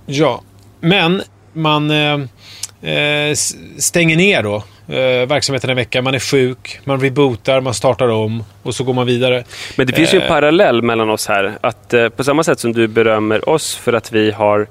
Ja, 0.07 0.43
men 0.80 1.22
man 1.53 1.90
eh, 1.90 2.93
eh, 2.93 3.34
stänger 3.78 4.16
ner 4.16 4.43
då 4.43 4.64
eh, 4.93 5.26
verksamheten 5.28 5.70
en 5.70 5.76
vecka. 5.76 6.03
Man 6.03 6.14
är 6.14 6.18
sjuk, 6.18 6.80
man 6.84 7.01
rebootar, 7.01 7.61
man 7.61 7.74
startar 7.74 8.09
om 8.09 8.45
och 8.62 8.74
så 8.74 8.84
går 8.84 8.95
man 8.95 9.07
vidare. 9.07 9.45
Men 9.76 9.86
det 9.86 9.93
finns 9.93 10.14
ju 10.14 10.16
en 10.18 10.22
Eh. 10.22 10.28
parallell 10.28 10.82
mellan 10.82 11.11
oss 11.11 11.26
här. 11.28 11.59
Att 11.61 11.95
eh, 11.95 12.09
på 12.09 12.24
samma 12.24 12.43
sätt 12.45 12.61
som 12.61 12.72
du 12.72 12.88
berömmer 12.88 13.49
oss 13.49 13.76
för 13.76 13.93
att 13.93 14.12
vi 14.12 14.30
har 14.30 14.66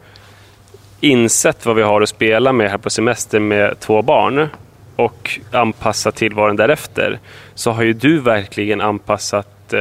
insett 1.00 1.66
vad 1.66 1.76
vi 1.76 1.82
har 1.82 2.02
att 2.02 2.10
spela 2.10 2.54
med 2.54 2.72
här 2.72 2.78
på 2.78 2.90
semester 2.90 3.40
med 3.40 3.80
två 3.80 4.02
barn 4.02 4.48
och 4.96 5.40
anpassat 5.52 6.16
tillvaron 6.16 6.56
därefter. 6.56 7.20
Så 7.56 7.72
har 7.72 7.84
ju 7.84 7.94
du 7.94 8.20
verkligen 8.20 8.82
anpassat 8.82 9.74
eh, 9.74 9.80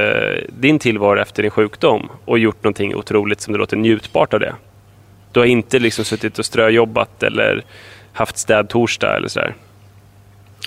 din 0.49 0.79
tillvaro 0.79 1.19
efter 1.19 1.41
din 1.43 1.51
sjukdom 1.51 2.09
och 2.25 2.39
gjort 2.39 2.63
någonting 2.63 2.95
otroligt 2.95 3.41
som 3.41 3.53
det 3.53 3.59
låter 3.59 3.77
njutbart 3.77 4.33
av 4.33 4.39
det. 4.39 4.55
Du 5.31 5.39
har 5.39 5.47
inte 5.47 5.79
liksom 5.79 6.05
suttit 6.05 6.39
och 6.39 6.45
ströjobbat 6.45 7.23
eller 7.23 7.63
haft 8.13 8.37
städtorsdag 8.37 9.15
eller 9.15 9.27
sådär. 9.27 9.53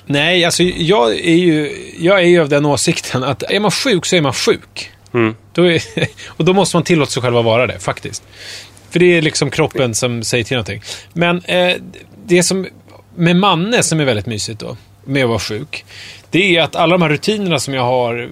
Nej, 0.07 0.45
alltså 0.45 0.63
jag 0.63 1.13
är 1.13 1.35
ju, 1.35 1.77
jag 1.99 2.19
är 2.19 2.27
ju 2.27 2.41
av 2.41 2.49
den 2.49 2.65
åsikten 2.65 3.25
att 3.25 3.43
är 3.43 3.61
man 3.61 3.71
sjuk 3.71 4.07
så 4.07 4.17
är 4.17 4.21
man 4.21 4.33
sjuk. 4.33 4.91
Mm. 5.15 5.35
Då 5.53 5.71
är, 5.71 5.83
och 6.27 6.45
då 6.45 6.53
måste 6.53 6.77
man 6.77 6.85
tillåta 6.85 7.11
sig 7.11 7.23
själv 7.23 7.37
att 7.37 7.45
vara 7.45 7.67
det, 7.67 7.79
faktiskt. 7.79 8.23
För 8.91 8.99
det 8.99 9.17
är 9.19 9.23
liksom 9.23 9.51
kroppen 9.51 9.95
som 9.95 10.23
säger 10.23 10.45
till 10.45 10.55
någonting. 10.57 10.83
Men 11.13 11.43
eh, 11.45 11.77
det 12.27 12.43
som 12.43 12.67
med 13.17 13.37
Manne 13.37 13.83
som 13.83 14.01
är 14.01 14.05
väldigt 14.05 14.27
mysigt 14.27 14.61
då, 14.61 14.77
med 15.05 15.23
att 15.23 15.29
vara 15.29 15.39
sjuk, 15.39 15.85
det 16.31 16.57
är 16.57 16.63
att 16.63 16.77
alla 16.77 16.93
de 16.95 17.03
här 17.03 17.09
rutinerna 17.09 17.59
som 17.59 17.75
jag 17.75 17.83
har 17.83 18.23
eh, 18.23 18.29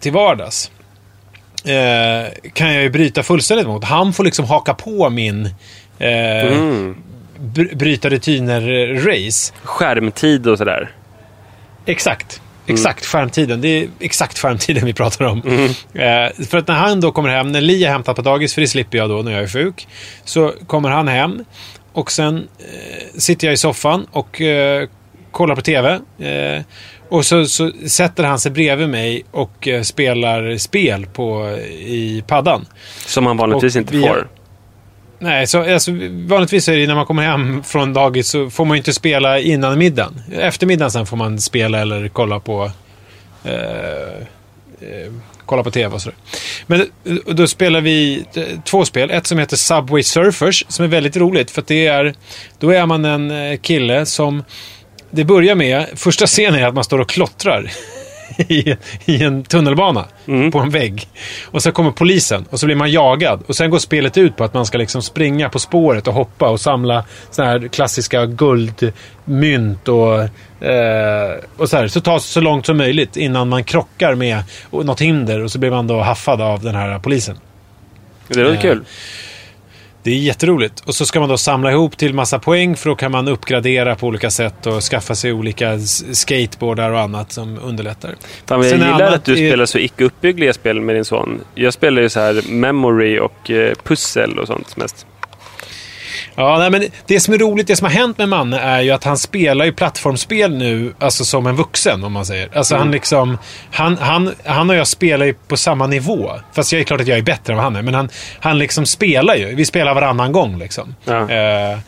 till 0.00 0.12
vardags 0.12 0.70
eh, 1.64 2.50
kan 2.52 2.74
jag 2.74 2.82
ju 2.82 2.90
bryta 2.90 3.22
fullständigt 3.22 3.66
mot. 3.66 3.84
Han 3.84 4.12
får 4.12 4.24
liksom 4.24 4.44
haka 4.44 4.74
på 4.74 5.10
min 5.10 5.46
eh, 5.98 6.46
Mm. 6.46 6.96
Br- 7.40 7.76
bryta 7.76 8.08
rutiner-race. 8.08 9.52
Skärmtid 9.62 10.46
och 10.46 10.58
sådär. 10.58 10.90
Exakt. 11.86 12.40
Exakt 12.66 13.06
skärmtiden. 13.06 13.60
Det 13.60 13.68
är 13.68 13.88
exakt 14.00 14.38
skärmtiden 14.38 14.84
vi 14.84 14.92
pratar 14.92 15.24
om. 15.24 15.42
Eh, 15.94 16.44
för 16.46 16.58
att 16.58 16.68
när 16.68 16.74
han 16.74 17.00
då 17.00 17.12
kommer 17.12 17.28
hem, 17.28 17.52
när 17.52 17.60
Li 17.60 17.84
är 17.84 17.90
hämtad 17.90 18.16
på 18.16 18.22
dagis, 18.22 18.54
för 18.54 18.60
det 18.60 18.66
slipper 18.68 18.98
jag 18.98 19.10
då 19.10 19.22
när 19.22 19.32
jag 19.32 19.42
är 19.42 19.48
sjuk. 19.48 19.88
Så 20.24 20.52
kommer 20.66 20.88
han 20.90 21.08
hem 21.08 21.44
och 21.92 22.12
sen 22.12 22.36
eh, 22.58 23.18
sitter 23.18 23.46
jag 23.46 23.54
i 23.54 23.56
soffan 23.56 24.06
och 24.10 24.40
eh, 24.40 24.88
kollar 25.30 25.54
på 25.54 25.60
TV. 25.60 25.92
Eh, 26.18 26.62
och 27.08 27.26
så, 27.26 27.46
så 27.46 27.70
sätter 27.86 28.24
han 28.24 28.38
sig 28.38 28.52
bredvid 28.52 28.88
mig 28.88 29.24
och 29.30 29.68
eh, 29.68 29.82
spelar 29.82 30.56
spel 30.56 31.06
på, 31.06 31.58
i 31.78 32.24
paddan. 32.26 32.66
Som 33.06 33.24
man 33.24 33.36
vanligtvis 33.36 33.76
Och 33.76 33.80
inte 33.80 34.00
får. 34.00 34.28
Nej, 35.18 35.46
så 35.46 35.72
alltså, 35.72 35.90
vanligtvis 36.10 36.68
är 36.68 36.76
det 36.76 36.86
när 36.86 36.94
man 36.94 37.06
kommer 37.06 37.22
hem 37.22 37.62
från 37.62 37.92
dagis 37.92 38.28
så 38.28 38.50
får 38.50 38.64
man 38.64 38.76
ju 38.76 38.78
inte 38.78 38.92
spela 38.92 39.38
innan 39.38 39.78
middagen. 39.78 40.22
Eftermiddagen 40.32 40.90
sen 40.90 41.06
får 41.06 41.16
man 41.16 41.38
spela 41.38 41.80
eller 41.80 42.08
kolla 42.08 42.40
på 42.40 42.70
eh, 43.44 43.52
eh, 44.80 45.12
kolla 45.46 45.62
på 45.62 45.70
TV 45.70 45.94
och 45.94 46.02
sådär. 46.02 46.18
Men 46.66 46.80
eh, 46.80 47.16
då 47.26 47.46
spelar 47.46 47.80
vi 47.80 48.24
eh, 48.34 48.44
två 48.64 48.84
spel. 48.84 49.10
Ett 49.10 49.26
som 49.26 49.38
heter 49.38 49.56
Subway 49.56 50.02
Surfers 50.02 50.64
som 50.68 50.84
är 50.84 50.88
väldigt 50.88 51.16
roligt 51.16 51.50
för 51.50 51.60
att 51.60 51.68
det 51.68 51.86
är 51.86 52.14
då 52.58 52.70
är 52.70 52.86
man 52.86 53.04
en 53.04 53.30
eh, 53.30 53.58
kille 53.58 54.06
som 54.06 54.44
det 55.10 55.24
börjar 55.24 55.54
med, 55.54 55.86
första 55.94 56.26
scenen 56.26 56.60
är 56.60 56.66
att 56.66 56.74
man 56.74 56.84
står 56.84 56.98
och 56.98 57.08
klottrar 57.08 57.70
i, 58.38 58.76
i 59.04 59.22
en 59.22 59.42
tunnelbana 59.44 60.04
på 60.52 60.58
en 60.58 60.70
vägg. 60.70 61.08
Och 61.46 61.62
sen 61.62 61.72
kommer 61.72 61.90
polisen 61.90 62.44
och 62.50 62.60
så 62.60 62.66
blir 62.66 62.76
man 62.76 62.90
jagad. 62.90 63.42
Och 63.46 63.56
sen 63.56 63.70
går 63.70 63.78
spelet 63.78 64.18
ut 64.18 64.36
på 64.36 64.44
att 64.44 64.54
man 64.54 64.66
ska 64.66 64.78
liksom 64.78 65.02
springa 65.02 65.48
på 65.48 65.58
spåret 65.58 66.08
och 66.08 66.14
hoppa 66.14 66.48
och 66.48 66.60
samla 66.60 67.04
såna 67.30 67.48
här 67.48 67.68
klassiska 67.68 68.26
guldmynt 68.26 69.88
och, 69.88 70.20
eh, 70.68 71.36
och 71.56 71.68
så 71.70 71.76
här. 71.76 71.88
Så 71.88 72.00
tas 72.00 72.24
så 72.24 72.40
långt 72.40 72.66
som 72.66 72.76
möjligt 72.76 73.16
innan 73.16 73.48
man 73.48 73.64
krockar 73.64 74.14
med 74.14 74.42
något 74.70 75.00
hinder 75.00 75.44
och 75.44 75.50
så 75.50 75.58
blir 75.58 75.70
man 75.70 75.86
då 75.86 76.00
haffad 76.00 76.40
av 76.40 76.62
den 76.62 76.74
här 76.74 76.98
polisen. 76.98 77.38
Det 78.28 78.42
låter 78.42 78.54
Eh, 78.54 78.60
kul. 78.60 78.84
Det 80.08 80.12
är 80.14 80.18
jätteroligt. 80.18 80.80
Och 80.80 80.94
så 80.94 81.06
ska 81.06 81.20
man 81.20 81.28
då 81.28 81.38
samla 81.38 81.72
ihop 81.72 81.96
till 81.96 82.14
massa 82.14 82.38
poäng 82.38 82.76
för 82.76 82.90
då 82.90 82.96
kan 82.96 83.12
man 83.12 83.28
uppgradera 83.28 83.94
på 83.96 84.06
olika 84.06 84.30
sätt 84.30 84.66
och 84.66 84.82
skaffa 84.82 85.14
sig 85.14 85.32
olika 85.32 85.78
skateboardar 86.12 86.90
och 86.90 87.00
annat 87.00 87.32
som 87.32 87.58
underlättar. 87.64 88.14
Fan, 88.46 88.60
jag 88.62 88.70
Sen 88.70 88.78
gillar 88.80 89.12
att 89.12 89.24
du 89.24 89.32
är- 89.32 89.36
spelar 89.50 89.66
så 89.66 89.78
icke 89.78 90.04
uppbyggliga 90.04 90.52
spel 90.52 90.80
med 90.80 90.94
din 90.96 91.04
son. 91.04 91.40
Jag 91.54 91.72
spelar 91.72 92.02
ju 92.02 92.08
så 92.08 92.20
här 92.20 92.42
memory 92.50 93.18
och 93.18 93.50
eh, 93.50 93.74
pussel 93.84 94.38
och 94.38 94.46
sånt 94.46 94.76
mest. 94.76 95.06
Ja, 96.34 96.58
nej, 96.58 96.70
men 96.70 96.84
det 97.06 97.20
som 97.20 97.34
är 97.34 97.38
roligt, 97.38 97.66
det 97.66 97.76
som 97.76 97.84
har 97.84 97.92
hänt 97.92 98.18
med 98.18 98.28
Manne 98.28 98.58
är 98.58 98.80
ju 98.80 98.90
att 98.90 99.04
han 99.04 99.18
spelar 99.18 99.64
ju 99.64 99.72
plattformsspel 99.72 100.56
nu, 100.56 100.94
alltså 100.98 101.24
som 101.24 101.46
en 101.46 101.56
vuxen 101.56 102.04
om 102.04 102.12
man 102.12 102.26
säger. 102.26 102.48
Alltså 102.56 102.76
han 102.76 102.90
liksom, 102.90 103.38
han, 103.72 103.98
han, 103.98 104.34
han 104.44 104.70
och 104.70 104.76
jag 104.76 104.86
spelar 104.86 105.26
ju 105.26 105.34
på 105.34 105.56
samma 105.56 105.86
nivå. 105.86 106.30
Fast 106.52 106.72
jag 106.72 106.80
är 106.80 106.84
klart 106.84 107.00
att 107.00 107.06
jag 107.06 107.18
är 107.18 107.22
bättre 107.22 107.52
än 107.52 107.56
vad 107.56 107.64
han 107.64 107.76
är, 107.76 107.82
men 107.82 107.94
han, 107.94 108.08
han 108.40 108.58
liksom 108.58 108.86
spelar 108.86 109.34
ju. 109.34 109.54
Vi 109.54 109.64
spelar 109.64 109.94
varannan 109.94 110.32
gång 110.32 110.58
liksom. 110.58 110.94
Ja. 111.04 111.30
Eh, 111.30 111.78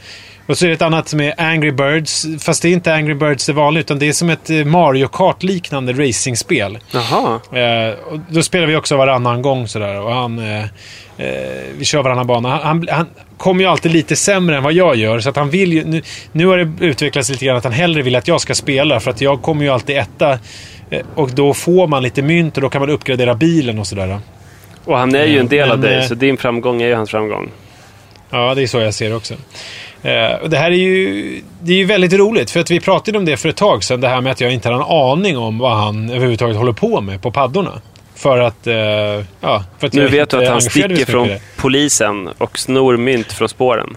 och 0.50 0.58
så 0.58 0.64
är 0.64 0.68
det 0.68 0.74
ett 0.74 0.82
annat 0.82 1.08
som 1.08 1.20
är 1.20 1.40
Angry 1.40 1.70
Birds, 1.70 2.26
fast 2.38 2.62
det 2.62 2.68
är 2.68 2.72
inte 2.72 2.94
Angry 2.94 3.14
Birds 3.14 3.46
det 3.46 3.52
vanliga, 3.52 3.80
utan 3.80 3.98
det 3.98 4.08
är 4.08 4.12
som 4.12 4.30
ett 4.30 4.50
eh, 4.50 4.64
Mario 4.64 5.08
Kart-liknande 5.08 5.92
racingspel. 5.92 6.78
Jaha. 6.90 7.40
Eh, 7.52 7.94
och 8.12 8.18
då 8.28 8.42
spelar 8.42 8.66
vi 8.66 8.76
också 8.76 8.96
varannan 8.96 9.42
gång 9.42 9.68
sådär. 9.68 10.00
Och 10.00 10.12
han, 10.14 10.38
eh, 10.38 10.64
eh, 11.16 11.60
vi 11.78 11.84
kör 11.84 12.02
varannan 12.02 12.26
bana. 12.26 12.48
Han, 12.48 12.60
han, 12.62 12.88
han 12.90 13.06
kommer 13.36 13.64
ju 13.64 13.70
alltid 13.70 13.92
lite 13.92 14.16
sämre 14.16 14.56
än 14.56 14.62
vad 14.62 14.72
jag 14.72 14.96
gör. 14.96 15.20
Så 15.20 15.28
att 15.28 15.36
han 15.36 15.50
vill 15.50 15.72
ju, 15.72 15.84
nu, 15.84 16.02
nu 16.32 16.46
har 16.46 16.58
det 16.58 16.86
utvecklats 16.86 17.30
lite 17.30 17.44
grann 17.44 17.56
att 17.56 17.64
han 17.64 17.72
hellre 17.72 18.02
vill 18.02 18.16
att 18.16 18.28
jag 18.28 18.40
ska 18.40 18.54
spela. 18.54 19.00
För 19.00 19.10
att 19.10 19.20
jag 19.20 19.42
kommer 19.42 19.64
ju 19.64 19.70
alltid 19.70 19.96
etta. 19.96 20.38
Eh, 20.90 21.00
och 21.14 21.30
då 21.30 21.54
får 21.54 21.86
man 21.86 22.02
lite 22.02 22.22
mynt 22.22 22.56
och 22.56 22.62
då 22.62 22.68
kan 22.68 22.80
man 22.80 22.90
uppgradera 22.90 23.34
bilen 23.34 23.78
och 23.78 23.86
sådär. 23.86 24.18
Och 24.84 24.98
han 24.98 25.14
är 25.14 25.24
ju 25.24 25.38
en 25.38 25.48
del 25.48 25.70
av 25.70 25.78
Men, 25.78 25.90
dig, 25.90 25.98
eh, 25.98 26.06
så 26.06 26.14
din 26.14 26.36
framgång 26.36 26.82
är 26.82 26.86
ju 26.86 26.94
hans 26.94 27.10
framgång. 27.10 27.50
Ja, 28.30 28.54
det 28.54 28.62
är 28.62 28.66
så 28.66 28.80
jag 28.80 28.94
ser 28.94 29.08
det 29.08 29.16
också. 29.16 29.34
Eh, 30.02 30.32
och 30.42 30.50
det 30.50 30.56
här 30.56 30.70
är 30.70 30.74
ju, 30.76 31.42
det 31.62 31.72
är 31.72 31.76
ju 31.76 31.84
väldigt 31.84 32.12
roligt, 32.12 32.50
för 32.50 32.60
att 32.60 32.70
vi 32.70 32.80
pratade 32.80 33.18
om 33.18 33.24
det 33.24 33.36
för 33.36 33.48
ett 33.48 33.56
tag 33.56 33.84
sedan, 33.84 34.00
det 34.00 34.08
här 34.08 34.20
med 34.20 34.32
att 34.32 34.40
jag 34.40 34.52
inte 34.52 34.68
har 34.68 34.76
en 34.76 35.12
aning 35.12 35.38
om 35.38 35.58
vad 35.58 35.76
han 35.76 36.10
överhuvudtaget 36.10 36.56
håller 36.56 36.72
på 36.72 37.00
med 37.00 37.22
på 37.22 37.30
paddorna. 37.30 37.80
För 38.14 38.38
att, 38.38 38.66
eh, 38.66 38.74
ja, 39.40 39.64
för 39.78 39.86
att 39.86 39.92
Nu 39.92 40.08
vet 40.08 40.30
du 40.30 40.42
att 40.42 40.48
han 40.48 40.62
sticker 40.62 41.04
från 41.04 41.28
polisen 41.56 42.28
och 42.38 42.58
snor 42.58 42.96
mynt 42.96 43.32
från 43.32 43.48
spåren. 43.48 43.96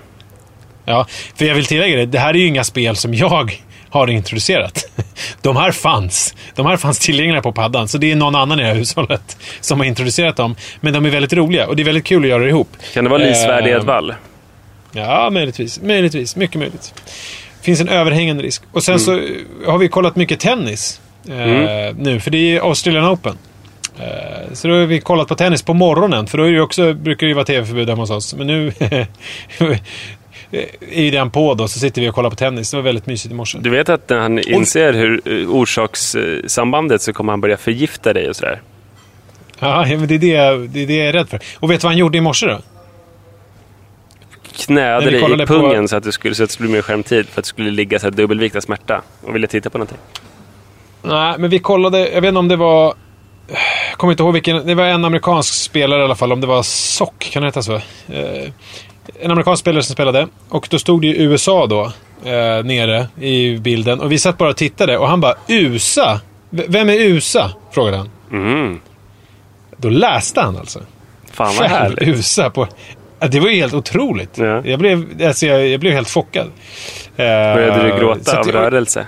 Ja, 0.86 1.08
för 1.36 1.46
jag 1.46 1.56
vill 1.56 1.66
tillägga 1.66 1.98
det, 1.98 2.06
det 2.06 2.20
här 2.20 2.30
är 2.30 2.38
ju 2.38 2.48
inga 2.48 2.64
spel 2.64 2.96
som 2.96 3.14
jag 3.14 3.52
har 3.90 4.08
introducerat. 4.08 4.86
De 5.42 5.56
här 5.56 5.72
fanns. 5.72 6.36
De 6.56 6.66
här 6.66 6.78
fanns 6.78 7.00
tillgängliga 7.00 7.42
på 7.42 7.52
paddan, 7.52 7.88
så 7.88 7.98
det 7.98 8.12
är 8.12 8.16
någon 8.16 8.36
annan 8.36 8.60
i 8.60 8.64
det 8.64 8.68
här 8.68 8.76
hushållet 8.76 9.38
som 9.62 9.80
har 9.80 9.86
introducerat 9.86 10.36
dem. 10.36 10.56
Men 10.82 10.94
de 10.94 11.06
är 11.06 11.10
väldigt 11.10 11.34
roliga 11.34 11.68
och 11.68 11.76
det 11.76 11.84
är 11.84 11.86
väldigt 11.86 12.06
kul 12.06 12.24
att 12.24 12.30
göra 12.30 12.44
det 12.44 12.50
ihop. 12.50 12.70
Kan 12.94 13.04
det 13.04 13.10
vara 13.10 13.24
Eh, 13.24 13.68
Edvall? 13.68 14.14
Ja, 14.94 15.30
möjligtvis. 15.30 15.82
Möjligtvis. 15.82 16.36
Mycket 16.36 16.60
möjligt. 16.60 16.94
finns 17.62 17.82
en 17.82 17.90
överhängande 17.90 18.44
risk. 18.44 18.64
Och 18.72 18.84
sen 18.84 19.00
så 19.00 19.12
har 19.66 19.78
vi 19.78 19.88
kollat 19.88 20.16
mycket 20.16 20.40
tennis 20.40 21.02
eh, 21.30 21.96
nu, 21.98 22.20
för 22.20 22.32
det 22.32 22.38
är 22.38 22.62
Australian 22.62 23.06
Open. 23.06 23.38
Eh, 24.00 24.54
så 24.54 24.68
då 24.68 24.74
har 24.74 24.86
vi 24.86 25.00
kollat 25.00 25.28
på 25.28 25.36
tennis 25.36 25.62
på 25.62 25.74
morgonen, 25.74 26.28
för 26.28 26.38
då 26.38 26.44
är 26.44 26.52
det 26.52 26.62
också, 26.62 26.94
brukar 26.94 27.28
det 27.28 27.30
ju 27.30 27.34
vara 27.34 27.46
tv-förbud 27.46 27.90
hemma 27.90 28.02
hos 28.02 28.10
oss. 28.10 28.36
Men 28.36 28.48
nu 28.48 28.72
är 30.92 31.04
ju 31.04 31.12
den 31.12 31.32
på 31.32 31.54
då, 31.54 31.68
så 31.68 31.80
sitter 31.80 32.02
vi 32.02 32.10
och 32.10 32.16
kollar 32.16 32.30
på 32.30 32.36
tennis. 32.36 32.72
Det 32.72 32.78
var 32.78 32.84
väldigt 32.84 33.06
mysigt 33.06 33.32
i 33.32 33.36
morse. 33.36 33.58
Du 33.62 33.70
vet 33.70 33.90
att 33.90 34.10
när 34.10 34.20
han 34.20 34.40
inser 34.40 34.94
hur 34.94 35.22
eh, 35.26 35.50
orsakssambandet 35.50 37.02
så 37.02 37.14
kommer 37.14 37.34
han 37.34 37.42
börja 37.42 37.58
förgifta 37.58 38.14
dig 38.14 38.30
och 38.30 38.36
sådär. 38.36 38.62
Ja, 39.60 39.86
men 39.90 40.08
det 40.08 40.16
är 40.16 40.20
det, 40.20 40.68
det 40.68 40.84
är 40.84 40.88
det 40.88 40.96
jag 40.96 41.08
är 41.08 41.14
rädd 41.14 41.30
för. 41.30 41.40
Och 41.60 41.72
vet 41.72 41.82
du 41.82 41.86
vad 41.86 41.92
han 41.92 42.00
gjorde 42.00 42.18
i 42.18 42.22
morse 42.22 42.48
då? 42.48 42.62
Knäade 44.58 45.06
dig 45.06 45.16
i 45.20 45.22
kollade 45.22 45.48
på- 45.48 45.54
pungen 45.54 45.88
så 45.88 45.96
att, 45.96 46.04
du 46.04 46.12
skulle, 46.12 46.36
så 46.36 46.44
att 46.44 46.50
det 46.50 46.54
skulle 46.54 46.68
bli 46.70 46.76
mer 46.76 46.82
skärmtid 46.82 47.26
för 47.30 47.42
att 47.42 47.44
det 47.46 47.50
skulle 47.50 47.72
ligga 47.72 48.00
så 48.00 48.06
här 48.06 48.12
dubbelvikt 48.12 48.56
av 48.56 48.62
smärta 48.62 49.02
och 49.22 49.36
ville 49.36 49.48
titta 49.48 49.70
på 49.70 49.78
någonting. 49.78 49.98
Nej, 51.02 51.36
men 51.40 51.50
vi 51.50 51.60
kollade, 51.60 52.10
jag 52.10 52.22
vet 52.22 52.28
inte 52.30 52.40
om 52.40 52.48
det 52.48 52.56
var... 52.56 52.94
Jag 53.90 53.98
kommer 53.98 54.14
inte 54.14 54.24
ihåg 54.24 54.34
vilken, 54.34 54.68
det 54.68 54.76
var 54.76 54.84
en 54.86 55.06
amerikansk 55.06 55.54
spelare 55.54 56.02
i 56.02 56.04
alla 56.04 56.16
fall, 56.16 56.32
om 56.32 56.42
det 56.42 56.48
var 56.48 56.64
Sock, 56.64 57.30
kan 57.32 57.42
det 57.42 57.48
heta 57.48 57.62
så? 57.62 57.74
Eh, 57.76 57.82
en 59.22 59.32
amerikansk 59.32 59.60
spelare 59.60 59.84
som 59.84 59.94
spelade, 59.94 60.28
och 60.50 60.68
då 60.70 60.80
stod 60.80 61.02
det 61.02 61.08
ju 61.08 61.14
USA 61.16 61.68
då, 61.68 61.82
eh, 62.30 62.64
nere 62.66 63.08
i 63.22 63.58
bilden. 63.58 64.00
Och 64.02 64.12
vi 64.12 64.18
satt 64.20 64.38
bara 64.38 64.50
och 64.50 64.58
tittade, 64.58 64.98
och 64.98 65.08
han 65.08 65.22
bara 65.22 65.34
USA? 65.48 66.20
V- 66.50 66.66
Vem 66.68 66.90
är 66.90 66.94
USA? 66.94 67.50
Frågade 67.72 67.98
han. 67.98 68.10
Mm. 68.32 68.80
Då 69.78 69.90
läste 69.90 70.42
han 70.42 70.58
alltså. 70.58 70.80
Fan 71.32 71.48
vad 71.48 71.56
Själv 71.56 71.72
härligt. 71.72 72.02
USA 72.08 72.50
på... 72.50 72.68
Det 73.28 73.40
var 73.40 73.50
ju 73.50 73.56
helt 73.56 73.74
otroligt. 73.74 74.38
Ja. 74.38 74.62
Jag, 74.66 74.80
blev, 74.80 75.22
alltså 75.26 75.46
jag, 75.46 75.68
jag 75.68 75.80
blev 75.80 75.94
helt 75.94 76.10
chockad. 76.10 76.46
Eh, 76.46 76.52
Började 77.18 77.84
du 77.86 77.92
så 77.92 77.98
gråta 77.98 78.40
av 78.40 78.48
rörelse? 78.52 79.08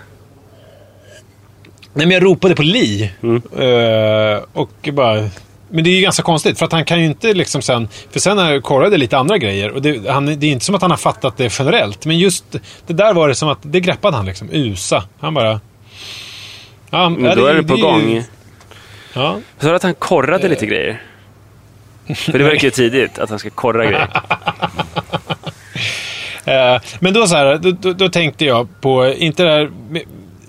Nej, 1.93 2.05
men 2.07 2.11
jag 2.11 2.23
ropade 2.23 2.55
på 2.55 2.63
Li. 2.63 3.11
Mm. 3.23 3.41
Eh, 3.57 4.39
och 4.53 4.89
bara... 4.93 5.29
Men 5.69 5.83
det 5.83 5.89
är 5.89 5.95
ju 5.95 6.01
ganska 6.01 6.23
konstigt, 6.23 6.59
för 6.59 6.65
att 6.65 6.71
han 6.71 6.85
kan 6.85 6.99
ju 6.99 7.05
inte 7.05 7.33
liksom 7.33 7.61
sen... 7.61 7.87
För 8.11 8.19
sen 8.19 8.37
har 8.37 8.51
jag 8.51 8.63
korrade 8.63 8.97
lite 8.97 9.17
andra 9.17 9.37
grejer. 9.37 9.71
Och 9.71 9.81
det, 9.81 10.09
han, 10.09 10.25
det 10.25 10.47
är 10.47 10.51
inte 10.51 10.65
som 10.65 10.75
att 10.75 10.81
han 10.81 10.91
har 10.91 10.97
fattat 10.97 11.37
det 11.37 11.53
generellt. 11.59 12.05
Men 12.05 12.17
just 12.19 12.45
det 12.87 12.93
där 12.93 13.13
var 13.13 13.27
det 13.27 13.35
som 13.35 13.49
att... 13.49 13.59
Det 13.61 13.79
greppade 13.79 14.17
han 14.17 14.25
liksom. 14.25 14.49
USA. 14.51 15.03
Han 15.19 15.33
bara... 15.33 15.59
Ja, 16.89 17.09
Men 17.09 17.37
då 17.37 17.45
är 17.45 17.53
det 17.53 17.63
på 17.63 17.75
ju- 17.75 17.81
gång. 17.81 18.23
Ja. 19.13 19.39
Så 19.59 19.73
att 19.73 19.83
han 19.83 19.93
korrade 19.93 20.47
lite 20.47 20.65
grejer? 20.65 21.01
För 22.15 22.37
det 22.37 22.43
verkar 22.43 22.63
ju 22.63 22.71
tidigt 22.71 23.19
att 23.19 23.29
han 23.29 23.39
ska 23.39 23.49
korra 23.49 23.85
grejer. 23.85 24.09
Eh, 26.47 26.81
men 26.99 27.13
då 27.13 27.27
så 27.27 27.35
här, 27.35 27.57
då, 27.57 27.93
då, 27.93 28.09
tänkte 28.09 28.45
jag 28.45 28.81
på, 28.81 29.07
inte 29.07 29.43
det 29.43 29.51
här, 29.51 29.71
med, 29.89 30.01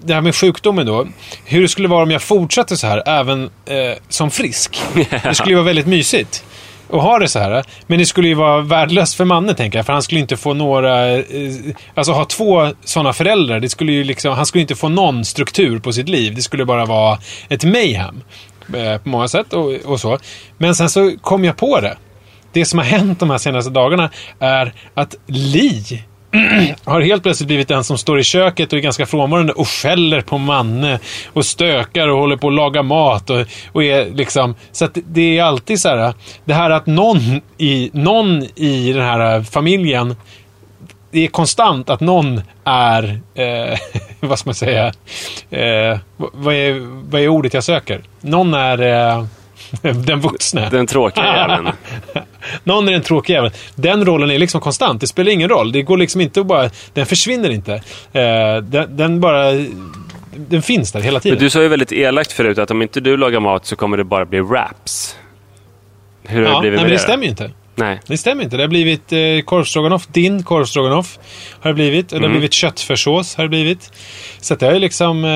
det 0.03 0.15
här 0.15 0.21
med 0.21 0.35
sjukdomen 0.35 0.87
då. 0.87 1.07
Hur 1.45 1.63
det 1.63 1.69
skulle 1.69 1.89
vara 1.89 2.03
om 2.03 2.11
jag 2.11 2.23
fortsatte 2.23 2.77
så 2.77 2.87
här 2.87 3.03
även 3.07 3.43
eh, 3.45 3.99
som 4.09 4.31
frisk. 4.31 4.83
Det 5.23 5.35
skulle 5.35 5.51
ju 5.51 5.55
vara 5.55 5.67
väldigt 5.67 5.87
mysigt 5.87 6.45
att 6.91 7.03
ha 7.03 7.19
det 7.19 7.29
så 7.29 7.39
här. 7.39 7.65
Men 7.87 7.99
det 7.99 8.07
skulle 8.07 8.29
ju 8.29 8.35
vara 8.35 8.61
värdelöst 8.61 9.15
för 9.15 9.25
Manne, 9.25 9.55
tänker 9.55 9.79
jag. 9.79 9.87
För 9.87 9.93
han 9.93 10.03
skulle 10.03 10.21
inte 10.21 10.37
få 10.37 10.55
några... 10.55 11.17
Eh, 11.17 11.25
alltså 11.95 12.13
ha 12.13 12.25
två 12.25 12.69
sådana 12.85 13.13
föräldrar. 13.13 13.61
Det 13.61 13.69
skulle 13.69 13.93
ju 13.93 14.05
liksom, 14.05 14.35
han 14.35 14.47
skulle 14.47 14.63
inte 14.63 14.75
få 14.75 14.89
någon 14.89 15.25
struktur 15.25 15.79
på 15.79 15.93
sitt 15.93 16.09
liv. 16.09 16.35
Det 16.35 16.43
skulle 16.43 16.65
bara 16.65 16.85
vara 16.85 17.19
ett 17.49 17.65
mayhem. 17.65 18.23
Eh, 18.75 18.99
på 18.99 19.09
många 19.09 19.29
sätt 19.29 19.53
och, 19.53 19.73
och 19.75 20.01
så. 20.01 20.19
Men 20.59 20.75
sen 20.75 20.89
så 20.89 21.13
kom 21.21 21.45
jag 21.45 21.57
på 21.57 21.81
det. 21.81 21.97
Det 22.53 22.65
som 22.65 22.79
har 22.79 22.87
hänt 22.87 23.21
de 23.21 23.31
här 23.31 23.39
senaste 23.39 23.71
dagarna 23.71 24.11
är 24.39 24.73
att 24.95 25.15
Li 25.27 26.03
har 26.85 27.01
helt 27.01 27.23
plötsligt 27.23 27.47
blivit 27.47 27.69
den 27.69 27.85
som 27.85 27.99
står 27.99 28.19
i 28.19 28.23
köket 28.23 28.73
och 28.73 28.79
är 28.79 28.83
ganska 28.83 29.07
frånvarande 29.07 29.53
och 29.53 29.69
skäller 29.69 30.21
på 30.21 30.39
Manne 30.39 30.99
och 31.33 31.47
stökar 31.47 32.09
och 32.09 32.19
håller 32.19 32.37
på 32.37 32.49
att 32.49 32.55
laga 32.55 32.83
mat 32.83 33.31
och, 33.31 33.47
och 33.73 33.85
är 33.85 34.11
liksom... 34.15 34.55
Så 34.73 34.85
att 34.85 34.99
det 35.07 35.39
är 35.39 35.43
alltid 35.43 35.81
så 35.81 35.89
här, 35.89 36.15
det 36.45 36.55
här 36.55 36.71
att 36.71 36.87
någon 36.87 37.41
i, 37.59 37.91
någon 37.93 38.43
i 38.55 38.93
den 38.93 39.03
här 39.03 39.43
familjen 39.43 40.17
det 41.17 41.25
är 41.25 41.29
konstant 41.29 41.91
att 41.91 42.01
någon 42.01 42.41
är, 42.65 43.21
eh, 43.35 43.79
vad 44.21 44.39
ska 44.39 44.49
man 44.49 44.55
säga, 44.55 44.87
eh, 45.51 45.99
vad, 46.17 46.55
är, 46.55 47.03
vad 47.11 47.21
är 47.21 47.29
ordet 47.29 47.55
jag 47.55 47.65
söker? 47.65 48.01
Någon 48.21 48.55
är 48.55 48.83
eh, 48.83 49.25
den 49.95 50.21
vuxne. 50.21 50.69
Den 50.71 50.87
tråkiga 50.87 51.25
jäveln. 51.37 51.69
Någon 52.65 52.89
är 52.89 52.93
den 52.93 53.03
tråkiga 53.03 53.37
jäveln. 53.37 53.55
Den 53.75 54.05
rollen 54.05 54.31
är 54.31 54.39
liksom 54.39 54.61
konstant. 54.61 55.01
Det 55.01 55.07
spelar 55.07 55.33
ingen 55.33 55.49
roll. 55.49 55.73
Det 55.73 55.83
går 55.83 55.97
liksom 55.97 56.21
inte 56.21 56.41
att 56.41 56.47
bara... 56.47 56.71
Den 56.93 57.07
försvinner 57.07 57.51
inte. 57.51 57.75
Eh, 58.13 58.63
den, 58.63 58.97
den 58.97 59.21
bara... 59.21 59.53
Den 60.37 60.63
finns 60.63 60.93
där 60.93 61.01
hela 61.01 61.21
tiden. 61.21 61.37
Men 61.37 61.45
du 61.45 61.51
sa 61.51 61.63
ju 61.63 61.69
väldigt 61.69 61.93
elakt 61.93 62.33
förut 62.33 62.59
att 62.59 62.71
om 62.71 62.83
inte 62.83 63.01
du 63.01 63.17
lagar 63.17 63.41
mat 63.41 63.67
så 63.67 63.77
kommer 63.77 63.97
det 63.97 64.05
bara 64.05 64.25
bli 64.25 64.41
wraps. 64.41 65.17
Hur 66.23 66.43
har 66.43 66.49
ja, 66.49 66.55
det 66.55 66.61
blivit 66.61 66.77
nej, 66.77 66.85
men 66.85 66.91
det 66.91 66.97
då? 66.97 67.03
stämmer 67.03 67.25
ju 67.25 67.31
inte. 67.31 67.51
Nej. 67.79 68.01
Det 68.07 68.19
stämmer 68.19 68.45
inte. 68.45 68.57
Det 68.57 68.63
har 68.63 68.69
blivit 68.69 69.13
eh, 69.13 69.19
korvstroganoff. 69.45 70.07
Din 70.07 70.43
korvstroganoff 70.43 71.19
har 71.61 71.71
det 71.71 71.75
blivit. 71.75 72.13
Och 72.13 72.19
det 72.19 72.25
har 72.25 72.29
Mm. 72.29 72.33
blivit 72.39 72.53
köttfärssås 72.53 73.37
har 73.37 73.45
det 73.45 73.49
blivit. 73.49 73.93
Så 74.41 74.55
det 74.55 74.67
har 74.67 74.73
ju 74.73 74.79
liksom... 74.79 75.25
Eh, 75.25 75.31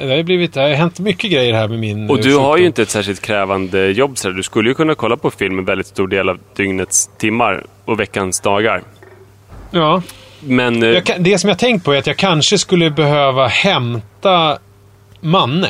det 0.00 0.06
har 0.08 0.16
ju 0.16 0.22
blivit... 0.22 0.52
Det 0.54 0.60
har 0.60 0.68
hänt 0.68 0.98
mycket 0.98 1.30
grejer 1.30 1.54
här 1.54 1.68
med 1.68 1.78
min 1.78 2.10
Och 2.10 2.18
eh, 2.18 2.22
du 2.24 2.34
har 2.36 2.42
sjukdom. 2.44 2.60
ju 2.60 2.66
inte 2.66 2.82
ett 2.82 2.90
särskilt 2.90 3.20
krävande 3.22 3.86
jobb. 3.90 4.18
Så 4.18 4.30
du 4.30 4.42
skulle 4.42 4.68
ju 4.68 4.74
kunna 4.74 4.94
kolla 4.94 5.16
på 5.16 5.30
film 5.30 5.58
en 5.58 5.64
väldigt 5.64 5.86
stor 5.86 6.08
del 6.08 6.28
av 6.28 6.38
dygnets 6.56 7.10
timmar 7.18 7.64
och 7.84 8.00
veckans 8.00 8.40
dagar. 8.40 8.82
Ja. 9.70 10.02
Men 10.40 10.82
eh, 10.82 11.02
kan, 11.02 11.22
det 11.22 11.38
som 11.38 11.48
jag 11.48 11.58
tänkt 11.58 11.84
på 11.84 11.92
är 11.92 11.98
att 11.98 12.06
jag 12.06 12.16
kanske 12.16 12.58
skulle 12.58 12.90
behöva 12.90 13.46
hämta 13.46 14.58
Manne. 15.20 15.68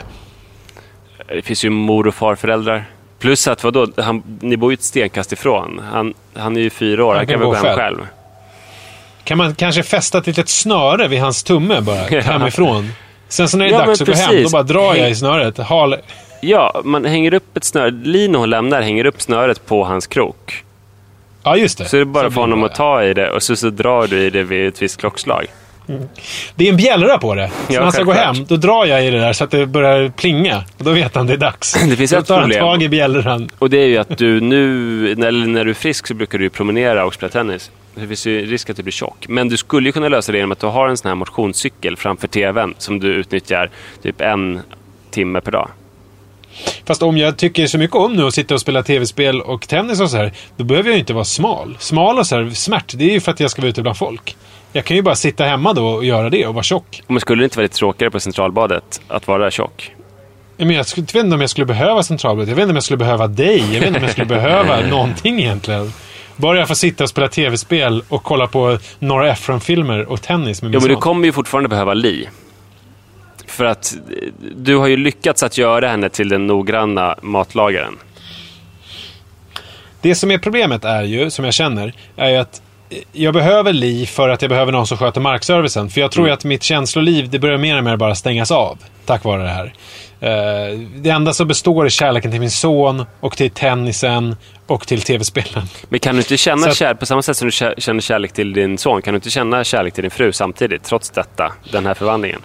det 1.28 1.43
finns 1.43 1.64
ju 1.64 1.70
mor 1.70 2.07
och 2.07 2.14
farföräldrar. 2.14 2.84
Plus 3.23 3.49
att 3.49 3.64
vadå, 3.64 3.87
han, 3.97 4.23
ni 4.41 4.57
bor 4.57 4.73
ju 4.73 4.75
ett 4.75 4.83
stenkast 4.83 5.33
ifrån. 5.33 5.81
Han, 5.93 6.14
han 6.35 6.57
är 6.57 6.61
ju 6.61 6.70
fyra 6.70 7.05
år, 7.05 7.14
han, 7.14 7.27
kan 7.27 7.39
väl 7.41 7.49
gå 7.49 7.55
hem 7.55 7.77
själv. 7.77 8.07
Kan 9.25 9.39
man 9.39 9.55
kanske 9.55 9.83
fästa 9.83 10.18
ett 10.18 10.27
litet 10.27 10.49
snöre 10.49 11.09
vid 11.09 11.20
hans 11.20 11.43
tumme 11.43 11.81
bara, 11.81 12.11
Ja. 12.11 12.20
hemifrån? 12.20 12.89
Sen 13.29 13.49
så 13.49 13.57
när 13.57 13.64
det 13.64 13.70
är 13.70 13.79
Ja, 13.81 13.87
dags 13.87 14.01
att 14.01 14.09
gå 14.09 14.14
hem, 14.14 14.29
precis. 14.31 14.45
då 14.45 14.51
bara 14.51 14.62
drar 14.62 14.95
jag 14.95 15.11
i 15.11 15.14
snöret. 15.14 15.59
Hal... 15.59 15.97
Ja, 16.41 16.81
man 16.85 17.05
hänger 17.05 17.35
upp 17.35 17.57
ett 17.57 17.64
snöre. 17.64 17.91
Lino 17.91 18.45
lämnar 18.45 18.83
hänger 18.83 19.05
upp 19.05 19.23
snöret 19.23 19.66
på 19.66 19.85
hans 19.85 20.07
krok. 20.07 20.64
Ja, 21.43 21.57
just 21.57 21.79
det. 21.79 21.85
Så 21.85 21.97
är 21.97 21.99
det 21.99 22.05
bara 22.07 22.29
Så 22.29 22.31
för 22.31 22.41
honom 22.41 22.64
att 22.64 22.75
ta 22.75 23.05
i 23.05 23.14
det 23.14 23.31
och 23.31 23.43
så, 23.43 23.57
så 23.57 23.70
drar 23.70 24.07
du 24.07 24.20
i 24.20 24.31
det 24.31 24.43
vid 24.43 24.66
ett 24.68 24.83
visst 24.83 25.01
klockslag. 25.01 25.47
Det 26.55 26.64
är 26.64 26.70
en 26.70 26.76
bjällra 26.76 27.18
på 27.18 27.35
det. 27.35 27.49
Så 27.49 27.72
Ja, 27.72 27.74
när 27.74 27.83
han 27.83 27.93
ska 27.93 28.03
gå 28.03 28.12
hem, 28.12 28.45
då 28.49 28.57
drar 28.57 28.87
jag 28.87 29.07
i 29.07 29.11
det 29.11 29.18
där 29.18 29.33
så 29.33 29.45
att 29.45 29.51
det 29.51 29.66
börjar 29.66 30.09
plinga. 30.09 30.64
Och 30.78 30.85
då 30.85 30.91
vet 30.91 31.14
han 31.14 31.26
det 31.26 31.33
är 31.33 31.37
dags. 31.37 31.72
Det 31.89 31.97
finns 31.97 32.11
då 32.11 32.18
ett 32.18 32.26
tar 32.26 32.35
han 32.35 32.45
problem. 32.45 32.61
tag 32.61 32.83
i 32.83 32.89
bjällran. 32.89 33.51
Och 33.59 33.70
det 33.70 33.76
är 33.76 33.87
ju 33.87 33.97
att 33.99 34.18
du 34.18 34.41
nu, 34.41 35.14
när, 35.16 35.33
när 35.33 35.64
du 35.64 35.70
är 35.70 35.74
frisk 35.74 36.07
så 36.07 36.14
brukar 36.14 36.39
du 36.39 36.51
promenera 36.51 37.05
och 37.05 37.14
spela 37.14 37.30
tennis. 37.30 37.70
Det 37.95 38.07
finns 38.07 38.26
ju 38.26 38.47
risk 38.47 38.70
att 38.70 38.76
du 38.76 38.83
blir 38.83 38.93
tjock. 38.93 39.24
Men 39.28 39.49
du 39.49 39.57
skulle 39.57 39.89
ju 39.89 39.93
kunna 39.93 40.09
lösa 40.09 40.33
det 40.33 40.39
genom 40.39 40.53
att 40.53 40.61
du 40.61 40.66
har 40.66 40.89
en 40.89 40.97
sån 40.97 41.09
här 41.09 41.14
motionscykel 41.16 41.97
framför 41.97 42.28
TVn 42.28 42.74
som 42.78 43.01
du 43.01 43.14
utnyttjar 43.14 43.70
typ 44.03 44.20
en 44.20 44.61
timme 45.11 45.41
per 45.41 45.53
dag. 45.53 45.68
Fast 46.87 47.03
om 47.03 47.18
jag 47.18 47.37
tycker 47.37 47.66
så 47.66 47.78
mycket 47.78 47.97
om 47.97 48.12
nu 48.16 48.26
att 48.26 48.35
sitta 48.35 48.55
och 48.55 48.61
spela 48.61 48.83
tv-spel 48.83 49.41
och 49.41 49.68
tennis 49.68 50.01
och 50.01 50.11
så 50.11 50.16
här, 50.16 50.33
då 50.57 50.64
behöver 50.64 50.89
jag 50.89 50.95
ju 50.95 51.01
inte 51.01 51.12
vara 51.12 51.24
smal. 51.24 51.76
Smal 51.80 52.18
och 52.18 52.26
så 52.26 52.37
här, 52.37 52.51
smärt, 52.51 52.93
det 52.99 53.05
är 53.05 53.12
ju 53.12 53.20
för 53.20 53.33
att 53.33 53.41
jag 53.41 53.51
ska 53.51 53.62
vara 53.62 53.70
ute 53.70 53.83
bland 53.83 53.99
folk. 53.99 54.37
Jag 54.73 54.85
kan 54.85 54.97
ju 54.97 55.03
bara 55.03 55.14
sitta 55.14 55.45
hemma 55.45 55.73
då 55.73 55.87
och 55.87 56.05
göra 56.05 56.31
det 56.31 56.47
och 56.47 56.55
vara 56.55 56.62
tjock. 56.62 57.03
Men 57.07 57.20
skulle 57.20 57.43
det 57.43 57.45
inte 57.45 57.57
vara 57.57 57.62
lite 57.62 57.77
tråkigare 57.77 58.11
på 58.11 58.20
Centralbadet 58.20 59.01
att 59.09 59.29
vara 59.29 59.51
tjock? 59.51 59.95
Men 60.57 60.70
jag, 60.70 60.85
vet 60.97 61.14
inte 61.14 61.35
om 61.35 61.41
jag 61.41 61.51
skulle 61.51 61.66
behöva 61.66 62.03
centralbladet. 62.03 62.49
Jag 62.49 62.57
vet 62.57 62.62
inte 62.62 62.70
om 62.70 62.77
jag 62.77 62.85
skulle 62.85 62.97
behöva 62.97 63.27
dig. 63.27 63.59
Jag 63.59 63.81
vet 63.81 63.87
inte 63.87 63.99
om 63.99 64.03
jag 64.03 64.12
skulle 64.12 64.27
behöva 64.27 64.81
någonting 64.91 65.39
egentligen. 65.41 65.93
Bara 66.37 66.59
jag 66.59 66.68
får 66.68 66.75
sitta 66.75 67.05
och 67.05 67.11
spela 67.11 67.29
tv-spel 67.29 68.05
och 68.09 68.23
kolla 68.23 68.47
på 68.47 68.79
Nora 68.99 69.31
Ephron-filmer 69.31 70.05
och 70.05 70.23
tennis 70.23 70.62
med 70.62 70.70
min 70.70 70.75
Jo, 70.75 70.81
men 70.81 70.89
du 70.89 70.95
son. 70.95 71.03
kommer 71.03 71.27
ju 71.27 71.33
fortfarande 71.33 71.68
behöva 71.68 71.95
Li. 71.95 72.29
För 73.47 73.64
att 73.64 73.95
eh, 73.95 74.29
du 74.57 74.77
har 74.77 74.87
ju 74.87 74.97
lyckats 74.97 75.43
att 75.43 75.59
göra 75.59 75.89
henne 75.89 76.09
till 76.09 76.29
den 76.29 76.47
noggranna 76.47 77.16
matlagaren. 77.23 77.99
Det 80.01 80.14
som 80.14 80.31
är 80.31 80.39
problemet 80.39 80.85
är 80.85 81.03
ju, 81.03 81.31
som 81.31 81.45
jag 81.45 81.55
känner, 81.55 81.93
är 82.16 82.31
ju 82.31 82.37
att 82.37 82.62
jag 83.12 83.34
behöver 83.34 83.72
Li 83.72 84.07
för 84.07 84.28
att 84.28 84.43
jag 84.43 84.49
behöver 84.49 84.72
någon 84.72 84.86
som 84.86 84.99
sköter 84.99 85.20
markservicen. 85.20 85.90
För 85.90 86.01
jag 86.01 86.11
tror 86.12 86.26
ju 86.26 86.32
att 86.32 86.45
mitt 86.45 86.62
känsloliv, 86.62 87.30
det 87.30 87.38
börjar 87.38 87.59
mer 87.59 87.78
och 87.78 87.84
mer 87.84 87.97
bara 87.97 88.14
stängas 88.14 88.51
av. 88.51 88.78
Tack 89.07 89.24
vare 89.24 89.43
det 89.43 89.49
här. 89.49 89.72
Eh, 90.20 90.78
Det 90.97 91.11
enda 91.11 91.32
som 91.32 91.49
består 91.49 91.84
är 91.84 91.88
kärleken 91.88 92.30
till 92.30 92.40
min 92.40 92.51
son 92.51 93.05
och 93.20 93.36
till 93.36 93.51
tennisen 93.51 94.36
och 94.66 94.86
till 94.86 95.03
tv-spelen. 95.03 95.62
Men 95.88 96.01
kan 96.01 96.14
du 96.14 96.20
inte 96.20 96.36
känna 96.36 96.66
att- 96.66 96.76
kärlek, 96.76 97.01
på 97.01 97.07
samma 97.07 97.22
sätt 97.22 97.36
som 97.36 97.47
du 97.49 97.51
kä- 97.51 97.80
känner 97.80 98.01
kärlek 98.01 98.32
till 98.32 98.53
din 98.53 98.78
son, 98.78 99.03
kan 99.03 99.14
du 99.14 99.16
inte 99.16 99.30
känna 99.30 99.64
kärlek 99.64 99.95
till 99.95 100.03
din 100.03 100.11
fru 100.11 100.32
samtidigt, 100.32 100.84
trots 100.84 101.11
detta, 101.11 101.53
den 101.72 101.86
här 101.86 101.95
förvandlingen? 101.95 102.40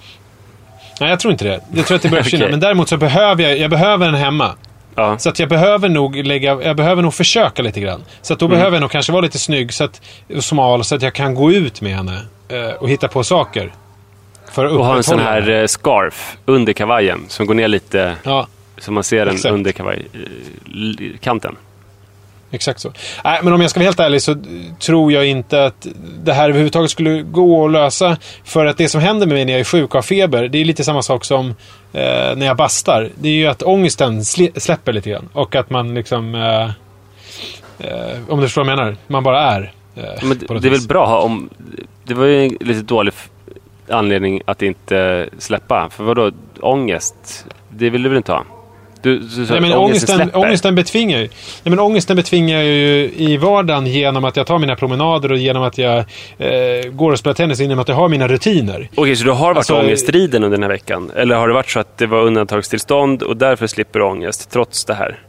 Nej, 1.00 1.10
jag 1.10 1.20
tror 1.20 1.32
inte 1.32 1.46
det. 1.46 1.62
Jag 1.74 1.86
tror 1.86 1.96
att 1.96 2.02
det 2.02 2.10
börjar 2.10 2.24
försvinna. 2.24 2.44
Okej. 2.46 2.52
Men 2.52 2.60
däremot 2.60 2.90
så 2.90 2.98
behöver 2.98 3.44
jag, 3.44 3.58
jag 3.58 3.70
behöver 3.72 4.06
den 4.06 4.16
hemma. 4.16 4.56
Ja. 4.98 5.18
Så 5.18 5.30
att 5.30 5.40
jag 5.40 5.50
behöver 5.50 5.90
nog 5.90 6.16
lägga, 6.16 6.62
jag 6.64 6.76
behöver 6.76 7.02
nog 7.02 7.14
försöka 7.14 7.62
lite 7.62 7.80
grann. 7.80 8.04
Så 8.22 8.34
att 8.34 8.40
då 8.40 8.46
Mm. 8.46 8.58
behöver 8.58 8.76
jag 8.78 8.82
nog 8.82 8.92
kanske 8.92 9.12
vara 9.12 9.22
lite 9.22 9.40
snygg 9.40 9.74
så 9.74 9.84
att, 9.84 10.02
och 10.36 10.44
smal 10.44 10.84
så 10.84 10.96
att 10.96 11.02
jag 11.02 11.14
kan 11.14 11.36
gå 11.36 11.52
ut 11.52 11.82
med 11.82 11.96
henne 11.96 12.22
eh, 12.50 12.70
och 12.70 12.90
hitta 12.90 13.08
på 13.08 13.24
saker. 13.24 13.74
För 14.52 14.66
att 14.66 14.72
Och 14.72 14.86
ha 14.86 14.96
en 14.98 15.04
sån 15.04 15.20
här 15.20 15.50
eh, 15.50 15.66
scarf 15.68 16.38
under 16.46 16.74
kavajen 16.74 17.26
som 17.28 17.46
går 17.46 17.54
ner 17.54 17.68
lite, 17.68 18.16
Ja, 18.24 18.48
så 18.78 18.92
man 18.92 19.04
ser 19.04 19.26
den 19.26 19.36
Exakt. 19.36 19.54
under 19.54 19.72
kavajkanten. 19.72 21.56
Exakt 22.52 22.80
så. 22.80 22.92
Nej, 23.24 23.40
men 23.44 23.54
om 23.54 23.62
jag 23.62 23.70
ska 23.70 23.80
vara 23.80 23.86
helt 23.86 24.00
ärlig 24.00 24.22
så 24.22 24.36
tror 24.80 25.12
jag 25.12 25.28
inte 25.28 25.66
att 25.66 25.88
det 26.24 26.34
här 26.34 26.50
överhuvudtaget 26.50 26.92
skulle 26.92 27.22
gå 27.22 27.66
att 27.66 27.72
lösa. 27.72 28.18
För 28.44 28.66
att 28.66 28.78
det 28.78 28.90
som 28.90 29.02
händer 29.02 29.28
med 29.28 29.36
mig 29.36 29.46
när 29.46 29.54
jag 29.54 29.60
är 29.60 29.64
sjuk 29.64 29.90
och 29.90 29.94
har 29.94 30.02
feber, 30.02 30.48
det 30.48 30.58
är 30.58 30.66
lite 30.66 30.84
samma 30.84 31.02
sak 31.02 31.26
som 31.26 31.48
eh, 31.94 32.36
när 32.36 32.46
jag 32.46 32.58
bastar. 32.58 33.10
Det 33.16 33.30
är 33.30 33.34
ju 33.34 33.48
att 33.48 33.64
ångesten 33.64 34.26
släpper 34.26 34.94
lite 34.94 35.10
grann. 35.10 35.30
Och 35.34 35.56
att 35.56 35.70
man 35.70 35.94
liksom... 35.94 36.36
Eh, 36.36 36.64
eh, 37.80 38.18
om 38.30 38.40
du 38.40 38.46
förstår 38.46 38.64
vad 38.64 38.72
jag 38.72 38.78
menar. 38.78 38.96
Man 39.08 39.24
bara 39.24 39.42
är. 39.42 39.74
Eh, 39.96 40.04
Men 40.22 40.30
något 40.30 40.62
det 40.62 40.68
är 40.68 40.72
väl 40.72 40.88
bra 40.88 41.22
om... 41.22 41.50
Det 42.04 42.14
var 42.14 42.26
ju 42.26 42.44
en 42.46 42.58
lite 42.60 42.82
dålig 42.82 43.14
anledning 43.90 44.42
att 44.46 44.62
inte 44.62 45.30
släppa. 45.38 45.90
För 45.90 46.04
vadå? 46.04 46.32
Ångest? 46.60 47.46
Det 47.70 47.90
vill 47.90 48.04
du 48.04 48.10
väl 48.10 48.18
inte 48.18 48.32
ha? 48.32 48.44
Du, 49.02 49.20
du 49.20 49.46
Nej, 49.50 49.62
men 49.62 49.74
ångesten, 49.74 50.16
släpper. 50.16 50.38
ångesten 50.40 50.76
betvingar 50.76 51.18
ju. 51.20 51.24
Nej, 51.24 51.30
men 51.64 51.80
ångesten 51.80 52.16
betvingar 52.16 52.62
ju 52.62 53.12
i 53.18 53.38
vardagen 53.38 53.86
genom 53.88 54.26
att 54.26 54.36
jag 54.38 54.48
tar 54.48 54.60
mina 54.60 54.76
promenader 54.76 55.32
och 55.32 55.38
genom 55.38 55.64
att 55.64 55.78
jag 55.78 55.98
eh, 56.38 56.90
går 56.92 57.12
och 57.12 57.20
spelar 57.20 57.34
tennis 57.34 57.60
genom 57.60 57.80
att 57.80 57.88
jag 57.88 57.96
har 57.96 58.10
mina 58.10 58.28
rutiner. 58.28 58.90
Okej, 58.96 59.16
så 59.16 59.24
du 59.24 59.32
har 59.32 59.46
varit 59.48 59.58
Alltså- 59.58 59.80
ångeststriden 59.80 60.44
under 60.44 60.58
den 60.58 60.64
här 60.64 60.70
veckan? 60.70 61.12
Eller 61.16 61.36
har 61.36 61.48
det 61.48 61.54
varit 61.54 61.70
så 61.70 61.80
att 61.80 61.98
det 61.98 62.06
var 62.08 62.22
undantagstillstånd 62.22 63.24
och 63.24 63.38
därför 63.38 63.68
slipper 63.68 64.00
du 64.00 64.06
ångest 64.06 64.50
trots 64.52 64.86
det 64.86 64.94
här? 64.94 65.20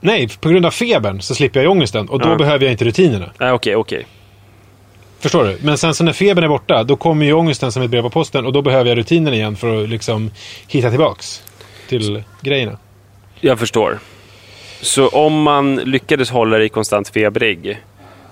Nej, 0.00 0.28
på 0.40 0.48
grund 0.48 0.66
av 0.66 0.70
febern 0.70 1.20
så 1.20 1.34
slipper 1.34 1.62
jag 1.62 1.70
ångesten 1.72 2.08
och 2.08 2.18
då 2.18 2.28
Ja. 2.28 2.36
behöver 2.36 2.64
jag 2.64 2.72
inte 2.72 2.84
rutinerna. 2.84 3.30
Nej, 3.38 3.52
okej, 3.52 3.76
okej. 3.76 4.06
Förstår 5.20 5.44
du? 5.44 5.56
Men 5.62 5.78
sen 5.78 5.94
så 5.94 6.04
när 6.04 6.12
febern 6.12 6.44
är 6.44 6.48
borta, 6.48 6.82
då 6.84 6.96
kommer 6.96 7.26
ju 7.26 7.32
ångesten 7.32 7.72
som 7.72 7.82
ett 7.82 7.90
brev 7.90 8.02
på 8.02 8.10
posten 8.10 8.46
och 8.46 8.52
då 8.52 8.62
behöver 8.62 8.88
jag 8.90 8.98
rutinen 8.98 9.34
igen 9.34 9.56
för 9.56 9.82
att 9.82 9.88
liksom 9.88 10.30
hitta 10.68 10.90
tillbaks 10.90 11.42
till 11.90 12.22
grejerna. 12.40 12.78
Jag 13.40 13.58
förstår. 13.58 13.98
Så 14.80 15.08
om 15.08 15.42
man 15.42 15.76
lyckades 15.76 16.30
hålla 16.30 16.58
dig 16.58 16.68
konstant 16.68 17.08
febrig, 17.08 17.80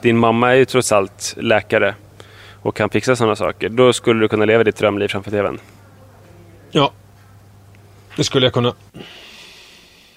din 0.03 0.19
mamma 0.19 0.51
är 0.51 0.55
ju 0.55 0.65
trots 0.65 0.93
allt 0.93 1.35
läkare 1.37 1.95
och 2.63 2.77
kan 2.77 2.91
fixa 2.91 3.17
sådana 3.17 3.37
saker, 3.37 3.69
då 3.69 3.93
skulle 3.93 4.21
du 4.21 4.29
kunna 4.29 4.45
leva 4.45 4.65
ditt 4.65 4.77
drömliv 4.77 5.09
framför 5.09 5.31
TVn. 5.31 5.59
Ja, 6.71 6.93
det 8.17 8.25
skulle 8.25 8.47
jag 8.47 8.53
kunna. 8.53 8.75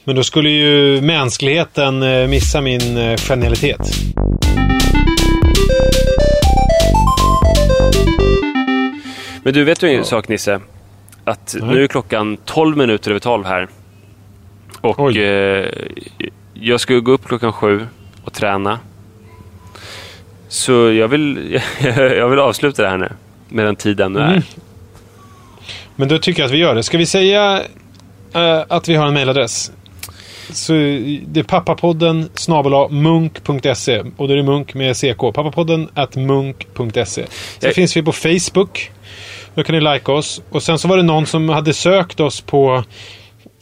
Men 0.04 0.16
då 0.16 0.24
skulle 0.24 0.50
ju 0.50 1.02
mänskligheten 1.02 2.04
eh, 2.04 2.28
missa 2.28 2.62
min 2.62 2.98
eh, 2.98 3.18
genialitet. 3.18 3.80
Men 9.44 9.54
du, 9.54 9.64
vet 9.64 9.80
du 9.80 9.90
en 9.90 10.06
sak 10.06 10.28
Nisse? 10.28 10.62
Att 11.24 11.56
Nej. 11.60 11.76
nu 11.76 11.84
är 11.84 11.88
klockan 11.88 12.38
12 12.46 12.78
minuter 12.78 13.12
över 13.12 13.20
12 13.20 13.46
här. 13.46 13.68
Och 14.82 15.16
eh, 15.18 15.68
jag 16.54 16.80
ska 16.80 16.94
gå 16.94 17.12
upp 17.12 17.26
klockan 17.28 17.54
sju 17.54 17.88
och 18.24 18.34
träna. 18.34 18.80
Så 20.48 20.72
jag 20.72 21.08
vill, 21.08 21.60
jag 21.96 22.30
vill 22.30 22.40
avsluta 22.40 22.82
det 22.84 22.90
här 22.90 22.98
nu. 22.98 23.10
Medan 23.50 23.76
tiden 23.76 24.14
nu 24.14 24.20
är. 24.20 24.28
Mm. 24.32 24.42
Men 25.96 26.08
då 26.08 26.18
tycker 26.18 26.42
jag 26.42 26.48
att 26.48 26.54
vi 26.54 26.58
gör 26.58 26.76
det. 26.76 26.84
Ska 26.84 26.98
vi 26.98 27.06
säga 27.06 27.64
eh, 28.34 28.64
att 28.68 28.88
vi 28.90 28.96
har 28.96 29.08
en 29.08 29.14
mailadress? 29.14 29.72
Så 30.50 30.74
det 31.28 31.40
är 31.40 31.44
pappapodden 31.44 32.30
snabel-a 32.34 32.88
munk.se 32.90 34.00
och 34.18 34.28
då 34.28 34.34
är 34.34 34.38
det 34.38 34.44
munk 34.44 34.74
med 34.74 34.96
ck. 34.98 35.18
Pappapodden 35.18 35.90
at 35.94 36.16
munk.se. 36.16 37.04
Sen 37.06 37.26
Jag- 37.60 37.74
finns 37.74 37.98
vi 37.98 38.04
på 38.04 38.12
Facebook. 38.12 38.92
Då 39.56 39.64
kan 39.64 39.76
ni 39.76 39.94
like 39.94 40.12
oss. 40.12 40.42
Och 40.50 40.64
sen 40.64 40.80
så 40.80 40.88
var 40.88 40.98
det 40.98 41.04
någon 41.04 41.26
som 41.26 41.50
hade 41.50 41.74
sökt 41.74 42.20
oss 42.20 42.42
på 42.42 42.84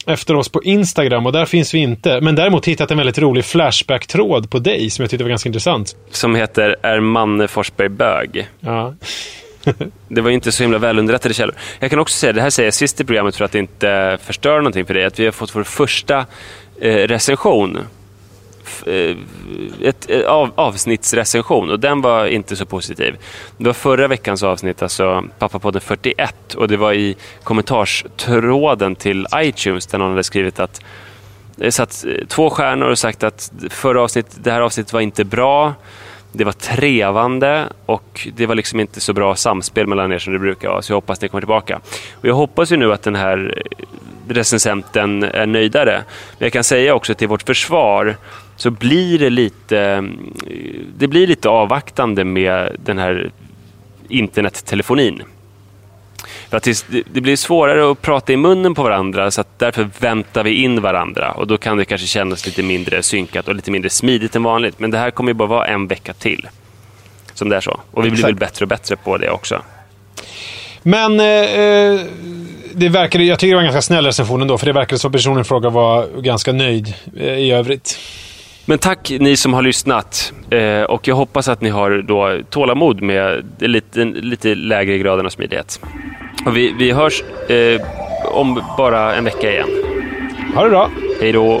efter 0.06 0.36
oss 0.36 0.48
på 0.48 0.62
Instagram 0.62 1.26
och 1.26 1.32
där 1.32 1.44
finns 1.44 1.74
vi 1.74 1.78
inte. 1.78 2.20
Men 2.20 2.34
däremot 2.34 2.68
hittat 2.68 2.90
en 2.90 2.96
väldigt 2.96 3.18
rolig 3.18 3.44
Flashback-tråd 3.44 4.50
på 4.50 4.58
dig 4.58 4.90
som 4.90 5.02
jag 5.02 5.10
tyckte 5.10 5.24
var 5.24 5.28
ganska 5.28 5.48
intressant. 5.48 5.96
Som 6.10 6.34
heter 6.34 6.76
Är 6.82 7.00
Manne 7.00 7.48
Forsberg 7.48 7.88
bög? 7.88 8.48
Ja, 8.60 8.94
Det 10.08 10.20
var 10.20 10.28
ju 10.30 10.34
inte 10.34 10.52
så 10.52 10.62
himla 10.62 10.78
välunderrättade 10.78 11.34
källor. 11.34 11.54
Jag 11.78 11.90
kan 11.90 11.98
också 11.98 12.18
säga, 12.18 12.32
det 12.32 12.42
här 12.42 12.50
säger 12.50 12.66
jag 12.66 12.74
sist 12.74 13.00
i 13.00 13.04
programmet 13.04 13.36
för 13.36 13.44
att 13.44 13.54
inte 13.54 14.18
förstör 14.24 14.56
någonting 14.56 14.86
för 14.86 14.94
dig, 14.94 15.04
att 15.04 15.18
vi 15.18 15.24
har 15.24 15.32
fått 15.32 15.56
vår 15.56 15.62
första 15.62 16.26
eh, 16.80 16.94
recension. 16.94 17.78
F- 18.70 18.86
eh, 18.86 19.16
ett, 19.82 20.10
eh, 20.10 20.20
av, 20.22 20.50
avsnittsrecension 20.54 21.70
och 21.70 21.80
den 21.80 22.00
var 22.00 22.26
inte 22.26 22.56
så 22.56 22.66
positiv. 22.66 23.16
Det 23.56 23.64
var 23.64 23.72
förra 23.72 24.08
veckans 24.08 24.42
avsnitt, 24.42 24.82
alltså 24.82 25.24
Pappapodden 25.38 25.80
41 25.80 26.54
och 26.54 26.68
det 26.68 26.76
var 26.76 26.92
i 26.92 27.16
kommentarstråden 27.44 28.96
till 28.96 29.26
iTunes 29.36 29.86
där 29.86 29.98
någon 29.98 30.10
hade 30.10 30.24
skrivit 30.24 30.60
att 30.60 30.80
Det 31.56 31.72
satt 31.72 32.04
två 32.28 32.50
stjärnor 32.50 32.88
och 32.88 32.98
sagt 32.98 33.22
att 33.24 33.52
förra 33.70 34.02
avsnitt, 34.02 34.26
det 34.42 34.50
här 34.50 34.60
avsnittet 34.60 34.92
var 34.92 35.00
inte 35.00 35.24
bra. 35.24 35.74
Det 36.32 36.44
var 36.44 36.52
trevande 36.52 37.66
och 37.86 38.28
det 38.36 38.46
var 38.46 38.54
liksom 38.54 38.80
inte 38.80 39.00
så 39.00 39.12
bra 39.12 39.34
samspel 39.36 39.86
mellan 39.86 40.12
er 40.12 40.18
som 40.18 40.32
det 40.32 40.38
brukar 40.38 40.68
vara. 40.68 40.82
Så 40.82 40.92
jag 40.92 40.96
hoppas 40.96 41.20
ni 41.20 41.28
kommer 41.28 41.40
tillbaka. 41.40 41.80
Och 42.12 42.24
jag 42.28 42.34
hoppas 42.34 42.72
ju 42.72 42.76
nu 42.76 42.92
att 42.92 43.02
den 43.02 43.14
här 43.16 43.62
recensenten 44.28 45.22
är 45.22 45.46
nöjdare. 45.46 46.02
Men 46.38 46.46
jag 46.46 46.52
kan 46.52 46.64
säga 46.64 46.94
också 46.94 47.14
till 47.14 47.28
vårt 47.28 47.42
försvar 47.42 48.16
så 48.60 48.70
blir 48.70 49.18
det 49.18 49.30
lite, 49.30 49.78
eh, 49.78 50.02
det 50.96 51.06
blir 51.06 51.26
lite 51.26 51.48
avvaktande 51.48 52.24
med 52.24 52.76
den 52.84 52.98
här 52.98 53.30
internettelefonin. 54.08 55.22
För 56.48 56.56
att 56.56 56.68
det, 56.88 57.20
blir 57.20 57.36
svårare 57.36 57.90
att 57.90 58.02
prata 58.02 58.32
i 58.32 58.36
munnen 58.36 58.74
på 58.74 58.82
varandra 58.82 59.30
så 59.30 59.44
därför 59.58 59.88
väntar 60.00 60.44
vi 60.44 60.50
in 60.54 60.82
varandra 60.82 61.32
och 61.32 61.46
då 61.46 61.58
kan 61.58 61.76
det 61.76 61.84
kanske 61.84 62.06
kännas 62.06 62.46
lite 62.46 62.62
mindre 62.62 63.02
synkat 63.02 63.48
och 63.48 63.54
lite 63.54 63.70
mindre 63.70 63.90
smidigt 63.90 64.36
än 64.36 64.42
vanligt. 64.42 64.78
Men 64.78 64.90
det 64.90 64.98
här 64.98 65.10
kommer 65.10 65.30
ju 65.30 65.34
bara 65.34 65.48
vara 65.48 65.66
en 65.66 65.86
vecka 65.86 66.12
till. 66.12 66.48
Som 67.34 67.48
det 67.48 67.56
är 67.56 67.60
så. 67.60 67.80
Och 67.90 68.04
vi 68.04 68.10
blir 68.10 68.22
väl 68.22 68.34
bättre 68.34 68.64
och 68.64 68.68
bättre 68.68 68.96
på 68.96 69.16
det 69.16 69.30
också. 69.30 69.62
Men 70.82 71.20
eh, 71.20 71.26
eh, 71.26 72.00
det 72.72 72.88
verkade, 72.88 73.24
jag 73.24 73.38
tycker 73.38 73.50
det 73.50 73.56
var 73.56 73.62
en 73.62 73.72
ganska 73.72 73.82
snäll 73.82 74.06
recension 74.06 74.42
ändå, 74.42 74.58
för 74.58 74.66
det 74.66 74.72
verkade 74.72 74.98
som 74.98 75.12
personen 75.12 75.40
i 75.40 75.44
fråga 75.44 75.70
var 75.70 76.20
ganska 76.20 76.52
nöjd 76.52 76.94
eh, 77.16 77.38
i 77.38 77.50
övrigt. 77.50 77.98
Men 78.64 78.78
tack 78.78 79.12
ni 79.20 79.36
som 79.36 79.54
har 79.54 79.62
lyssnat. 79.62 80.32
Eh, 80.50 80.82
och 80.82 81.08
jag 81.08 81.14
hoppas 81.14 81.48
att 81.48 81.60
ni 81.60 81.68
har 81.68 82.02
då 82.02 82.40
tålamod 82.50 83.02
med 83.02 83.44
lite, 83.58 84.04
lite 84.04 84.54
lägre 84.54 84.98
graden 84.98 85.26
av 85.26 85.30
smidighet. 85.30 85.80
Och 86.46 86.56
vi, 86.56 86.74
vi 86.78 86.92
hörs 86.92 87.22
eh, 87.48 87.80
om 88.24 88.62
bara 88.76 89.14
en 89.14 89.24
vecka 89.24 89.52
igen. 89.52 89.68
Ha 90.54 90.64
det 90.64 90.70
bra! 90.70 90.90
Hej 91.20 91.32
då! 91.32 91.60